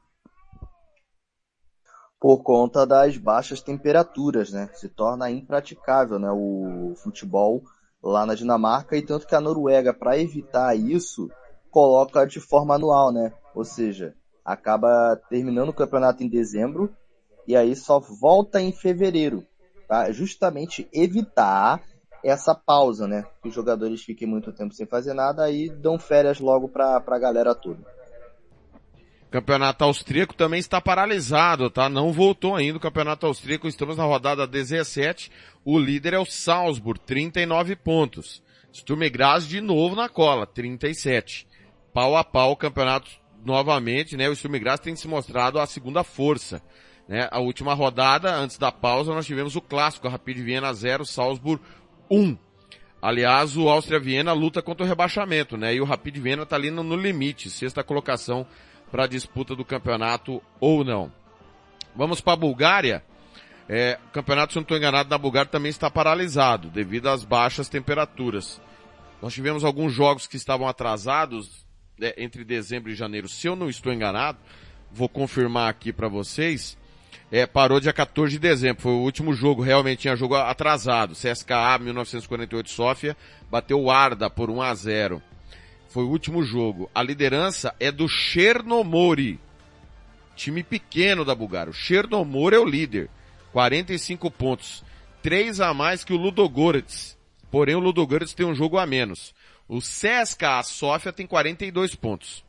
[2.20, 4.68] Por conta das baixas temperaturas, né?
[4.74, 6.30] Se torna impraticável, né?
[6.30, 7.62] O futebol
[8.02, 11.30] lá na Dinamarca e tanto que a Noruega, para evitar isso,
[11.70, 13.32] coloca de forma anual, né?
[13.54, 14.14] Ou seja,
[14.44, 16.94] acaba terminando o campeonato em dezembro
[17.46, 19.46] e aí só volta em fevereiro,
[19.88, 20.10] tá?
[20.12, 21.82] Justamente evitar
[22.24, 23.26] essa pausa, né?
[23.42, 27.18] Que os jogadores fiquem muito tempo sem fazer nada aí dão férias logo pra, pra
[27.18, 27.80] galera toda.
[29.30, 31.88] Campeonato austríaco também está paralisado, tá?
[31.88, 33.66] Não voltou ainda o campeonato austríaco.
[33.66, 35.32] Estamos na rodada 17.
[35.64, 38.42] O líder é o Salzburg, 39 pontos.
[38.74, 41.48] Sturm Graz de novo na cola, 37.
[41.94, 43.10] Pau a pau o campeonato
[43.44, 44.28] novamente, né?
[44.28, 46.62] O Sturm Graz tem se mostrado a segunda força.
[47.08, 47.28] Né?
[47.30, 51.62] A última rodada, antes da pausa, nós tivemos o clássico, a Rapid Viena 0, Salzburg
[52.10, 52.36] 1.
[53.00, 55.74] Aliás, o Áustria Viena luta contra o rebaixamento, né?
[55.74, 58.46] E o Rapid Viena tá ali no, no limite, sexta colocação
[58.90, 61.12] para a disputa do campeonato ou não.
[61.96, 63.04] Vamos para a Bulgária.
[63.68, 67.68] É, o campeonato, se não estou enganado, na Bulgária também está paralisado devido às baixas
[67.68, 68.60] temperaturas.
[69.20, 71.61] Nós tivemos alguns jogos que estavam atrasados
[71.98, 73.28] né, entre dezembro e janeiro.
[73.28, 74.38] Se eu não estou enganado,
[74.90, 76.76] vou confirmar aqui para vocês.
[77.30, 81.14] É, parou dia 14 de dezembro, foi o último jogo, realmente tinha jogo atrasado.
[81.14, 83.16] CSKA 1948 Sofia
[83.50, 85.22] bateu o Arda por 1 a 0.
[85.88, 86.90] Foi o último jogo.
[86.94, 89.40] A liderança é do Chernomori.
[90.34, 91.70] Time pequeno da Bulgária.
[91.70, 93.10] O Chernomori é o líder.
[93.52, 94.84] 45 pontos.
[95.22, 97.16] 3 a mais que o Ludogorets.
[97.50, 99.34] Porém, o Ludogorets tem um jogo a menos.
[99.68, 102.44] O CSKA Sofia tem 42 pontos.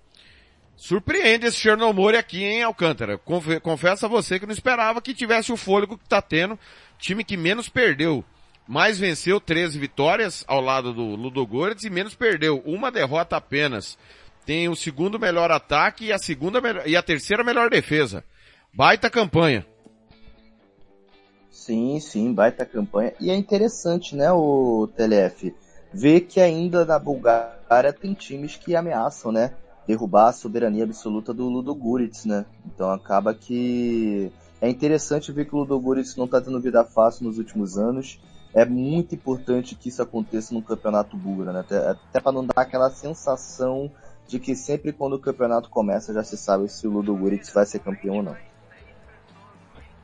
[0.76, 3.18] Surpreende esse Chernomori aqui, hein, Alcântara?
[3.18, 6.57] Confe- Confesso a você que não esperava que tivesse o fôlego que tá tendo.
[6.97, 8.24] Time que menos perdeu.
[8.68, 12.61] Mais venceu 13 vitórias ao lado do Ludogorets e menos perdeu.
[12.66, 13.97] Uma derrota apenas.
[14.45, 18.24] Tem o segundo melhor ataque e a segunda e a terceira melhor defesa.
[18.74, 19.66] Baita campanha.
[21.51, 23.14] Sim, sim, baita campanha.
[23.20, 25.53] E é interessante, né, o TLF,
[25.93, 29.53] ver que ainda na Bulgária tem times que ameaçam, né,
[29.87, 32.45] derrubar a soberania absoluta do Ludogorets, né?
[32.65, 34.31] Então acaba que
[34.61, 38.19] é interessante ver que o Ludogorets não está tendo vida fácil nos últimos anos.
[38.53, 41.59] É muito importante que isso aconteça no campeonato búlgaro, né?
[41.59, 43.91] Até, até para não dar aquela sensação
[44.27, 47.79] de que sempre quando o campeonato começa já se sabe se o Ludogorets vai ser
[47.79, 48.35] campeão ou não.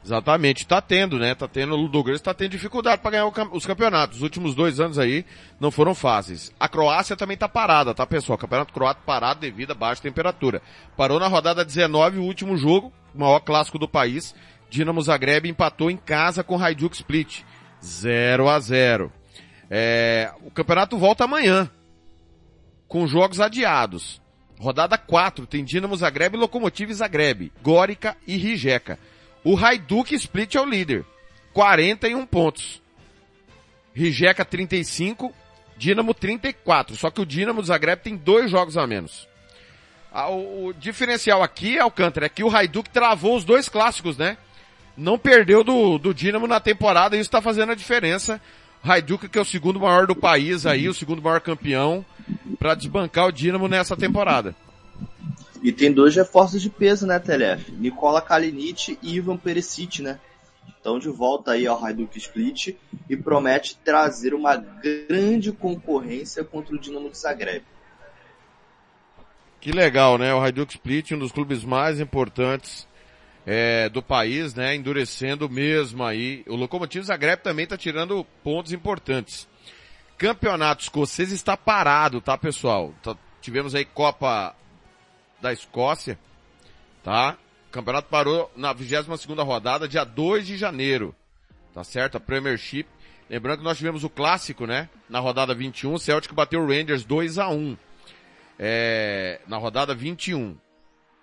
[0.03, 1.35] Exatamente, tá tendo, né?
[1.35, 4.17] Tá tendo, o Ludogorets tá tendo dificuldade para ganhar os campeonatos.
[4.17, 5.25] Os últimos dois anos aí
[5.59, 6.53] não foram fáceis.
[6.59, 8.37] A Croácia também tá parada, tá pessoal?
[8.37, 10.61] Campeonato croata parado devido à baixa temperatura.
[10.95, 14.33] Parou na rodada 19, o último jogo, o maior clássico do país.
[14.69, 17.41] Dinamo Zagreb empatou em casa com Hajduk Split.
[17.83, 19.11] 0 a 0
[19.69, 21.69] é, O campeonato volta amanhã.
[22.87, 24.21] Com jogos adiados.
[24.59, 28.99] Rodada 4 tem Dinamo Zagreb e Lokomotiv Zagreb, Gorica e Rijeka.
[29.43, 31.05] O Hajduk Split é o líder.
[31.53, 32.81] 41 pontos.
[33.93, 35.33] Rijeka 35,
[35.77, 36.95] Dinamo 34.
[36.95, 39.27] Só que o Dinamo Zagreb tem dois jogos a menos.
[40.11, 44.37] Ah, O, diferencial aqui, Alcântara, é que o Hajduk travou os dois clássicos, né?
[44.97, 48.41] Não perdeu do, do Dinamo na temporada e isso está fazendo a diferença.
[48.83, 52.05] Hajduk, que é o segundo maior do país aí, o segundo maior campeão,
[52.57, 54.55] para desbancar o Dinamo nessa temporada.
[55.61, 57.71] E tem dois reforços de peso, né, Telef?
[57.71, 60.19] Nicola Kalinic e Ivan Perisic, né?
[60.67, 62.75] Estão de volta aí ao Hajduk Split
[63.09, 67.63] e promete trazer uma grande concorrência contra o Dinamo de Zagreb.
[69.59, 70.33] Que legal, né?
[70.33, 72.87] O Hajduk Split, um dos clubes mais importantes
[73.45, 74.73] é, do país, né?
[74.73, 76.45] Endurecendo mesmo aí.
[76.47, 79.49] O Lokomotiv Zagreb também está tirando pontos importantes.
[80.17, 82.93] Campeonato escocês está parado, tá, pessoal?
[83.03, 84.55] Tá, tivemos aí Copa
[85.41, 86.17] da Escócia,
[87.03, 87.37] tá?
[87.67, 91.15] O campeonato parou na 22 segunda rodada, dia 2 de janeiro.
[91.73, 92.17] Tá certo?
[92.17, 92.85] A Premiership.
[93.29, 94.89] Lembrando que nós tivemos o clássico, né?
[95.07, 97.77] Na rodada 21, o Celtic bateu o Rangers 2 a 1
[98.59, 100.57] é, na rodada 21.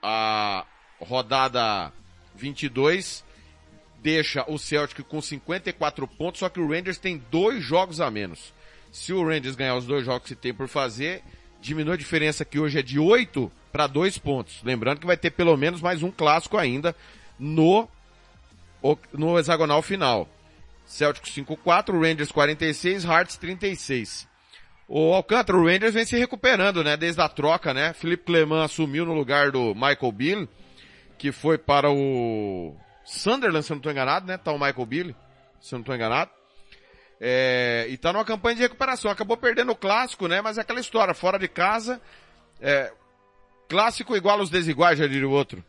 [0.02, 0.64] A
[0.98, 1.92] rodada
[2.34, 3.22] 22
[4.00, 8.54] deixa o Celtic com 54 pontos, só que o Rangers tem dois jogos a menos.
[8.90, 11.22] Se o Rangers ganhar os dois jogos que tem por fazer,
[11.60, 14.62] diminui a diferença que hoje é de 8 para 2 pontos.
[14.64, 16.96] Lembrando que vai ter pelo menos mais um clássico ainda
[17.38, 17.86] no,
[19.12, 20.26] no hexagonal final.
[20.86, 24.26] Celtic 5-4, Rangers 46, Hearts 36.
[24.88, 26.96] O Alcântara, o Rangers vem se recuperando, né?
[26.96, 27.92] Desde a troca, né?
[27.92, 30.48] Felipe Clement assumiu no lugar do Michael Bill,
[31.18, 32.74] que foi para o
[33.04, 34.38] Sunderland, se eu não estou enganado, né?
[34.38, 35.14] Tá o Michael Bill,
[35.60, 36.30] se eu não estou enganado.
[37.20, 39.10] É, e tá numa campanha de recuperação.
[39.10, 40.40] Acabou perdendo o clássico, né?
[40.40, 42.00] Mas é aquela história, fora de casa,
[42.58, 42.90] é,
[43.68, 45.64] clássico igual aos desiguais, já diria o outro.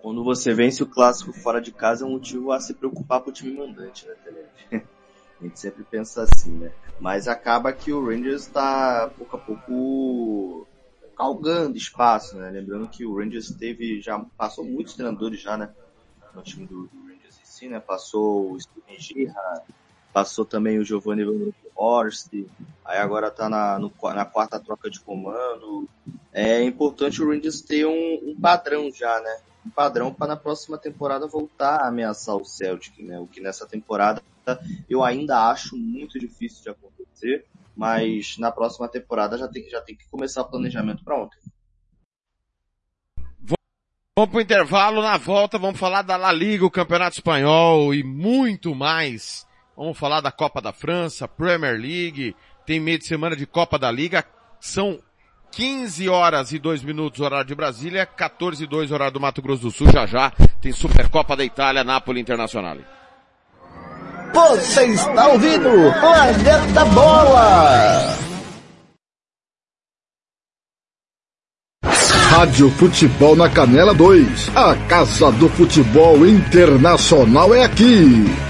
[0.00, 3.30] Quando você vence o clássico fora de casa é um motivo a se preocupar com
[3.30, 4.82] o time mandante, né, Tele?
[5.40, 6.70] A gente sempre pensa assim, né?
[7.00, 10.66] Mas acaba que o Rangers está pouco a pouco
[11.16, 12.50] calgando espaço, né?
[12.50, 15.70] Lembrando que o Rangers teve, já passou muitos treinadores já, né?
[16.34, 17.80] No time do, do Rangers em si, né?
[17.80, 19.64] Passou o Steven Gerrard,
[20.12, 22.28] passou também o Giovanni Van Horst,
[22.84, 25.88] aí agora tá na, no, na quarta troca de comando.
[26.30, 29.40] É importante o Rangers ter um, um padrão já, né?
[29.66, 33.18] Um padrão para na próxima temporada voltar a ameaçar o Celtic, né?
[33.18, 34.22] O que nessa temporada
[34.88, 39.96] eu ainda acho muito difícil de acontecer, mas na próxima temporada já tem já tem
[39.96, 41.38] que começar o planejamento para ontem.
[44.18, 48.74] Vamos pro intervalo, na volta vamos falar da La Liga, o Campeonato Espanhol e muito
[48.74, 49.48] mais.
[49.80, 53.90] Vamos falar da Copa da França, Premier League, tem meio de semana de Copa da
[53.90, 54.22] Liga,
[54.60, 54.98] são
[55.52, 59.62] 15 horas e 2 minutos horário de Brasília, 14 e 2 horário do Mato Grosso
[59.62, 62.76] do Sul, já já tem Supercopa da Itália, Napoli Internacional.
[64.34, 68.18] Você está ouvindo Planeta Bola!
[72.28, 74.54] Rádio Futebol na Canela 2.
[74.54, 78.49] A Casa do Futebol Internacional é aqui.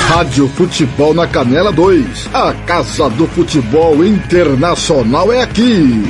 [0.07, 2.29] Rádio Futebol na Canela 2.
[2.33, 6.03] A Casa do Futebol Internacional é aqui.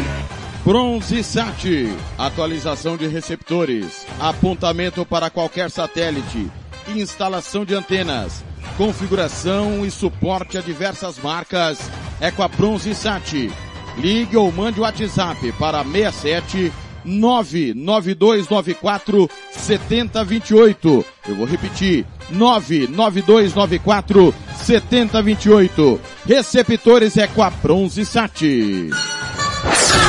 [0.63, 6.51] Bronze Sat, atualização de receptores, apontamento para qualquer satélite,
[6.89, 8.43] instalação de antenas,
[8.77, 11.79] configuração e suporte a diversas marcas
[12.19, 13.49] é com a Bronze Sat.
[13.97, 16.71] Ligue ou mande o WhatsApp para 67
[17.05, 21.05] 99294 7028.
[21.27, 22.05] Eu vou repetir.
[22.29, 25.99] 99294 7028.
[26.25, 28.41] Receptores é com a Bronze Sat.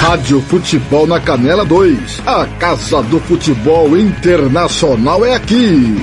[0.00, 2.22] Rádio Futebol na Canela 2.
[2.26, 5.96] A Casa do Futebol Internacional é aqui.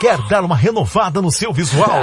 [0.00, 2.02] Quer dar uma renovada no seu visual?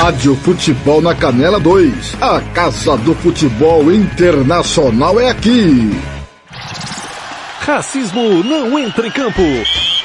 [0.00, 2.16] Rádio Futebol na Canela 2.
[2.22, 5.90] A Casa do Futebol Internacional é aqui.
[7.60, 9.42] Racismo não entra em campo.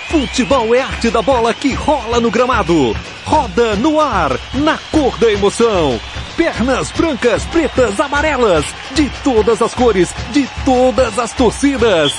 [0.10, 2.94] Futebol é arte da bola que rola no gramado.
[3.24, 5.98] Roda no ar, na cor da emoção.
[6.36, 12.12] Pernas brancas, pretas, amarelas, de todas as cores, de todas as torcidas.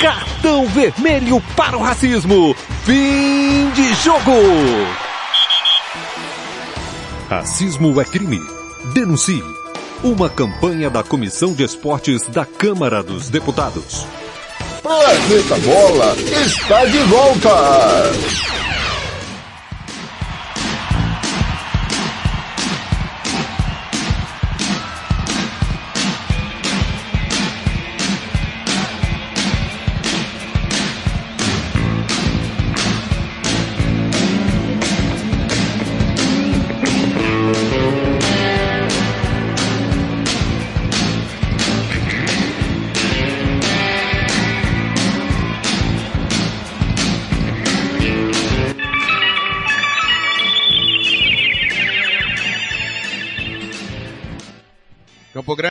[0.00, 2.52] Cartão vermelho para o racismo.
[2.84, 5.11] Fim de jogo.
[7.32, 8.38] Racismo é crime.
[8.92, 9.42] Denuncie.
[10.04, 14.06] Uma campanha da Comissão de Esportes da Câmara dos Deputados.
[14.82, 16.14] Planeta Bola
[16.44, 18.12] está de volta.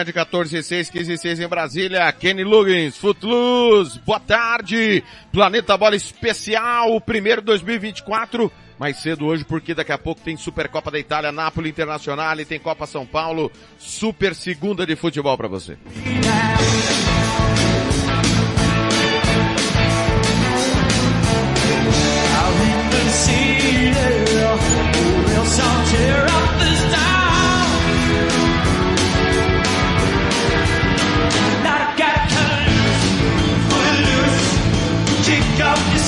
[0.02, 2.12] Grande, 14 6, 15 6 em Brasília.
[2.12, 5.04] Kenny Lugins, Footloose, boa tarde.
[5.32, 8.52] Planeta Bola Especial, primeiro 2024.
[8.80, 12.58] Mais cedo hoje, porque daqui a pouco tem Supercopa da Itália, Nápoles Internacional e tem
[12.58, 13.52] Copa São Paulo.
[13.78, 15.78] Super segunda de futebol para você.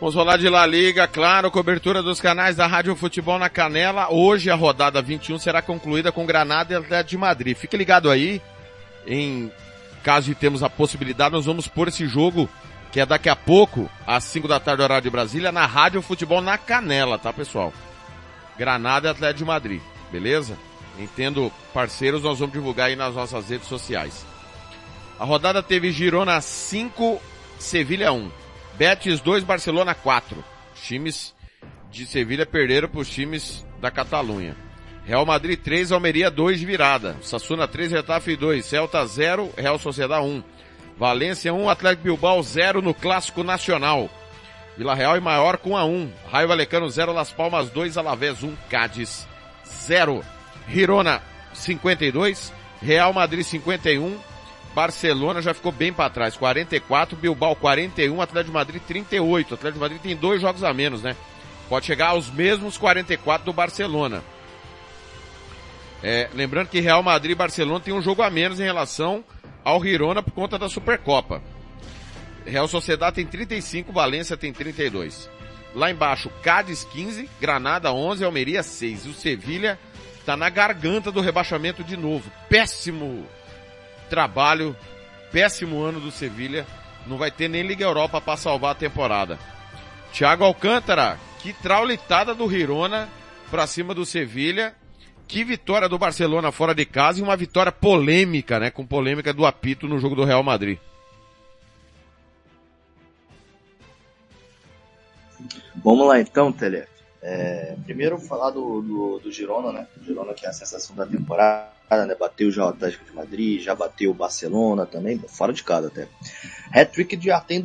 [0.00, 4.10] Vamos falar de La Liga, claro, cobertura dos canais da Rádio Futebol na Canela.
[4.10, 7.54] Hoje a rodada 21 será concluída com Granada e Atlético de Madrid.
[7.54, 8.40] Fique ligado aí,
[9.06, 9.52] em
[10.02, 12.48] caso de termos a possibilidade, nós vamos pôr esse jogo,
[12.90, 16.40] que é daqui a pouco, às 5 da tarde, horário de Brasília, na Rádio Futebol
[16.40, 17.70] na Canela, tá pessoal?
[18.56, 20.56] Granada e Atlético de Madrid, beleza?
[20.98, 24.24] Entendo parceiros, nós vamos divulgar aí nas nossas redes sociais.
[25.18, 27.20] A rodada teve Girona 5,
[27.58, 28.39] Sevilha 1.
[28.80, 30.42] Betis 2, Barcelona 4.
[30.74, 31.34] Os times
[31.90, 34.56] de Sevilha perderam para os times da Catalunha.
[35.04, 37.14] Real Madrid 3, Almeria 2 de virada.
[37.20, 38.64] Sassuna 3, Retafe 2.
[38.64, 40.42] Celta 0, Real Sociedad 1.
[40.96, 44.08] Valência 1, Atlético Bilbao 0 no Clássico Nacional.
[44.78, 46.12] Vila Real e Maior com 1 a 1.
[46.32, 49.28] Raio Valecano 0, Las Palmas 2, Alavés 1, Cádiz
[49.62, 50.24] 0.
[50.66, 51.20] Girona
[51.52, 52.50] 52,
[52.80, 54.18] Real Madrid 51,
[54.74, 59.54] Barcelona já ficou bem para trás, 44, Bilbao 41, Atlético de Madrid 38.
[59.54, 61.16] Atlético de Madrid tem dois jogos a menos, né?
[61.68, 64.22] Pode chegar aos mesmos 44 do Barcelona.
[66.02, 69.24] É, lembrando que Real Madrid e Barcelona tem um jogo a menos em relação
[69.64, 71.42] ao Girona por conta da Supercopa.
[72.46, 75.28] Real Sociedade tem 35, Valência tem 32.
[75.74, 79.06] Lá embaixo, Cádiz 15, Granada 11, Almeria 6.
[79.06, 79.78] O Sevilha
[80.18, 82.30] está na garganta do rebaixamento de novo.
[82.48, 83.26] Péssimo
[84.10, 84.76] trabalho,
[85.32, 86.66] péssimo ano do Sevilha.
[87.06, 89.38] Não vai ter nem Liga Europa para salvar a temporada.
[90.12, 93.08] Thiago Alcântara, que traulitada do Girona
[93.50, 94.74] para cima do Sevilha.
[95.26, 98.68] Que vitória do Barcelona fora de casa e uma vitória polêmica, né?
[98.68, 100.76] Com polêmica do apito no jogo do Real Madrid.
[105.84, 106.89] Vamos lá então, Tele.
[107.22, 109.86] É, primeiro falar do, do, do, Girona, né?
[110.00, 112.14] O Girona que é a sensação da temporada, né?
[112.14, 116.08] Bateu já o Atlético de Madrid, já bateu o Barcelona também, fora de casa até.
[116.72, 117.62] Hat-trick de Artem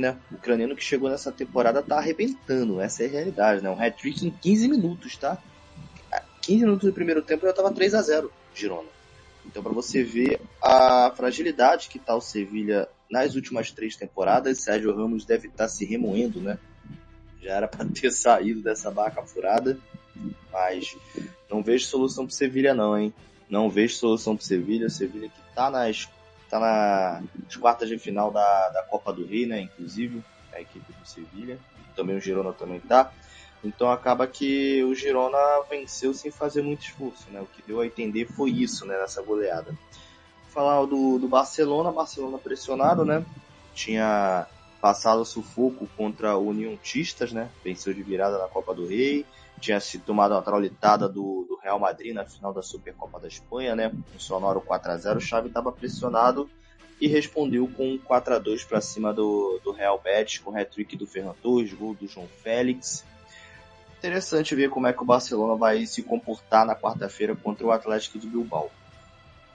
[0.00, 0.16] né?
[0.30, 3.70] O ucraniano que chegou nessa temporada tá arrebentando, essa é a realidade, né?
[3.70, 5.38] Um hat-trick em 15 minutos, tá?
[6.42, 8.88] 15 minutos do primeiro tempo já tava 3 a 0 Girona.
[9.44, 14.94] Então para você ver a fragilidade que tá o Sevilha nas últimas três temporadas, Sérgio
[14.94, 16.58] Ramos deve estar tá se remoendo, né?
[17.46, 19.78] Já era para ter saído dessa barca furada,
[20.52, 20.96] mas
[21.48, 23.14] não vejo solução para Sevilha não, hein?
[23.48, 26.08] Não vejo solução para Sevilha, Sevilha que tá nas
[26.50, 29.60] tá nas quartas de final da, da Copa do Rei, né?
[29.60, 31.58] Inclusive a equipe do Sevilha,
[31.94, 33.12] também o Girona também tá.
[33.62, 35.38] Então acaba que o Girona
[35.70, 37.40] venceu sem fazer muito esforço, né?
[37.40, 38.98] O que deu a entender foi isso, né?
[38.98, 39.72] Nessa goleada.
[40.48, 43.24] Falar do, do Barcelona, Barcelona pressionado, né?
[43.74, 44.46] Tinha
[44.80, 47.50] passado sufoco contra o União Tistas, né?
[47.64, 49.24] Venceu de virada na Copa do Rei.
[49.60, 53.74] Tinha se tomado uma traulitada do, do Real Madrid na final da Supercopa da Espanha,
[53.74, 53.90] né?
[54.14, 56.48] Um sonoro 4 a 0 O Xavi estava pressionado
[57.00, 60.96] e respondeu com um 4 a 2 para cima do, do Real Betis, com hat-trick
[60.96, 63.04] do Ferran Torres, gol do João Félix.
[63.98, 68.18] Interessante ver como é que o Barcelona vai se comportar na quarta-feira contra o Atlético
[68.18, 68.70] de Bilbao.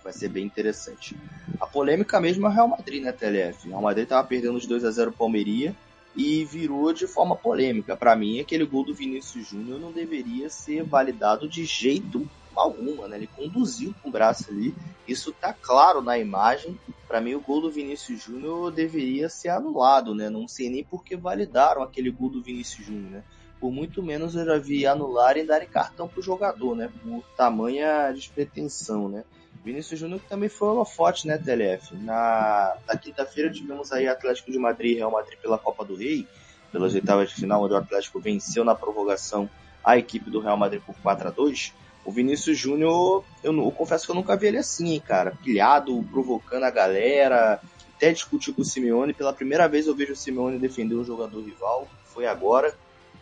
[0.03, 1.15] Vai ser bem interessante.
[1.59, 3.67] A polêmica mesmo é o Real Madrid, né, TLF?
[3.67, 5.75] O Real Madrid estava perdendo os 2 a 0 Palmeiria
[6.15, 7.95] e virou de forma polêmica.
[7.95, 13.17] Para mim, aquele gol do Vinícius Júnior não deveria ser validado de jeito alguma, né?
[13.17, 14.73] Ele conduziu com o braço ali.
[15.07, 16.77] Isso tá claro na imagem.
[17.07, 20.29] Para mim, o gol do Vinícius Júnior deveria ser anulado, né?
[20.29, 23.23] Não sei nem por que validaram aquele gol do Vinícius Júnior, né?
[23.59, 26.91] Por muito menos eu já vi anularem e darem cartão pro jogador, né?
[27.03, 29.23] Por tamanha despretensão, né?
[29.63, 31.95] Vinícius Júnior também foi holofote, né, TLF?
[31.95, 36.27] Na, na quinta-feira tivemos aí Atlético de Madrid e Real Madrid pela Copa do Rei,
[36.71, 39.49] pelas oitavas de final, onde o Atlético venceu na prorrogação
[39.83, 41.73] a equipe do Real Madrid por 4 a 2
[42.05, 45.37] O Vinícius Júnior, eu, eu, confesso que eu nunca vi ele assim, cara.
[45.43, 47.61] Pilhado, provocando a galera,
[47.95, 49.13] até discutiu com o Simeone.
[49.13, 52.73] Pela primeira vez eu vejo o Simeone defender um jogador rival, foi agora,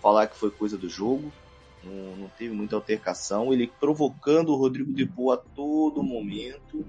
[0.01, 1.31] falar que foi coisa do jogo
[1.83, 3.53] não, não teve muita altercação.
[3.53, 6.85] Ele provocando o Rodrigo de Boa a todo momento.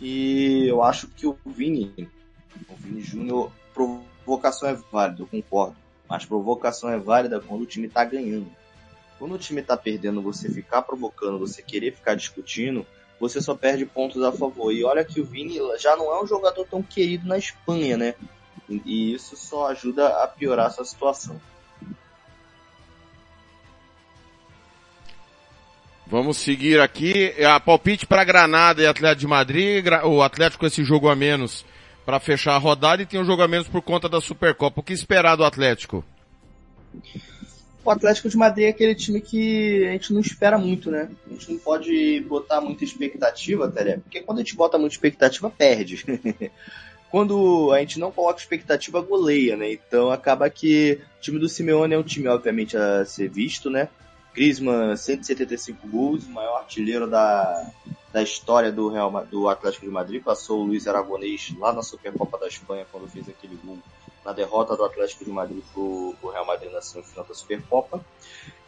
[0.00, 2.08] E eu acho que o Vini,
[2.68, 5.76] o Vini Júnior, provocação é válida, eu concordo.
[6.08, 8.50] Mas provocação é válida quando o time tá ganhando.
[9.18, 12.84] Quando o time tá perdendo, você ficar provocando, você querer ficar discutindo,
[13.18, 14.72] você só perde pontos a favor.
[14.72, 18.14] E olha que o Vini já não é um jogador tão querido na Espanha, né?
[18.68, 21.40] E isso só ajuda a piorar a sua situação.
[26.14, 27.34] Vamos seguir aqui.
[27.42, 29.84] A palpite para Granada e Atlético de Madrid.
[30.04, 31.66] O Atlético com esse jogo a menos
[32.06, 34.80] para fechar a rodada e tem um jogo a menos por conta da Supercopa.
[34.80, 36.04] O que esperar do Atlético?
[37.84, 41.10] O Atlético de Madrid é aquele time que a gente não espera muito, né?
[41.26, 45.50] A gente não pode botar muita expectativa, até, porque quando a gente bota muita expectativa,
[45.50, 46.04] perde.
[47.10, 49.72] quando a gente não coloca expectativa, goleia, né?
[49.72, 53.88] Então acaba que o time do Simeone é um time, obviamente, a ser visto, né?
[54.34, 57.70] Griezmann, 175 gols, o maior artilheiro da,
[58.12, 60.22] da história do, Real, do Atlético de Madrid.
[60.22, 63.78] Passou o Luiz Aragonês lá na Supercopa da Espanha quando fez aquele gol
[64.24, 68.04] na derrota do Atlético de Madrid pro, pro Real Madrid na semifinal da Supercopa.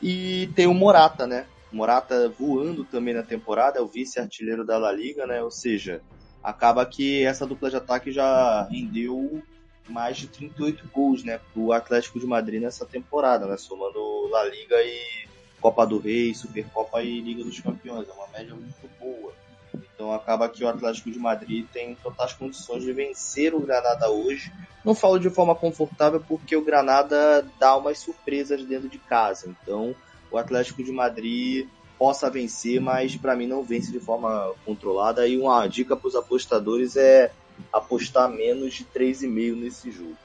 [0.01, 1.47] E tem o Morata, né?
[1.73, 5.43] Morata voando também na temporada, é o vice-artilheiro da La Liga, né?
[5.43, 6.01] Ou seja,
[6.43, 9.43] acaba que essa dupla de ataque já rendeu
[9.89, 14.77] mais de 38 gols, né, pro Atlético de Madrid nessa temporada, né, somando La Liga
[14.83, 15.26] e
[15.61, 18.09] Copa do Rei, Supercopa e Liga dos Campeões.
[18.09, 19.33] É uma média muito boa.
[19.75, 24.53] Então acaba que o Atlético de Madrid tem totais condições de vencer o Granada hoje.
[24.85, 29.49] Não falo de forma confortável porque o Granada dá umas surpresas dentro de casa.
[29.49, 29.95] Então
[30.31, 31.67] o Atlético de Madrid
[31.99, 35.27] possa vencer, mas para mim não vence de forma controlada.
[35.27, 37.33] E uma dica para os apostadores é
[37.73, 40.17] apostar menos de 3,5 nesse jogo.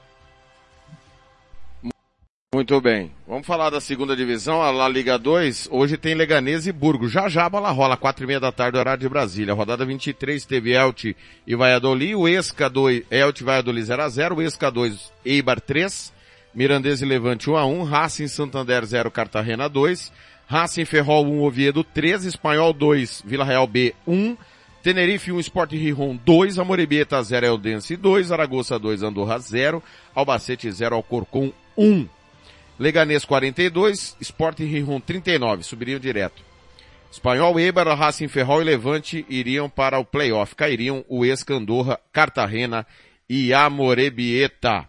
[2.54, 3.10] Muito bem.
[3.26, 5.68] Vamos falar da segunda divisão, a La Liga 2.
[5.70, 7.08] Hoje tem Leganês e Burgo.
[7.08, 9.54] Já já a bola rola, quatro e meia da tarde, horário de Brasília.
[9.54, 11.16] Rodada 23 teve Elche
[11.46, 12.14] e Valladolid.
[12.14, 16.12] O Esca 2, Elche Valladolid 0 a 0 O Esca 2, Eibar 3.
[16.54, 20.12] Mirandês e Levante 1 a 1 Racing Santander 0, Cartagena 2.
[20.46, 22.26] Racing Ferrol 1, Oviedo 3.
[22.26, 24.36] Espanhol 2, Vila Real B 1.
[24.82, 26.58] Tenerife 1, Sport Rijon 2.
[26.58, 28.30] Amorebieta 0, Eldense 2.
[28.30, 29.82] Aragoça 2, Andorra 0.
[30.14, 32.06] Albacete 0, Alcorcon 1.
[32.78, 36.42] Leganês 42, Sport Rihun 39, subiriam direto.
[37.10, 40.54] Espanhol, Eibar, Racing Ferrol e Levante iriam para o playoff.
[40.54, 42.86] Cairiam o Escandorra, Cartagena
[43.28, 44.88] e Amorebieta.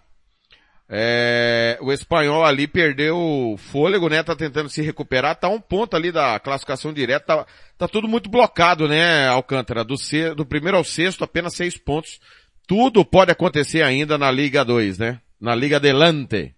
[0.88, 4.24] É, o espanhol ali perdeu fôlego, né?
[4.24, 5.36] Tá tentando se recuperar.
[5.36, 7.26] Tá um ponto ali da classificação direta.
[7.26, 7.46] Tá,
[7.78, 9.84] tá tudo muito blocado, né, Alcântara?
[9.84, 9.96] Do,
[10.36, 12.20] do primeiro ao sexto, apenas seis pontos
[12.68, 15.20] tudo pode acontecer ainda na Liga 2, né?
[15.40, 16.56] Na Liga Delante.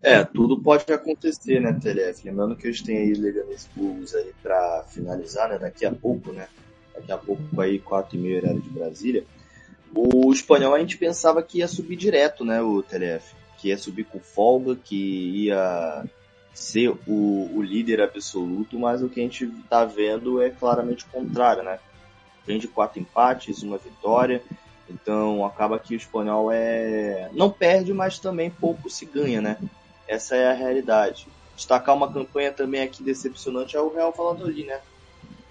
[0.00, 2.24] É, tudo pode acontecer, né, TLF?
[2.24, 6.48] Lembrando que eles têm aí Leganés Burgos aí pra finalizar, né, daqui a pouco, né?
[6.94, 9.24] Daqui a pouco aí, 4 e meia horário de Brasília.
[9.94, 13.34] O espanhol a gente pensava que ia subir direto, né, o TLF?
[13.58, 16.04] Que ia subir com folga, que ia
[16.54, 21.08] ser o, o líder absoluto, mas o que a gente tá vendo é claramente o
[21.08, 21.80] contrário, né?
[22.46, 24.42] Vem de quatro empates, uma vitória,
[24.88, 27.30] então acaba que o espanhol é.
[27.32, 29.58] não perde, mas também pouco se ganha, né?
[30.08, 31.28] Essa é a realidade.
[31.54, 34.80] Destacar uma campanha também aqui decepcionante é o Real Valladolid, né?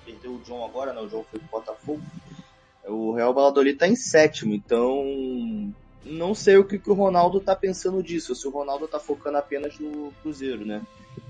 [0.03, 1.01] Perdeu o John agora, né?
[1.01, 2.01] O John foi pro Botafogo.
[2.85, 5.03] O Real Valladolid tá em sétimo, então
[6.03, 9.37] não sei o que, que o Ronaldo tá pensando disso, se o Ronaldo tá focando
[9.37, 10.81] apenas no Cruzeiro, né?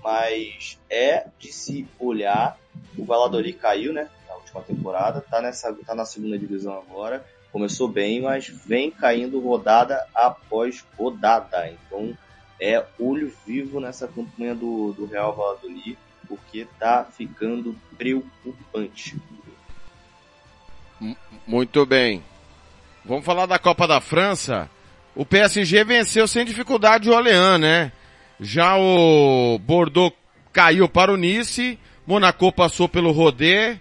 [0.03, 2.57] Mas é de se olhar,
[2.97, 4.09] o Valladolid caiu, né?
[4.27, 9.39] Na última temporada, tá, nessa, tá na segunda divisão agora, começou bem, mas vem caindo
[9.39, 11.67] rodada após rodada.
[11.69, 12.15] Então
[12.59, 15.97] é olho vivo nessa campanha do, do Real Valladolid,
[16.27, 19.15] porque tá ficando preocupante.
[21.45, 22.23] Muito bem.
[23.05, 24.69] Vamos falar da Copa da França.
[25.15, 27.91] O PSG venceu sem dificuldade o Orléans, né?
[28.39, 30.13] Já o Bordeaux
[30.51, 33.79] caiu para o Nice, Monaco passou pelo Rodé,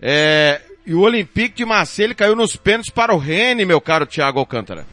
[0.00, 4.38] é, e o Olympique de Marseille caiu nos pênaltis para o Rennes, meu caro Thiago
[4.38, 4.86] Alcântara.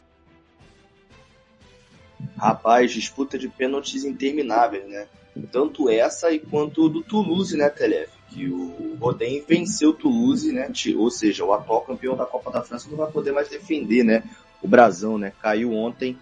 [2.36, 5.06] Rapaz, disputa de pênaltis intermináveis, né?
[5.50, 8.10] Tanto essa e quanto do Toulouse, né, Telef?
[8.28, 10.70] Que o Rodem venceu o Toulouse, né?
[10.96, 14.22] Ou seja, o atual campeão da Copa da França não vai poder mais defender, né?
[14.62, 15.32] O Brasão, né?
[15.40, 16.18] Caiu ontem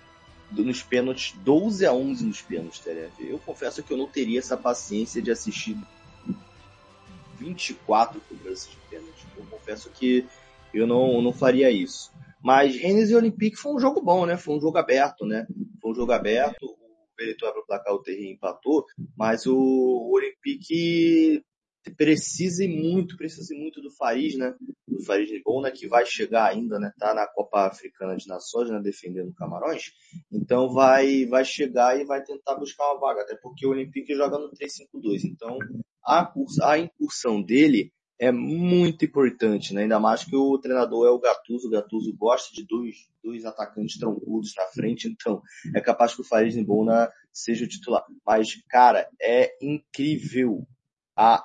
[0.50, 3.12] nos pênaltis, 12 a 11 nos pênaltis, Telef.
[3.20, 5.76] Eu confesso que eu não teria essa paciência de assistir
[7.38, 9.26] 24 cobranças de pênalti.
[9.36, 10.26] Eu confesso que
[10.72, 12.12] eu não, não faria isso.
[12.42, 14.36] Mas Rennes e Olympique foi um jogo bom, né?
[14.36, 15.46] Foi um jogo aberto, né?
[15.80, 16.64] Foi um jogo aberto.
[16.64, 16.76] O
[17.16, 18.84] Benetton abriu o placar, o Terry empatou.
[19.16, 21.44] Mas o Olympique
[21.96, 24.54] precisa muito, precisa muito do Farid, né?
[24.86, 25.70] Do Farid Bom, né?
[25.70, 26.92] Que vai chegar ainda, né?
[26.98, 28.80] Tá na Copa Africana de Nações, né?
[28.80, 29.92] Defendendo Camarões.
[30.32, 33.22] Então vai, vai chegar e vai tentar buscar uma vaga.
[33.22, 35.24] Até porque o Olympique joga no 3-5-2.
[35.24, 35.58] Então
[36.04, 39.82] a, a incursão dele é muito importante, né?
[39.82, 41.68] Ainda mais que o treinador é o Gattuso.
[41.68, 45.40] O Gattuso gosta de dois, dois atacantes troncudos na frente, então
[45.74, 48.04] é capaz que o Farid Bona seja o titular.
[48.26, 50.66] Mas, cara, é incrível
[51.16, 51.42] a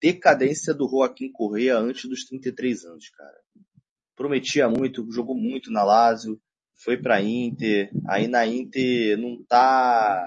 [0.00, 3.38] decadência do Joaquim Correa antes dos 33 anos, cara.
[4.16, 6.40] Prometia muito, jogou muito na Lazio,
[6.76, 10.26] foi pra Inter, aí na Inter não tá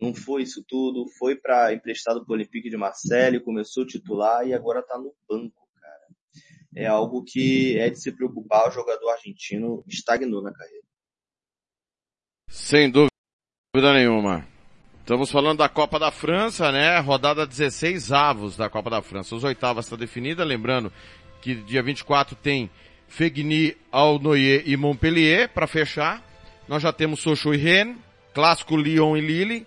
[0.00, 4.52] não foi isso tudo, foi para emprestado para o Olympique de Marseille, começou titular e
[4.52, 6.06] agora está no banco, cara.
[6.74, 10.86] É algo que é de se preocupar, o jogador argentino estagnou na carreira.
[12.48, 14.46] Sem dúvida nenhuma.
[15.00, 16.98] Estamos falando da Copa da França, né?
[16.98, 19.36] Rodada 16 avos da Copa da França.
[19.36, 20.92] Os oitavas está definida, lembrando
[21.40, 22.68] que dia 24 tem
[23.06, 26.24] Fegny, Alnoyer e Montpellier para fechar.
[26.66, 27.96] Nós já temos Sochaux e Rennes,
[28.34, 29.66] Clássico Lyon e Lille,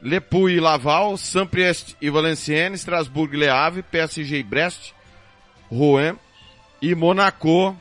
[0.00, 4.92] Le Puy e Laval, Saint-Priest e Valenciennes, Strasbourg e Le Havre, PSG e Brest,
[5.70, 6.14] Rouen
[6.80, 7.76] e Monaco,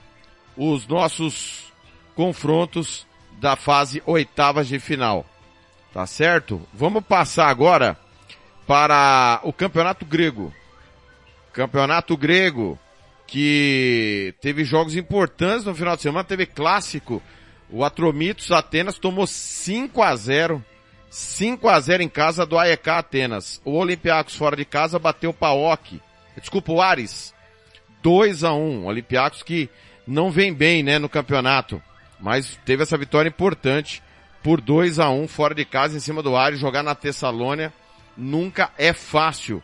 [0.56, 1.72] os nossos
[2.16, 3.06] confrontos
[3.40, 5.26] da fase oitavas de final.
[5.94, 6.62] Tá certo?
[6.74, 7.98] Vamos passar agora
[8.66, 10.54] para o Campeonato Grego.
[11.54, 12.78] Campeonato Grego
[13.28, 17.22] que teve jogos importantes no final de semana, teve clássico.
[17.70, 20.64] O Atromitos Atenas tomou 5 a 0
[21.10, 23.62] 5 a 0 em casa do AEK Atenas.
[23.64, 26.02] O Olympiacos fora de casa bateu o Paok.
[26.38, 27.34] Desculpa, o Ares.
[28.04, 29.70] 2 a 1 O Olympiacos que
[30.06, 31.82] não vem bem, né, no campeonato.
[32.20, 34.02] Mas teve essa vitória importante
[34.44, 36.60] por 2 a 1 fora de casa em cima do Ares.
[36.60, 37.74] Jogar na Tessalônia
[38.16, 39.62] nunca é fácil.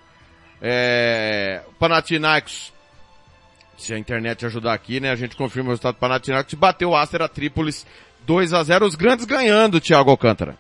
[0.62, 1.62] É...
[1.78, 2.72] Panathinaikos,
[3.78, 6.54] se a internet ajudar aqui, né, a gente confirma o resultado do Panathinaikos.
[6.54, 7.86] Bateu o Aster a Trípolis
[8.26, 10.58] 2 a 0 Os grandes ganhando, Thiago Alcântara.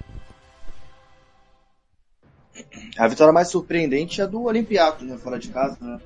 [2.97, 5.17] A vitória mais surpreendente é do Olympiacos, né?
[5.17, 5.99] Fora de casa, né?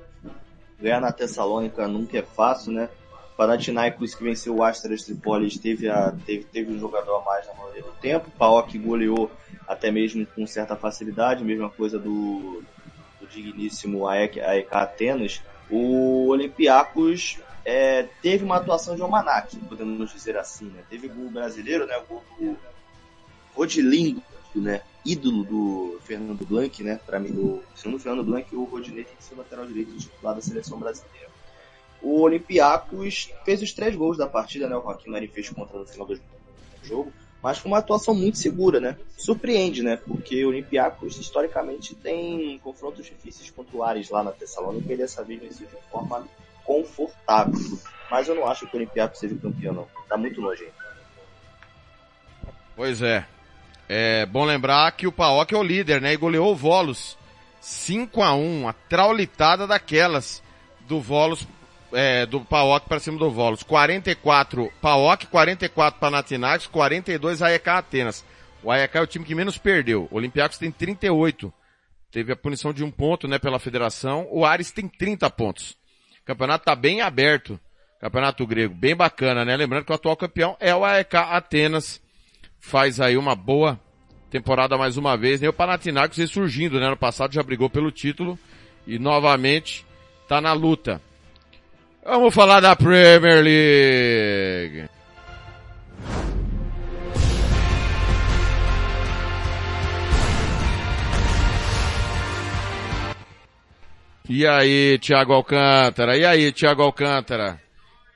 [0.80, 2.88] Ganhar na Tessalônica nunca é fácil, né?
[3.36, 7.54] Panathinaikos que venceu o Astras Tripolis teve, a, teve, teve um jogador a mais na
[7.54, 8.30] maioria do tempo.
[8.36, 9.30] Paok goleou
[9.66, 12.62] até mesmo com certa facilidade, mesma coisa do,
[13.20, 15.42] do digníssimo AEK, AEK Atenas.
[15.70, 20.82] O Olympiacos é, teve uma atuação de Almanac, podemos dizer assim, né?
[20.88, 21.96] Teve gol brasileiro, né?
[21.98, 22.56] O gol do
[23.54, 24.22] Rodilindo,
[24.60, 24.82] né?
[25.04, 27.00] ídolo do Fernando Blanc, né?
[27.04, 30.34] Para mim, o segundo Fernando Blanc, o Rodinei tem que ser o lateral direito titular
[30.34, 31.28] da seleção brasileira.
[32.02, 34.76] o Olympiacos fez os três gols da partida, né?
[34.76, 36.20] O Joaquim Mari fez contra no final do
[36.82, 37.12] jogo,
[37.42, 38.96] mas com uma atuação muito segura, né?
[39.16, 39.96] Surpreende, né?
[39.96, 45.24] Porque o Olympiacos historicamente tem confrontos difíceis contra o Ares lá na Tessalônica e dessa
[45.24, 46.28] vez venceu de forma
[46.64, 47.78] confortável.
[48.10, 49.88] Mas eu não acho que o Olympiacos seja o campeão, não.
[50.08, 50.88] Tá muito longe ainda.
[52.76, 53.26] Pois é.
[53.88, 56.12] É bom lembrar que o Paok é o líder, né?
[56.12, 57.16] E goleou o Volos
[57.60, 60.42] 5 a 1 a traulitada daquelas
[60.80, 61.48] do Volos,
[61.92, 63.62] é, do Paok para cima do Volos.
[63.62, 68.24] 44 Paok, 44 Panathinaikos, 42 AEK Atenas.
[68.62, 70.06] O AEK é o time que menos perdeu.
[70.10, 71.52] O Olympiacos tem 38.
[72.10, 74.26] Teve a punição de um ponto, né, pela federação.
[74.30, 75.72] O Ares tem 30 pontos.
[76.22, 77.58] O campeonato tá bem aberto.
[78.00, 79.56] Campeonato grego, bem bacana, né?
[79.56, 82.00] Lembrando que o atual campeão é o AEK Atenas
[82.60, 83.78] faz aí uma boa
[84.30, 85.40] temporada mais uma vez.
[85.40, 86.88] Nem o Panathinaikos ressurgindo, né?
[86.88, 88.38] No passado já brigou pelo título
[88.86, 89.84] e novamente
[90.28, 91.00] tá na luta.
[92.04, 94.88] Vamos falar da Premier League.
[104.30, 106.16] E aí, Thiago Alcântara?
[106.16, 107.58] E aí, Thiago Alcântara?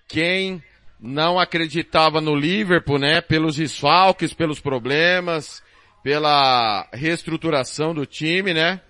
[0.07, 0.63] Quem
[1.03, 3.21] não acreditava no Liverpool, né?
[3.21, 5.61] Pelos desfalques, pelos problemas,
[6.01, 8.81] pela reestruturação do time, né?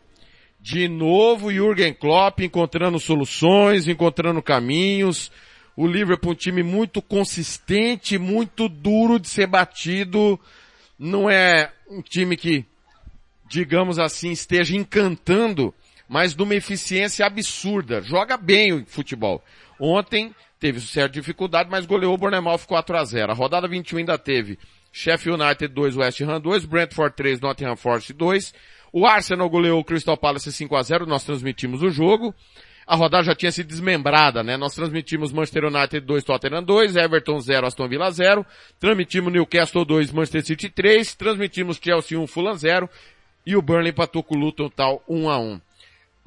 [0.60, 5.32] De novo, Jürgen Klopp encontrando soluções, encontrando caminhos.
[5.74, 10.38] O Liverpool um time muito consistente, muito duro de ser batido.
[10.98, 12.66] Não é um time que,
[13.48, 15.74] digamos assim, esteja encantando,
[16.06, 18.02] mas de uma eficiência absurda.
[18.02, 19.42] Joga bem o futebol.
[19.80, 20.32] Ontem
[20.62, 24.56] teve certa dificuldade, mas goleou o Bournemouth 4 a 0 A rodada 21 ainda teve
[24.92, 28.54] Sheffield United 2, West Ham 2, Brentford 3, Nottingham Forest 2.
[28.92, 32.32] O Arsenal goleou o Crystal Palace 5 a 0 nós transmitimos o jogo.
[32.86, 34.56] A rodada já tinha sido desmembrada, né?
[34.56, 38.46] Nós transmitimos Manchester United 2, Tottenham 2, Everton 0, Aston Villa 0.
[38.78, 41.14] Transmitimos Newcastle 2, Manchester City 3.
[41.16, 42.88] Transmitimos Chelsea 1, Fulham 0.
[43.44, 45.60] E o Burnley empatou com o Luton tal 1 a 1.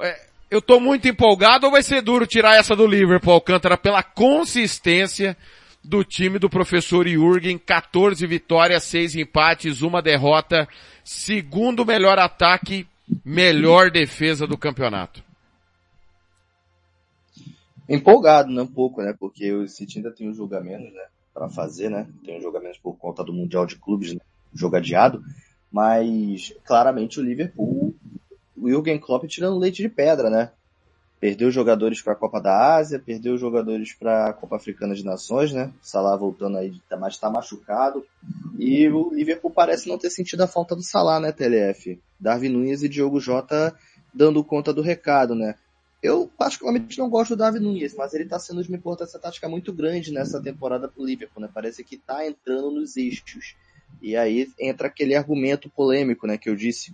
[0.01, 4.01] É, eu tô muito empolgado ou vai ser duro tirar essa do Liverpool, Alcântara, pela
[4.01, 5.35] consistência
[5.83, 10.67] do time do professor Jürgen, 14 vitórias, 6 empates, uma derrota,
[11.03, 12.87] segundo melhor ataque,
[13.23, 15.21] melhor defesa do campeonato.
[17.87, 21.03] Empolgado, né, um pouco, né, porque o City ainda tem um julgamento, né,
[21.33, 24.21] para fazer, né, tem um julgamento por conta do Mundial de Clubes, né,
[25.71, 27.93] mas claramente o Liverpool
[28.57, 30.51] o Jürgen Klopp tirando leite de pedra, né?
[31.19, 35.51] Perdeu jogadores para a Copa da Ásia, perdeu jogadores para a Copa Africana de Nações,
[35.51, 35.71] né?
[35.81, 38.05] Salah voltando aí, mas está machucado.
[38.59, 41.99] E o Liverpool parece não ter sentido a falta do Salah, né, TLF?
[42.19, 43.73] Darwin Nunes e Diogo Jota
[44.13, 45.55] dando conta do recado, né?
[46.01, 49.49] Eu particularmente não gosto do Davi Nunes, mas ele está sendo de uma importância tática
[49.49, 51.49] muito grande nessa temporada para o Liverpool, né?
[51.51, 53.55] Parece que está entrando nos eixos.
[54.01, 56.93] E aí entra aquele argumento polêmico, né, que eu disse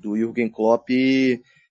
[0.00, 0.88] do Jürgen Klopp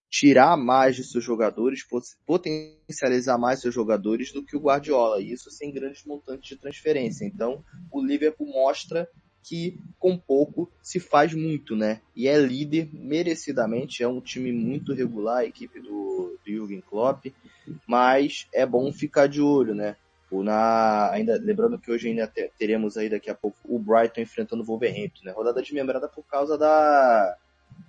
[0.10, 1.86] tirar mais de seus jogadores,
[2.26, 7.26] potencializar mais seus jogadores do que o Guardiola, e isso sem grandes montantes de transferência.
[7.26, 9.08] Então, o Liverpool mostra
[9.44, 12.02] que com pouco se faz muito, né?
[12.16, 17.28] E é líder merecidamente, é um time muito regular, a equipe do, do Jürgen Klopp,
[17.88, 19.96] mas é bom ficar de olho, né?
[20.32, 24.62] O na, ainda, lembrando que hoje ainda teremos aí daqui a pouco o Brighton enfrentando
[24.62, 25.32] o Wolverhampton, né?
[25.32, 27.36] Rodada desmembrada por causa da,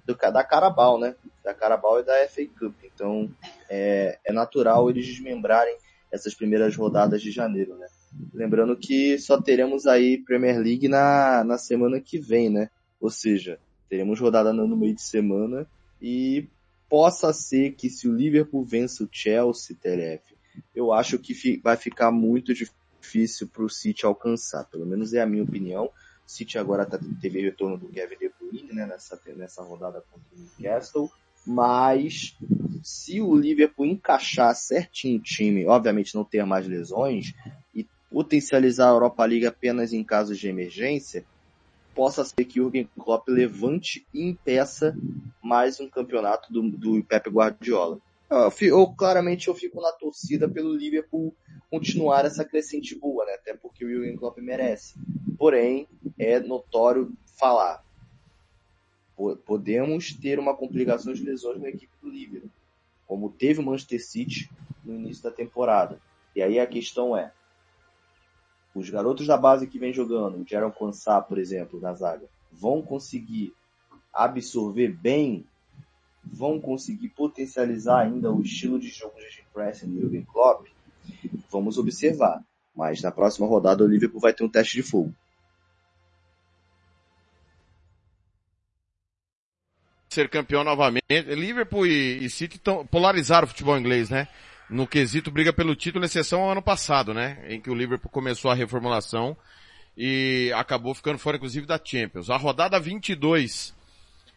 [0.07, 1.15] do, da Carabao, né?
[1.43, 2.75] Da Carabao e da FA Cup.
[2.85, 3.31] Então
[3.69, 5.77] é, é natural eles desmembrarem
[6.11, 7.87] essas primeiras rodadas de janeiro, né?
[8.35, 12.69] Lembrando que só teremos aí Premier League na, na semana que vem, né?
[13.01, 13.59] Ou seja,
[13.89, 15.67] teremos rodada no meio de semana
[16.03, 16.49] e
[16.89, 20.25] possa ser que se o Liverpool vença o Chelsea, TLF,
[20.75, 24.65] eu acho que vai ficar muito difícil para o City alcançar.
[24.65, 25.91] Pelo menos é a minha opinião.
[26.31, 30.39] City agora tá, teve retorno do Kevin De Bruyne, né, nessa, nessa rodada contra o
[30.39, 31.11] Newcastle,
[31.45, 32.37] mas
[32.85, 37.35] se o Liverpool encaixar certinho o time, obviamente não ter mais lesões,
[37.75, 41.25] e potencializar a Europa League apenas em casos de emergência,
[41.95, 44.97] possa ser que o Jurgen Klopp levante e impeça
[45.43, 47.99] mais um campeonato do, do Pep Guardiola.
[48.31, 51.35] Eu, eu, claramente eu fico na torcida pelo Liverpool
[51.69, 53.33] continuar essa crescente boa, né?
[53.33, 54.95] Até porque o Jurgen Klopp merece.
[55.37, 57.85] Porém, é notório falar.
[59.45, 62.51] Podemos ter uma complicação de lesões na equipe do Liverpool,
[63.07, 64.51] como teve o Manchester City
[64.85, 66.01] no início da temporada.
[66.35, 67.33] E aí a questão é,
[68.75, 72.81] os garotos da base que vem jogando, o Jaron Kwansá, por exemplo, na zaga, vão
[72.81, 73.53] conseguir
[74.13, 75.45] absorver bem
[76.33, 80.67] vão conseguir potencializar ainda o estilo de jogo de pressing do Jurgen Klopp,
[81.51, 82.43] Vamos observar.
[82.75, 85.13] Mas na próxima rodada o Liverpool vai ter um teste de fogo.
[90.09, 91.05] Ser campeão novamente.
[91.11, 94.29] Liverpool e, e City tão, polarizaram o futebol inglês, né?
[94.69, 97.45] No quesito briga pelo título, exceção ao ano passado, né?
[97.49, 99.37] Em que o Liverpool começou a reformulação
[99.97, 102.31] e acabou ficando fora, inclusive, da Champions.
[102.31, 103.75] A rodada 22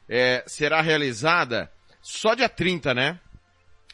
[0.09, 1.71] é, será realizada
[2.03, 3.17] só dia 30, né?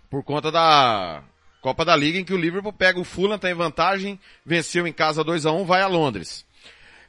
[0.10, 1.24] Por conta da
[1.62, 4.92] Copa da Liga, em que o Liverpool pega o Fulham, tá em vantagem, venceu em
[4.92, 6.44] casa 2 a 1 vai a Londres.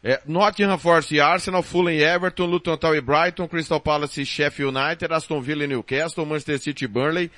[0.05, 4.27] É, Nottingham Forest e Arsenal, Fulham e Everton, Luton Town e Brighton, Crystal Palace e
[4.27, 7.31] Sheffield United, Aston Villa e Newcastle, Manchester City e Burnley,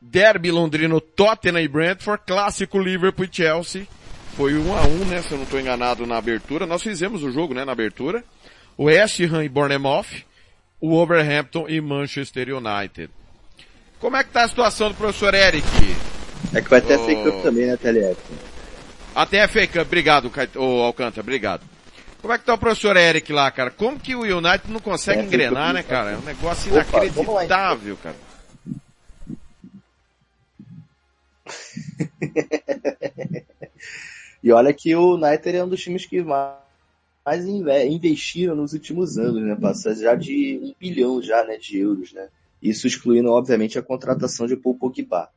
[0.00, 3.86] Derby londrino, Tottenham e Brentford, clássico Liverpool e Chelsea.
[4.36, 6.66] Foi 1 um a 1 um, né, se eu não estou enganado na abertura.
[6.66, 8.24] Nós fizemos o jogo, né, na abertura.
[8.76, 10.24] O West Ham e Bournemouth,
[10.84, 13.08] o Overhampton e Manchester United.
[13.98, 15.66] Como é que tá a situação do professor Eric?
[16.52, 17.02] É que vai ter oh...
[17.02, 18.20] a FA Cup também, né, TLF?
[19.14, 21.62] Até a FA Cup, obrigado, oh, Alcântara, obrigado.
[22.20, 23.70] Como é que tá o professor Eric lá, cara?
[23.70, 26.10] Como que o United não consegue é, engrenar, né, cara?
[26.10, 28.16] É um negócio Opa, inacreditável, cara.
[34.42, 36.63] e olha que o United é um dos times que mais
[37.88, 39.56] investiram nos últimos anos, né?
[39.56, 42.28] Passa já de um bilhão já, né, de euros, né?
[42.62, 45.28] Isso excluindo, obviamente, a contratação de Paul Pogba.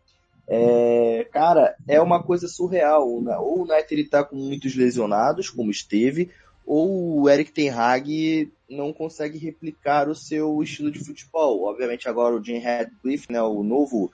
[0.48, 3.08] É, cara, é uma coisa surreal.
[3.08, 6.30] Ou o United está com muitos lesionados, como esteve,
[6.66, 11.64] ou o Eric Ten Hag não consegue replicar o seu estilo de futebol.
[11.64, 14.12] Obviamente agora o Jim Radcliffe, né, o novo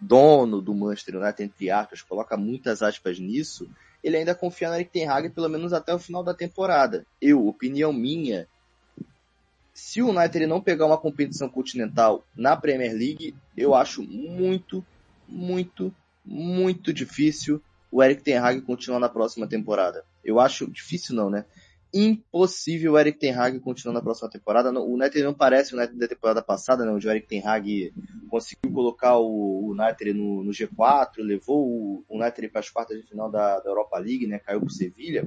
[0.00, 3.68] dono do Manchester United, entre aspas, coloca muitas aspas nisso,
[4.02, 7.04] ele ainda confia no Eric Ten Hag pelo menos até o final da temporada.
[7.20, 8.46] Eu, opinião minha,
[9.74, 14.84] se o United não pegar uma competição continental na Premier League, eu acho muito,
[15.26, 15.94] muito,
[16.24, 20.04] muito difícil o Eric Ten Hag continuar na próxima temporada.
[20.24, 21.44] Eu acho difícil não, né?
[21.92, 24.70] Impossível o Eric Ten Hag continuar na próxima temporada.
[24.72, 26.92] O United não parece o United da temporada passada, né?
[26.92, 27.92] Onde o Eric Ten Hag
[28.28, 33.30] conseguiu colocar o United no, no G4, levou o United para as quartas de final
[33.30, 34.38] da, da Europa League, né?
[34.38, 35.26] Caiu para o Sevilha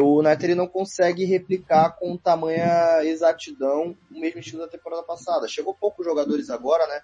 [0.00, 5.48] o United não consegue replicar com tamanha exatidão o mesmo estilo da temporada passada.
[5.48, 7.00] Chegou poucos jogadores agora, né?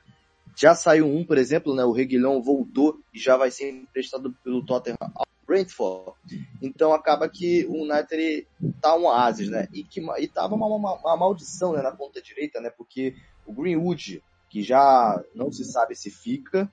[0.59, 1.85] Já saiu um, por exemplo, né?
[1.85, 6.19] O Reguilhão voltou e já vai ser emprestado pelo Tottenham ao Brentford.
[6.61, 8.45] Então acaba que o United
[8.81, 9.69] tá um oásis, né?
[9.73, 12.71] E que e tava uma, uma, uma maldição né, na ponta direita, né?
[12.71, 13.15] Porque
[13.47, 14.21] o Greenwood,
[14.51, 16.69] que já não se sabe se fica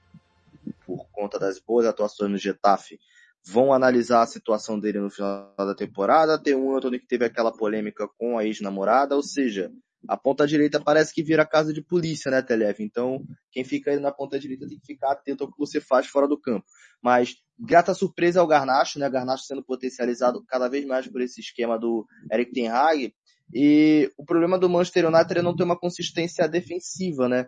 [0.83, 2.99] por conta das boas atuações no Getafe,
[3.45, 6.41] vão analisar a situação dele no final da temporada.
[6.41, 9.71] Tem um Anthony que teve aquela polêmica com a ex-namorada, ou seja,
[10.07, 12.81] a ponta direita parece que vira casa de polícia, né, Telef?
[12.81, 16.07] Então, quem fica aí na ponta direita tem que ficar atento ao que você faz
[16.07, 16.65] fora do campo.
[17.01, 19.09] Mas, grata surpresa é o Garnacho, né?
[19.09, 23.13] Garnacho sendo potencializado cada vez mais por esse esquema do Eric Ten Hag.
[23.53, 27.47] E o problema do Manchester United é não ter uma consistência defensiva, né?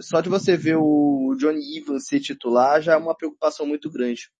[0.00, 4.30] Só de você ver o Johnny Evans ser titular já é uma preocupação muito grande.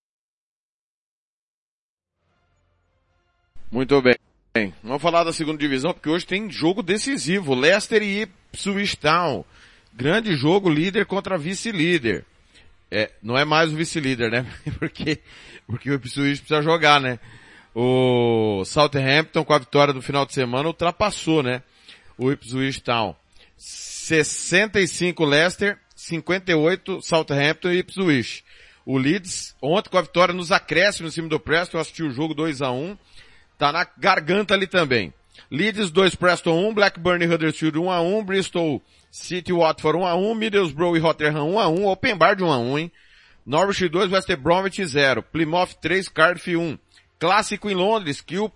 [3.70, 4.27] Muito bem.
[4.82, 7.54] Vamos falar da segunda divisão, porque hoje tem jogo decisivo.
[7.54, 9.44] Leicester e Ipswich Town.
[9.94, 12.24] Grande jogo, líder contra vice-líder.
[12.90, 14.46] É, não é mais o vice-líder, né?
[14.78, 15.18] Porque,
[15.66, 17.18] porque o Ipswich precisa jogar, né?
[17.74, 21.62] O Southampton, com a vitória do final de semana, ultrapassou, né?
[22.16, 23.14] O Ipswich Town.
[23.58, 28.42] 65 Leicester, 58 Southampton e Ipswich.
[28.86, 32.32] O Leeds, ontem com a vitória nos acréscimos no cima do Preston, assistiu o jogo
[32.32, 32.96] 2 a 1
[33.58, 35.12] Tá na garganta ali também.
[35.50, 40.14] Leeds 2, Preston 1, Blackburn e Huddersfield 1 a 1, Bristol City Watford 1 a
[40.14, 42.92] 1, Middlesbrough e Rotterdam 1 a 1, Open Bar de 1 a 1, hein?
[43.44, 46.78] Norwich 2, West Bromwich 0, Plymouth 3, Cardiff 1.
[47.18, 48.48] Clássico em Londres, que o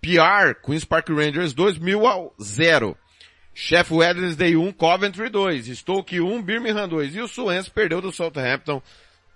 [0.00, 2.96] PR, Queen's Park Rangers 2 mil a 0.
[3.52, 8.80] Sheffield Wednesday 1, Coventry 2, Stoke 1, Birmingham 2 e o Swansea perdeu do Southampton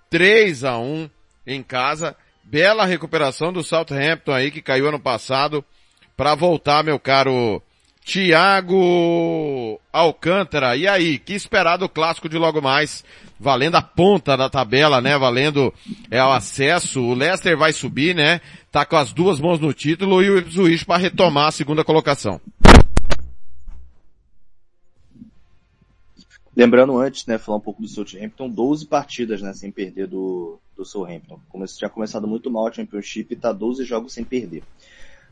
[0.09, 1.09] 3 a 1
[1.45, 2.15] em casa.
[2.45, 5.65] Bela recuperação do Southampton aí, que caiu ano passado,
[6.15, 7.61] para voltar, meu caro
[8.03, 10.77] Tiago Alcântara.
[10.77, 13.03] E aí, que esperar do clássico de logo mais?
[13.39, 15.17] Valendo a ponta da tabela, né?
[15.17, 15.73] Valendo
[16.11, 17.01] é, o acesso.
[17.01, 18.39] O Leicester vai subir, né?
[18.71, 22.39] Tá com as duas mãos no título e o Ipswich para retomar a segunda colocação.
[26.55, 30.85] Lembrando antes, né, falar um pouco do Southampton, 12 partidas, né, sem perder do, do
[30.85, 31.39] Southampton.
[31.49, 34.63] Começou, tinha começado muito mal o Championship e tá 12 jogos sem perder.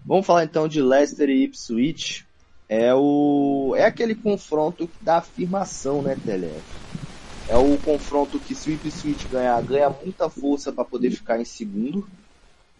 [0.05, 2.25] Vamos falar então de Leicester e Ipswich.
[2.67, 6.61] É o, é aquele confronto da afirmação, né, TLF?
[7.47, 11.45] É o confronto que se o Ipswich ganhar, ganha muita força para poder ficar em
[11.45, 12.07] segundo.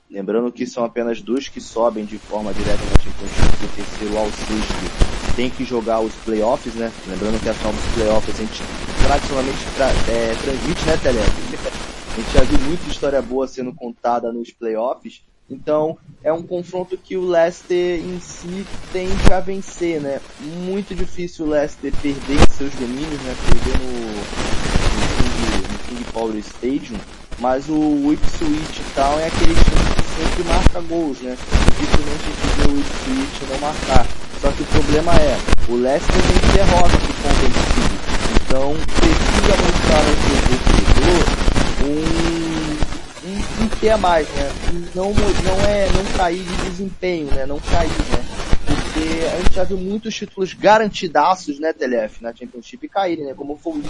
[0.10, 4.26] Lembrando que são apenas dois que sobem de forma direta na Championship, o terceiro ao
[4.32, 6.92] sexto tem que jogar os playoffs, né?
[7.08, 8.62] Lembrando que as novas playoffs a gente
[9.04, 11.83] tradicionalmente tra é, transmite, né, Tele?
[12.14, 15.24] A gente já viu muita história boa sendo contada nos playoffs.
[15.50, 20.22] Então, é um confronto que o Leicester em si tende a vencer, né?
[20.40, 23.36] Muito difícil o Leicester perder seus domínios, né?
[23.50, 27.00] Perder no, no, King, no King Power Stadium.
[27.40, 31.36] Mas o Ipswich Town é aquele time que sempre marca gols, né?
[31.80, 34.08] Dificilmente a gente vê o Ipswich não marcar.
[34.40, 35.36] Só que o problema é,
[35.68, 38.04] o Leicester tem derrota de convencido.
[38.46, 41.53] Então, precisa mostrar ao seu torcedor
[41.84, 44.52] um, um, um pé a mais, né?
[44.96, 47.46] Não, não é não cair de desempenho, né?
[47.46, 48.26] Não cair, né?
[48.66, 53.34] Porque a gente já viu muitos títulos garantidaços, né, TLF, na Championship caírem, né?
[53.34, 53.84] Como foi o na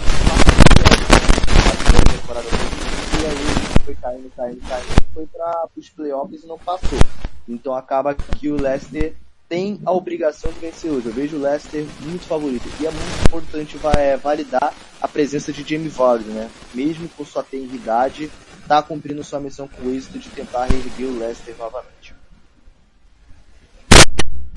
[2.12, 2.46] temporada
[3.20, 6.98] e aí foi caindo, caindo, caindo, foi para os playoffs e não passou.
[7.48, 9.14] Então acaba que o Leicester
[9.48, 11.06] tem a obrigação de vencer hoje.
[11.06, 12.68] Eu vejo o Leicester muito favorito.
[12.80, 16.50] E é muito importante é, validar a presença de Jamie Vardy, né?
[16.72, 18.30] Mesmo com sua tenridade,
[18.60, 22.14] está cumprindo sua missão com o êxito de tentar reerguer o Leicester novamente.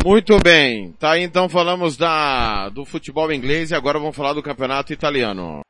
[0.06, 0.94] Muito bem.
[0.94, 5.62] Tá aí então falamos da, do futebol inglês e agora vamos falar do campeonato italiano.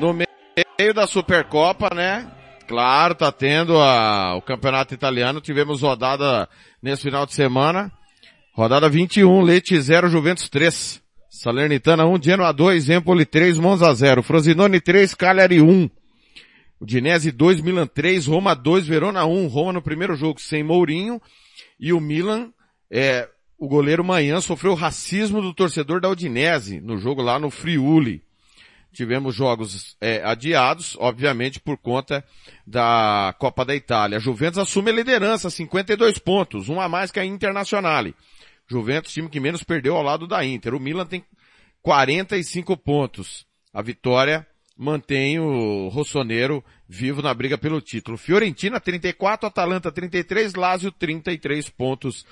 [0.00, 2.35] No meio da Supercopa, né?
[2.66, 5.40] Claro, tá tendo a, o campeonato italiano.
[5.40, 6.48] Tivemos rodada
[6.82, 7.92] nesse final de semana.
[8.52, 11.02] Rodada 21, Leite 0, Juventus 3.
[11.30, 14.22] Salernitana 1, Genoa 2, Empoli 3, Monza 0.
[14.22, 15.88] Frosinone 3, Cagliari 1.
[16.80, 19.46] Udinese 2, Milan 3, Roma 2, Verona 1.
[19.46, 21.20] Roma no primeiro jogo sem Mourinho.
[21.78, 22.50] E o Milan,
[22.90, 23.28] é,
[23.58, 28.25] o goleiro Manhã sofreu racismo do torcedor da Udinese no jogo lá no Friuli
[28.96, 32.24] tivemos jogos é, adiados, obviamente por conta
[32.66, 34.18] da Copa da Itália.
[34.18, 38.14] Juventus assume a liderança, 52 pontos, um a mais que a Internazionale.
[38.66, 40.74] Juventus, time que menos perdeu ao lado da Inter.
[40.74, 41.24] O Milan tem
[41.82, 43.46] 45 pontos.
[43.72, 44.46] A vitória
[44.76, 48.16] mantém o Rossoneiro vivo na briga pelo título.
[48.16, 52.26] Fiorentina 34, Atalanta 33, Lazio 33 pontos.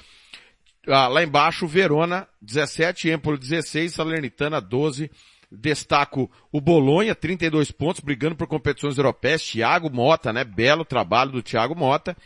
[0.87, 5.11] Ah, lá embaixo, Verona 17, Empoli 16, Salernitana 12,
[5.59, 9.43] Destaco o Bolonha, 32 pontos, brigando por competições europeias.
[9.43, 10.45] Thiago Mota, né?
[10.45, 12.17] Belo trabalho do Thiago Mota.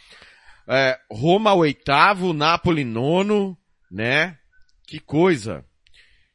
[0.67, 3.57] É, Roma, oitavo, Napoli, nono,
[3.91, 4.37] né?
[4.87, 5.65] Que coisa.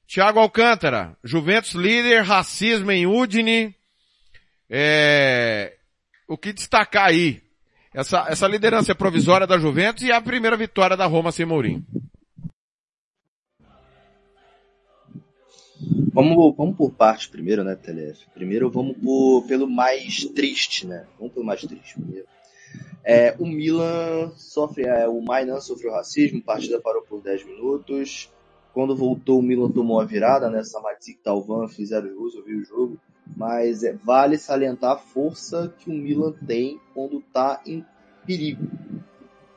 [0.07, 3.75] Thiago Alcântara, Juventus líder, racismo em Udine.
[4.69, 5.73] É,
[6.27, 7.41] o que destacar aí?
[7.93, 11.85] Essa, essa liderança provisória da Juventus e a primeira vitória da Roma sem Mourinho.
[16.13, 18.27] Vamos, vamos por parte primeiro, né, TLF?
[18.33, 21.05] Primeiro vamos por, pelo mais triste, né?
[21.17, 22.27] Vamos pelo mais triste primeiro.
[23.03, 28.31] É, o Milan sofre, é, o Mainan sofreu racismo, partida parou por 10 minutos.
[28.73, 30.63] Quando voltou, o Milan tomou a virada, né?
[30.63, 32.97] Samatic e Talvan fizeram os gols, eu vi o jogo.
[33.35, 37.85] Mas é, vale salientar a força que o Milan tem quando tá em
[38.25, 38.65] perigo.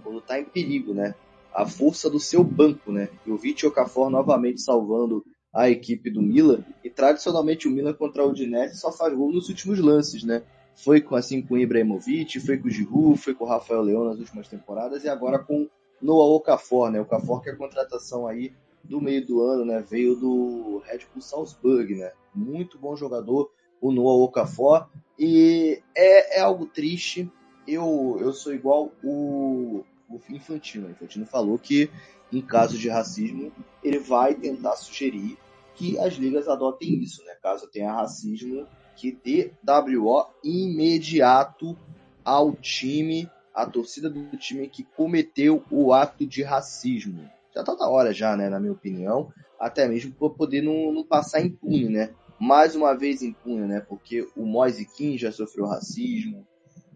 [0.02, 1.14] Quando tá em perigo, né?
[1.54, 3.08] A força do seu banco, né?
[3.24, 5.24] E o Vitor Okafor novamente salvando
[5.56, 6.62] a equipe do Milan.
[6.84, 10.42] E tradicionalmente o Milan contra o Udinese só faz gol nos últimos lances, né?
[10.74, 14.04] Foi com, assim com o Ibrahimovic, foi com o Giroud, foi com o Rafael Leão
[14.04, 15.66] nas últimas temporadas e agora com
[16.00, 17.00] Noah Okafor, né?
[17.00, 18.52] O Okafor que é a contratação aí
[18.84, 19.82] do meio do ano, né?
[19.88, 22.12] Veio do Red Bull Salzburg, né?
[22.34, 23.50] Muito bom jogador,
[23.80, 24.86] o Noah Okafor.
[25.18, 27.32] E é, é algo triste.
[27.66, 30.86] Eu, eu sou igual o, o Infantino.
[30.86, 31.90] O Infantino falou que
[32.30, 33.52] em caso de racismo,
[33.82, 35.38] ele vai tentar sugerir
[35.76, 37.34] que as ligas adotem isso, né?
[37.42, 38.66] Caso tenha racismo,
[38.96, 41.76] que dê WO imediato
[42.24, 47.30] ao time, à torcida do time que cometeu o ato de racismo.
[47.54, 51.04] Já tá da hora já, né, na minha opinião, até mesmo para poder não, não,
[51.04, 52.10] passar impune, né?
[52.38, 53.80] Mais uma vez impune, né?
[53.80, 56.46] Porque o Moise Kim já sofreu racismo,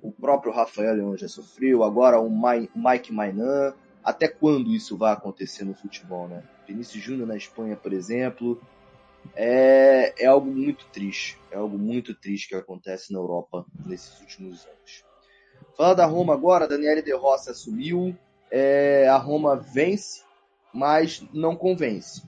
[0.02, 5.64] o próprio Rafael Leão já sofreu, agora o Mike Mainan, até quando isso vai acontecer
[5.64, 6.42] no futebol, né?
[6.70, 8.60] Vinícius Júnior na Espanha, por exemplo,
[9.34, 11.36] é, é algo muito triste.
[11.50, 15.04] É algo muito triste que acontece na Europa nesses últimos anos.
[15.76, 18.16] Fala da Roma agora, Daniele De Rossi assumiu.
[18.50, 20.22] É, a Roma vence,
[20.72, 22.22] mas não convence.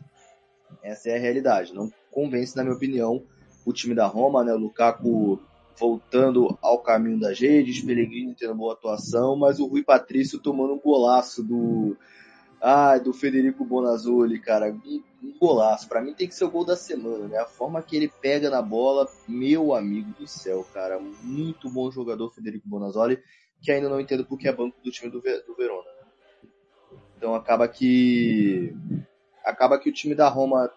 [0.83, 1.73] Essa é a realidade.
[1.73, 3.25] Não convence, na minha opinião,
[3.65, 4.53] o time da Roma, né?
[4.53, 5.41] O Lukaku
[5.79, 10.81] voltando ao caminho das redes, Pellegrini tendo boa atuação, mas o Rui Patrício tomando um
[10.81, 11.97] golaço do
[12.65, 15.89] Ah, do Federico Bonazzoli, cara, um, um golaço.
[15.89, 17.39] Pra mim tem que ser o gol da semana, né?
[17.39, 21.01] A forma que ele pega na bola, meu amigo do céu, cara.
[21.01, 23.21] Muito bom jogador, Federico Bonazzoli,
[23.61, 25.89] que ainda não entendo porque é banco do time do, do Verona.
[27.17, 28.73] Então acaba que
[29.45, 30.71] acaba que o time da Roma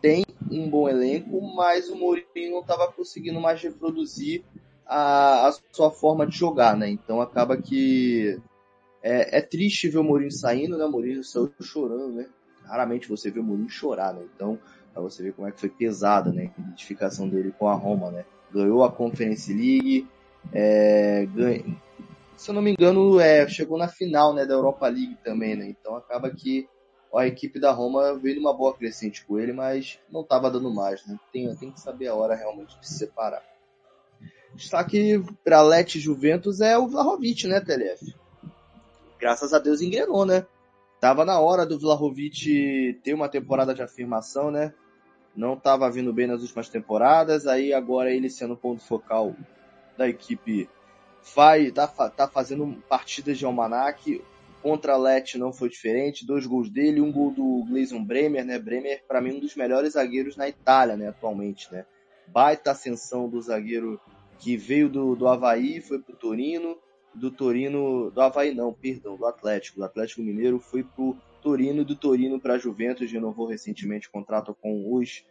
[0.00, 4.42] tem um bom elenco, mas o Mourinho não estava conseguindo mais reproduzir
[4.86, 6.88] a, a sua forma de jogar, né?
[6.88, 8.40] Então acaba que
[9.02, 10.84] é, é triste ver o Mourinho saindo, né?
[10.84, 12.26] O Mourinho saiu chorando, né?
[12.64, 14.24] Raramente você vê o Mourinho chorar, né?
[14.34, 14.58] Então,
[14.92, 16.50] pra você ver como é que foi pesada, né?
[16.56, 18.24] A identificação dele com a Roma, né?
[18.52, 20.08] Ganhou a Conference League,
[20.52, 21.64] é, ganha,
[22.36, 24.44] se eu não me engano, é, chegou na final, né?
[24.44, 25.68] Da Europa League também, né?
[25.68, 26.68] Então acaba que
[27.14, 31.04] a equipe da Roma veio numa boa crescente com ele, mas não estava dando mais,
[31.06, 31.18] né?
[31.32, 33.42] Tem, tem que saber a hora realmente de se separar.
[34.54, 38.14] Destaque para Leti Juventus é o Vlahovic, né, TLF?
[39.26, 40.46] Graças a Deus engrenou, né?
[41.00, 44.72] Tava na hora do Vlahovic ter uma temporada de afirmação, né?
[45.34, 49.34] Não estava vindo bem nas últimas temporadas, aí agora ele sendo ponto focal
[49.98, 50.70] da equipe
[51.34, 54.22] vai tá, tá fazendo partidas de almanac
[54.62, 58.60] contra a Let não foi diferente, dois gols dele, um gol do Gleison Bremer, né?
[58.60, 61.84] Bremer para mim um dos melhores zagueiros na Itália, né, atualmente, né?
[62.28, 64.00] Baita ascensão do zagueiro
[64.38, 66.78] que veio do, do Havaí, foi pro Torino,
[67.16, 71.96] do Torino, do Havaí não, perdão, do Atlético, do Atlético Mineiro foi pro Torino, do
[71.96, 75.24] Torino para Juventus, renovou recentemente o contrato com os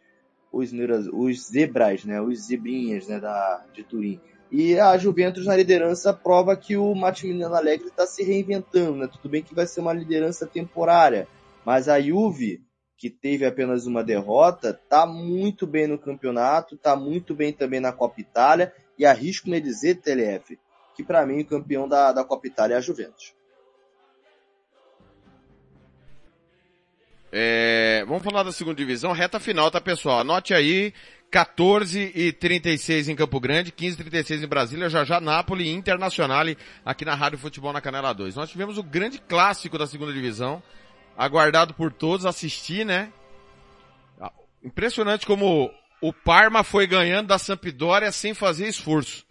[0.52, 0.72] os,
[1.12, 4.22] os zebras, né, os zebrinhas, né, da de Turim.
[4.50, 9.10] E a Juventus na liderança prova que o Massimiliano Allegri está se reinventando, né?
[9.12, 11.28] Tudo bem que vai ser uma liderança temporária,
[11.66, 12.62] mas a Juve,
[12.98, 17.92] que teve apenas uma derrota, tá muito bem no campeonato, tá muito bem também na
[17.92, 20.58] Copa Itália, e arrisco-me a dizer, TLF,
[20.96, 23.34] que para mim o campeão da, da Copa Itália é a Juventus.
[27.32, 30.20] É, vamos falar da segunda divisão, reta final, tá pessoal?
[30.20, 30.94] Anote aí,
[31.30, 35.72] 14 e 36 em Campo Grande, 15 e 36 em Brasília, já já Nápoles e
[35.72, 36.46] Internacional
[36.86, 38.36] aqui na Rádio Futebol na Canela 2.
[38.36, 40.64] Nós tivemos o grande clássico da segunda divisão,
[41.18, 43.12] aguardado por todos, assistir, né?
[44.64, 45.70] Impressionante como
[46.02, 49.26] o Parma foi ganhando da Sampdoria sem fazer esforço.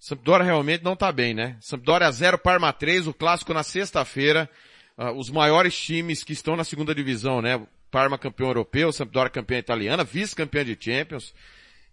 [0.00, 1.58] Sampdoria realmente não tá bem, né?
[1.60, 4.48] Sampdoria 0, Parma 3, o clássico na sexta-feira.
[4.96, 7.60] Ah, os maiores times que estão na segunda divisão, né?
[7.90, 11.34] Parma campeão europeu, Sampdoria campeã italiana, vice-campeã de Champions.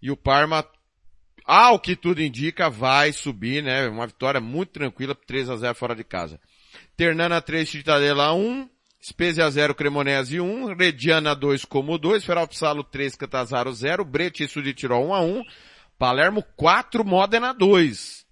[0.00, 0.64] E o Parma,
[1.44, 3.86] ao que tudo indica, vai subir, né?
[3.88, 6.40] Uma vitória muito tranquila, 3 a 0 fora de casa.
[6.96, 8.70] Ternana 3, Cittadella 1,
[9.02, 14.62] Spezia 0, Cremonese 1, Reggiana 2, Como 2, Feralpsalo 3, Catazaro 0, Brete e Sul
[14.62, 15.44] de Tirol 1 a 1,
[15.98, 18.26] Palermo 4, Modena 2.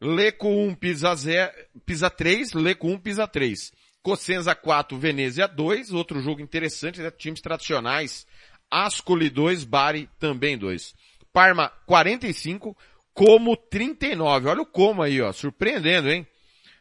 [0.00, 1.52] Leco 1, Pisa, 0,
[1.86, 3.72] Pisa 3, Leco 1, Pisa 3.
[4.02, 7.10] Cosenza 4, Venezia 2, outro jogo interessante, né?
[7.10, 8.26] times tradicionais.
[8.70, 10.94] Ascoli 2, Bari também 2.
[11.32, 12.76] Parma 45,
[13.14, 14.48] Como 39.
[14.48, 16.26] Olha o Como aí, ó, surpreendendo, hein?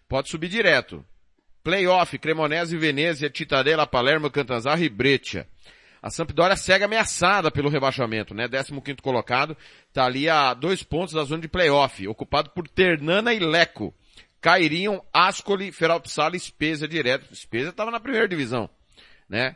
[0.07, 1.06] Pode subir direto.
[1.64, 5.47] Playoff, Cremonese, Venezia, Cittadella, Palermo, Cantanzaro e Breccia.
[6.06, 8.48] A Sampdoria segue ameaçada pelo rebaixamento, né?
[8.48, 9.57] 15 colocado,
[9.91, 13.91] tá ali a dois pontos da zona de playoff, ocupado por Ternana e Leco.
[14.40, 17.36] Cairiam, Ascoli, Feralpsala e Spezia direto.
[17.36, 18.69] Spezia estava na primeira divisão,
[19.27, 19.56] né?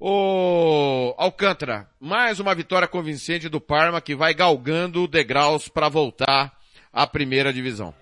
[0.00, 6.58] O Alcântara, mais uma vitória convincente do Parma que vai galgando degraus para voltar
[6.92, 7.94] à primeira divisão.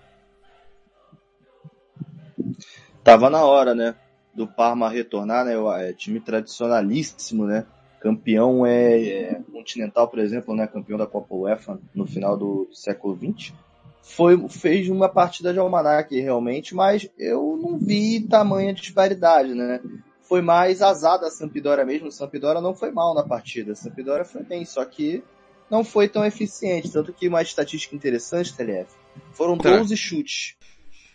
[3.03, 3.93] Tava na hora, né?
[4.33, 5.53] Do Parma retornar, né?
[5.87, 7.67] É time tradicionalíssimo, né?
[8.03, 10.67] Campeão é, é continental, por exemplo, né?
[10.67, 13.53] Campeão da Copa UEFA no final do, século XX.
[14.01, 19.79] Foi, fez uma partida de almanac realmente, mas eu não vi tamanha disparidade, né?
[20.21, 22.11] Foi mais azar da Sampdoria mesmo.
[22.11, 23.73] Sampdoria não foi mal na partida.
[23.73, 25.23] Sampdoria foi bem, só que
[25.71, 26.91] não foi tão eficiente.
[26.91, 28.91] Tanto que uma estatística interessante, TLF,
[29.31, 29.77] foram Tá.
[29.77, 30.57] 12 chutes.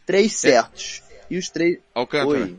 [0.07, 1.03] Três certos.
[1.29, 1.81] E os três.
[1.95, 2.45] Alcântara.
[2.45, 2.59] Oi.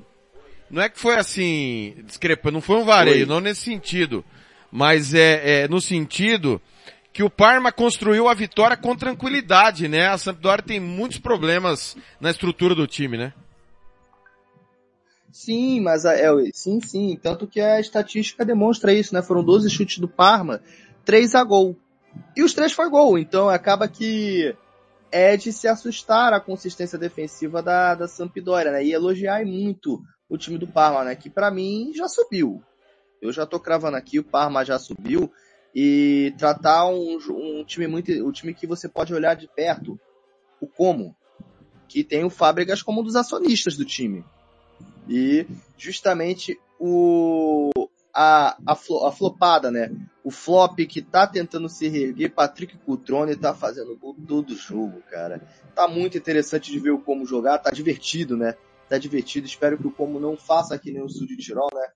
[0.69, 3.25] Não é que foi assim, discrepante, não foi um vareio, Oi.
[3.25, 4.23] não nesse sentido.
[4.71, 6.61] Mas é, é no sentido
[7.11, 10.07] que o Parma construiu a vitória com tranquilidade, né?
[10.07, 13.33] A Sampdoria tem muitos problemas na estrutura do time, né?
[15.31, 17.17] Sim, mas a- é, sim, sim.
[17.21, 19.21] Tanto que a estatística demonstra isso, né?
[19.21, 20.61] Foram 12 chutes do Parma,
[21.05, 21.75] 3 a gol.
[22.35, 23.17] E os três foi gol.
[23.17, 24.55] Então acaba que
[25.11, 28.83] é de se assustar a consistência defensiva da, da Sampdoria, né?
[28.83, 31.15] E elogiar muito o time do Parma, né?
[31.15, 32.63] Que pra mim já subiu.
[33.21, 35.31] Eu já tô cravando aqui, o Parma já subiu.
[35.73, 38.11] E tratar um, um time muito.
[38.11, 39.99] um time que você pode olhar de perto.
[40.61, 41.15] O Como.
[41.87, 44.23] Que tem o Fábregas como um dos acionistas do time.
[45.07, 47.71] E justamente o
[48.13, 49.91] a, a, a flopada, né?
[50.23, 55.41] O flop que tá tentando se reerguer, Patrick Cutrone tá fazendo gol todo jogo, cara.
[55.73, 58.55] Tá muito interessante de ver o como jogar, tá divertido, né?
[58.89, 59.45] Tá divertido.
[59.45, 61.87] Espero que o como não faça aqui nem o Sul de Tirol, né?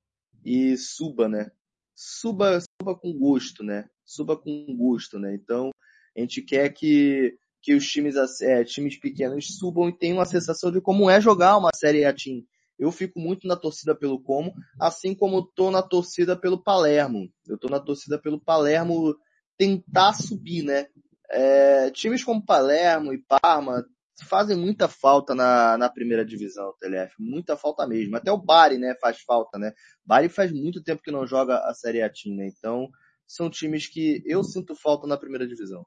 [0.45, 1.52] E suba, né?
[1.95, 3.90] Suba, suba com gosto, né?
[4.06, 5.34] Suba com gosto, né?
[5.34, 5.72] Então,
[6.15, 10.72] a gente quer que, que os times, é, times pequenos subam e tenham uma sensação
[10.72, 12.44] de como é jogar uma série A Team
[12.78, 17.30] eu fico muito na torcida pelo Como, assim como tô na torcida pelo Palermo.
[17.48, 19.15] Eu tô na torcida pelo Palermo
[19.57, 20.88] tentar subir, né?
[21.30, 23.86] É, times como Palermo e Parma
[24.22, 27.15] fazem muita falta na, na primeira divisão, TLF.
[27.19, 28.15] Muita falta mesmo.
[28.15, 29.72] Até o Bari, né, faz falta, né?
[30.06, 32.48] Bari faz muito tempo que não joga a Série A Team, né?
[32.48, 32.90] Então,
[33.27, 35.85] são times que eu sinto falta na primeira divisão.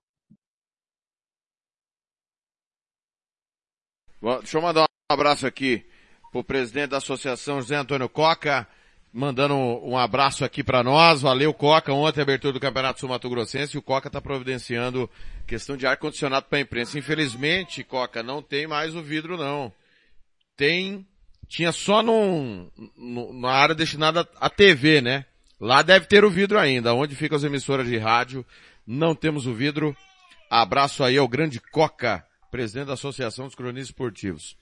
[4.21, 5.87] Bom, deixa eu mandar um abraço aqui
[6.39, 8.69] o presidente da associação José Antônio Coca,
[9.17, 11.23] mandando um abraço aqui para nós.
[11.23, 11.91] Valeu, Coca.
[11.91, 15.09] Ontem abertura do Campeonato Sul Mato Grossense e o Coca está providenciando
[15.47, 16.99] questão de ar-condicionado para a imprensa.
[16.99, 19.73] Infelizmente, Coca, não tem mais o vidro não.
[20.55, 21.07] Tem,
[21.49, 22.71] tinha só num,
[23.41, 25.25] na área destinada à TV, né?
[25.59, 26.93] Lá deve ter o vidro ainda.
[26.93, 28.45] Onde ficam as emissoras de rádio,
[28.87, 29.97] não temos o vidro.
[30.51, 34.59] Abraço aí ao grande Coca, presidente da Associação dos Cronistas Esportivos.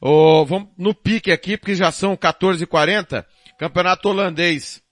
[0.00, 3.26] Oh, vamos no pique aqui, porque já são 14h40.
[3.60, 4.82] Campeonato holandês.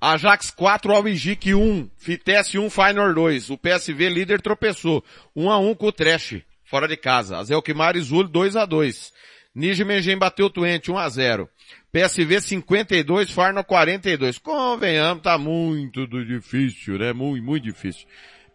[0.00, 3.50] Ajax 4, Alvigic 1, Vitesse 1, Feyenoord 2.
[3.50, 5.04] O PSV líder tropeçou.
[5.34, 7.36] 1 a 1 com o Trash, fora de casa.
[7.36, 9.12] Azelkmar e Zul 2 a 2.
[9.56, 11.48] Nijmegen bateu o Twente 1 a 0.
[11.90, 14.38] PSV 52, Feyenoord 42.
[14.38, 17.12] Convenhamos, tá muito difícil, né?
[17.12, 18.06] Muito, muito difícil.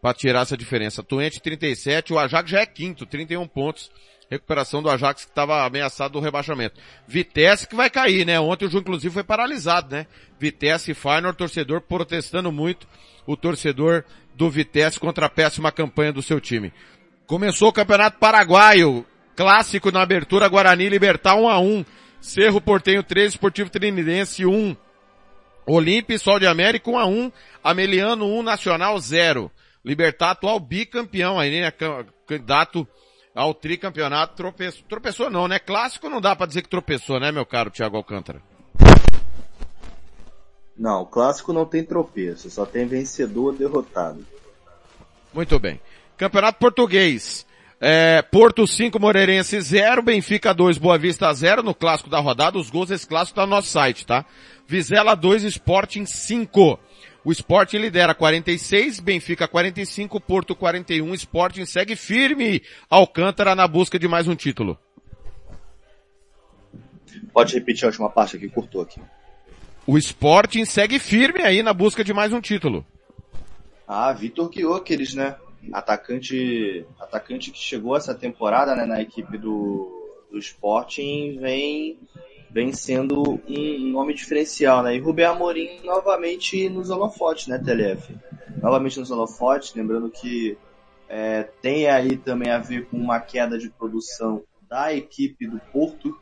[0.02, 1.04] Para tirar essa diferença.
[1.04, 3.92] Twente 37, o Ajax já é quinto, 31 pontos
[4.34, 6.80] recuperação do Ajax que estava ameaçado do rebaixamento.
[7.08, 8.40] Vitesse que vai cair, né?
[8.40, 10.08] Ontem o jogo inclusive foi paralisado, né?
[10.40, 12.88] Vitesse e Feyenoord, torcedor protestando muito,
[13.26, 14.04] o torcedor
[14.36, 16.74] do Vitesse contra a péssima campanha do seu time.
[17.26, 19.06] Começou o Campeonato Paraguaio,
[19.36, 21.86] clássico na abertura, Guarani Libertar 1 a 1
[22.24, 24.78] Cerro Portenho 3, Esportivo Trinidense 1.
[25.66, 27.32] Olímpia e Sol de América 1 a 1
[27.62, 29.52] Ameliano 1, Nacional 0.
[29.84, 31.72] Libertar atual bicampeão aí, né?
[32.26, 32.88] Candidato
[33.34, 34.84] ao tricampeonato tropeçou.
[34.88, 35.60] Tropeçou não, né?
[35.60, 38.42] Clássico não dá para dizer que tropeçou, né, meu caro Thiago Alcântara?
[40.78, 44.26] Não, clássico não tem tropeço, só tem vencedor derrotado.
[45.34, 45.80] Muito bem.
[46.18, 47.46] Campeonato Português.
[47.86, 52.58] É, Porto 5, Moreirense 0, Benfica 2, Boa Vista 0 no clássico da rodada.
[52.58, 54.26] Os gols desse clássico tá no nosso site, tá?
[54.66, 56.80] Vizela 2, Sporting 5.
[57.26, 64.10] O Sporting lidera 46, Benfica 45, Porto 41, Sporting segue firme Alcântara na busca de
[64.10, 64.78] mais um título.
[67.32, 69.00] Pode repetir a última parte aqui, cortou aqui.
[69.88, 72.86] O Sporting segue firme aí na busca de mais um título.
[73.88, 75.38] Ah, Vitor Guioqueres, né?
[75.72, 81.98] Atacante, atacante que chegou essa temporada né, na equipe do, do Sporting, vem
[82.54, 84.96] vem sendo um nome diferencial, né?
[84.96, 88.16] E Rubem Amorim novamente nos holofotes, né, TLF?
[88.62, 90.56] Novamente nos holofotes, lembrando que
[91.10, 96.16] é, tem aí também a ver com uma queda de produção da equipe do Porto,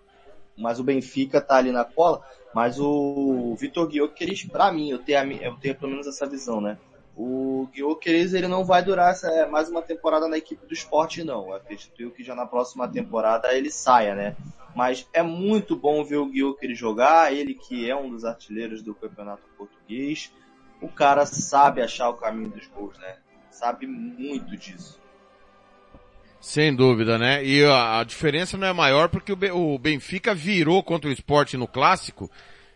[0.58, 2.22] mas o Benfica tá ali na cola,
[2.56, 6.78] mas o Vitor Guioqueres, para mim, eu tenho, eu tenho pelo menos essa visão, né?
[7.24, 11.50] O Guioqueres, ele não vai durar essa, mais uma temporada na equipe do esporte, não.
[11.50, 14.36] Eu acredito que já na próxima temporada ele saia, né?
[14.76, 18.96] Mas é muito bom ver o Guilherme jogar, ele que é um dos artilheiros do
[18.96, 20.34] campeonato português.
[20.82, 23.18] O cara sabe achar o caminho dos gols, né?
[23.52, 25.00] Sabe muito disso.
[26.40, 27.46] Sem dúvida, né?
[27.46, 32.32] E a, diferença não é maior porque o Benfica virou contra o esporte no clássico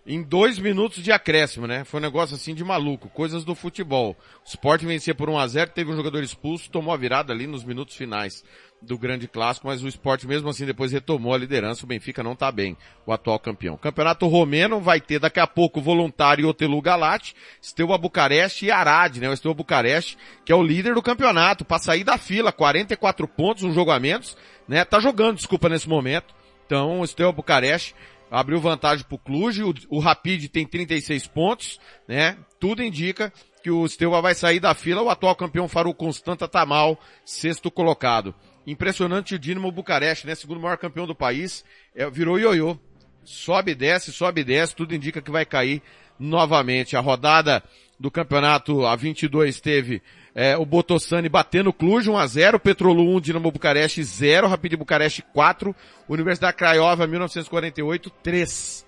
[0.06, 1.84] em dois minutos de acréscimo, né?
[1.84, 4.16] Foi um negócio assim de maluco, coisas do futebol.
[4.46, 7.48] O Sport vencia por 1 a 0 teve um jogador expulso, tomou a virada ali
[7.48, 8.44] nos minutos finais
[8.82, 12.34] do grande clássico, mas o esporte mesmo assim depois retomou a liderança, o Benfica não
[12.34, 13.78] está bem, o atual campeão.
[13.78, 19.30] Campeonato Romeno vai ter daqui a pouco Voluntário Otelu Galate, Steaua Bucareste e Arad, né?
[19.30, 23.64] O Steaua Bucareste, que é o líder do campeonato, para sair da fila, 44 pontos,
[23.64, 24.38] um jogo a menos,
[24.68, 24.86] né?
[24.86, 26.36] Tá jogando, desculpa, nesse momento.
[26.66, 27.96] Então, o Steaua Bucareste
[28.30, 32.38] abriu vantagem pro Cluj, o, o Rapid tem 36 pontos, né?
[32.60, 33.32] Tudo indica
[33.64, 37.72] que o Steaua vai sair da fila, o atual campeão Faro Constanta tá mal, sexto
[37.72, 38.34] colocado.
[38.68, 40.36] Impressionante o Dinamo Bucareste, né?
[40.36, 41.64] Segundo maior campeão do país,
[41.96, 42.78] é, virou ioiô.
[43.24, 45.82] Sobe e desce, sobe e desce, tudo indica que vai cair
[46.20, 46.96] novamente.
[46.96, 47.64] A rodada
[48.00, 50.02] do campeonato a 22 teve
[50.38, 55.74] É, o Botossani batendo o Cluj 1x0, Petrolu 1, Dinamo Bucareste 0, Rapid Bucareste 4,
[56.10, 58.86] Universidade Craiova 1948 3.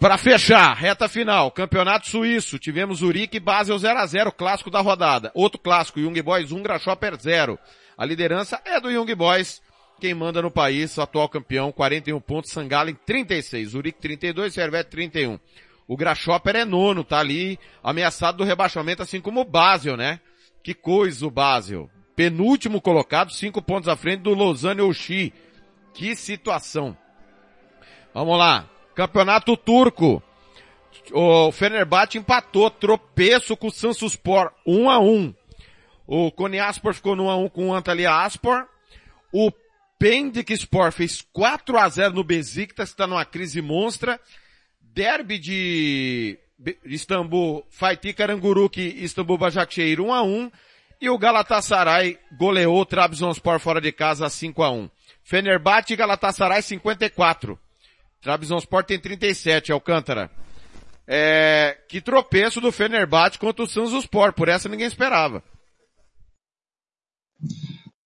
[0.00, 5.30] Para fechar, reta final, Campeonato Suíço, tivemos Zurique e Basel 0x0, clássico da rodada.
[5.34, 7.58] Outro clássico, Young Boys 1, Grasshopper 0.
[7.96, 9.60] A liderança é do Young Boys,
[10.00, 15.38] quem manda no país, atual campeão, 41 pontos, Sangalen 36, Zurique 32, Servete 31.
[15.86, 20.20] O Grasshopper é nono, tá ali ameaçado do rebaixamento, assim como o Basel, né?
[20.62, 21.90] Que coisa o Basel.
[22.14, 25.32] Penúltimo colocado, cinco pontos à frente do Lausanne Oxi.
[25.94, 26.96] Que situação.
[28.14, 28.68] Vamos lá.
[28.94, 30.22] Campeonato Turco.
[31.12, 35.34] O Fenerbahçe empatou, tropeço com o Sansuspor, 1 a 1
[36.06, 38.66] O Konyaspor ficou no 1 a 1 com o Antalya Aspor.
[39.32, 39.50] O
[39.98, 44.20] Pendik Sport fez 4 a 0 no Besiktas, está numa crise monstra.
[44.96, 46.38] Derby de
[46.84, 50.52] Istambul, Fatih Karanguruk Istambul Başakşehir 1 a 1
[51.00, 54.90] e o Galatasaray goleou o Trabzonspor fora de casa 5 a 1.
[55.24, 57.58] Fenerbahçe Galatasaray 54.
[58.20, 60.30] Trabzonspor tem 37, Alcântara.
[61.08, 65.42] É, que tropeço do Fenerbahçe contra o Sanzospor, por essa ninguém esperava.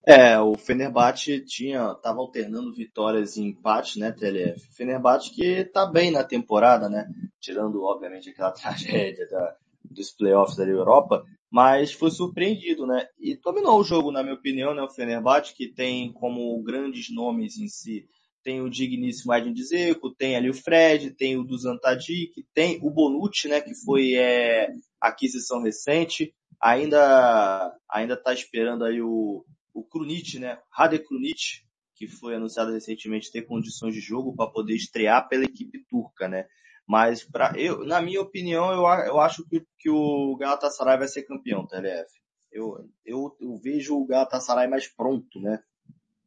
[0.09, 4.69] É, o Fenerbahçe tinha, tava alternando vitórias e empates, né, TLF.
[4.73, 7.11] Fenerbahçe que tá bem na temporada, né,
[7.41, 13.81] tirando, obviamente, aquela tragédia da, dos playoffs da Europa, mas foi surpreendido, né, e dominou
[13.81, 18.07] o jogo, na minha opinião, né, o Fenerbahçe, que tem como grandes nomes em si,
[18.45, 22.91] tem o digníssimo Edin Dzeko, tem ali o Fred, tem o Dusan Tadic, tem o
[22.91, 24.69] Bonucci, né, que foi é,
[25.01, 29.45] aquisição recente, ainda ainda tá esperando aí o
[29.77, 30.59] o Krunic, né?
[30.70, 31.62] Rade Krunic,
[31.94, 36.47] que foi anunciado recentemente ter condições de jogo para poder estrear pela equipe turca, né?
[36.89, 41.24] Mas para eu, na minha opinião, eu, eu acho que, que o Galatasaray vai ser
[41.24, 42.09] campeão, TLF.
[42.51, 45.61] Eu, eu, eu vejo o Galatasaray mais pronto, né?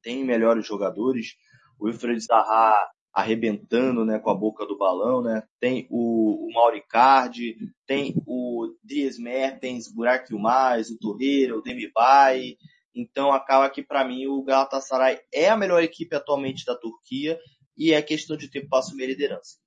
[0.03, 1.35] Tem melhores jogadores.
[1.79, 2.75] O Wilfred Zaha
[3.11, 5.43] arrebentando, né, com a boca do balão, né?
[5.59, 7.55] Tem o, o Mauricardi,
[7.87, 12.55] tem o Dries Mertens, Burak Yilmaz, o Torreira, o Demirbay,
[12.93, 17.39] então acaba que para mim o Galatasaray é a melhor equipe atualmente da Turquia
[17.77, 19.57] e é questão de tempo para assumir a liderança.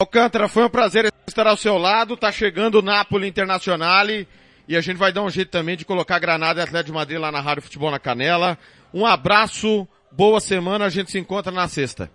[0.00, 2.16] Alcântara, foi um prazer estar ao seu lado.
[2.16, 6.18] Tá chegando o Napoli Internacional e a gente vai dar um jeito também de colocar
[6.18, 8.58] Granada e Atlético de Madrid lá na Rádio Futebol na Canela.
[8.94, 12.10] Um abraço, boa semana, a gente se encontra na sexta.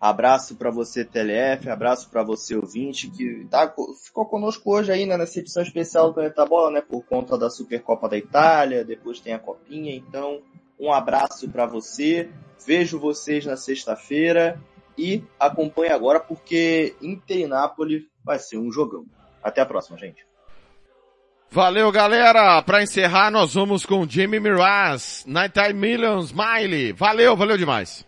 [0.00, 5.16] Abraço para você, TLF, abraço para você, ouvinte, que tá, ficou conosco hoje aí, né,
[5.16, 9.32] nessa edição especial do Planeta Bola, né, por conta da Supercopa da Itália, depois tem
[9.32, 10.40] a Copinha, então
[10.78, 12.30] um abraço para você,
[12.64, 14.60] vejo vocês na sexta-feira
[14.96, 19.04] e acompanhe agora porque Inter e Napoli vai ser um jogão.
[19.42, 20.24] Até a próxima, gente.
[21.50, 22.62] Valeu, galera!
[22.62, 26.92] Para encerrar, nós vamos com Jamie Miraz, 90 Millions Smiley.
[26.92, 28.07] Valeu, valeu demais!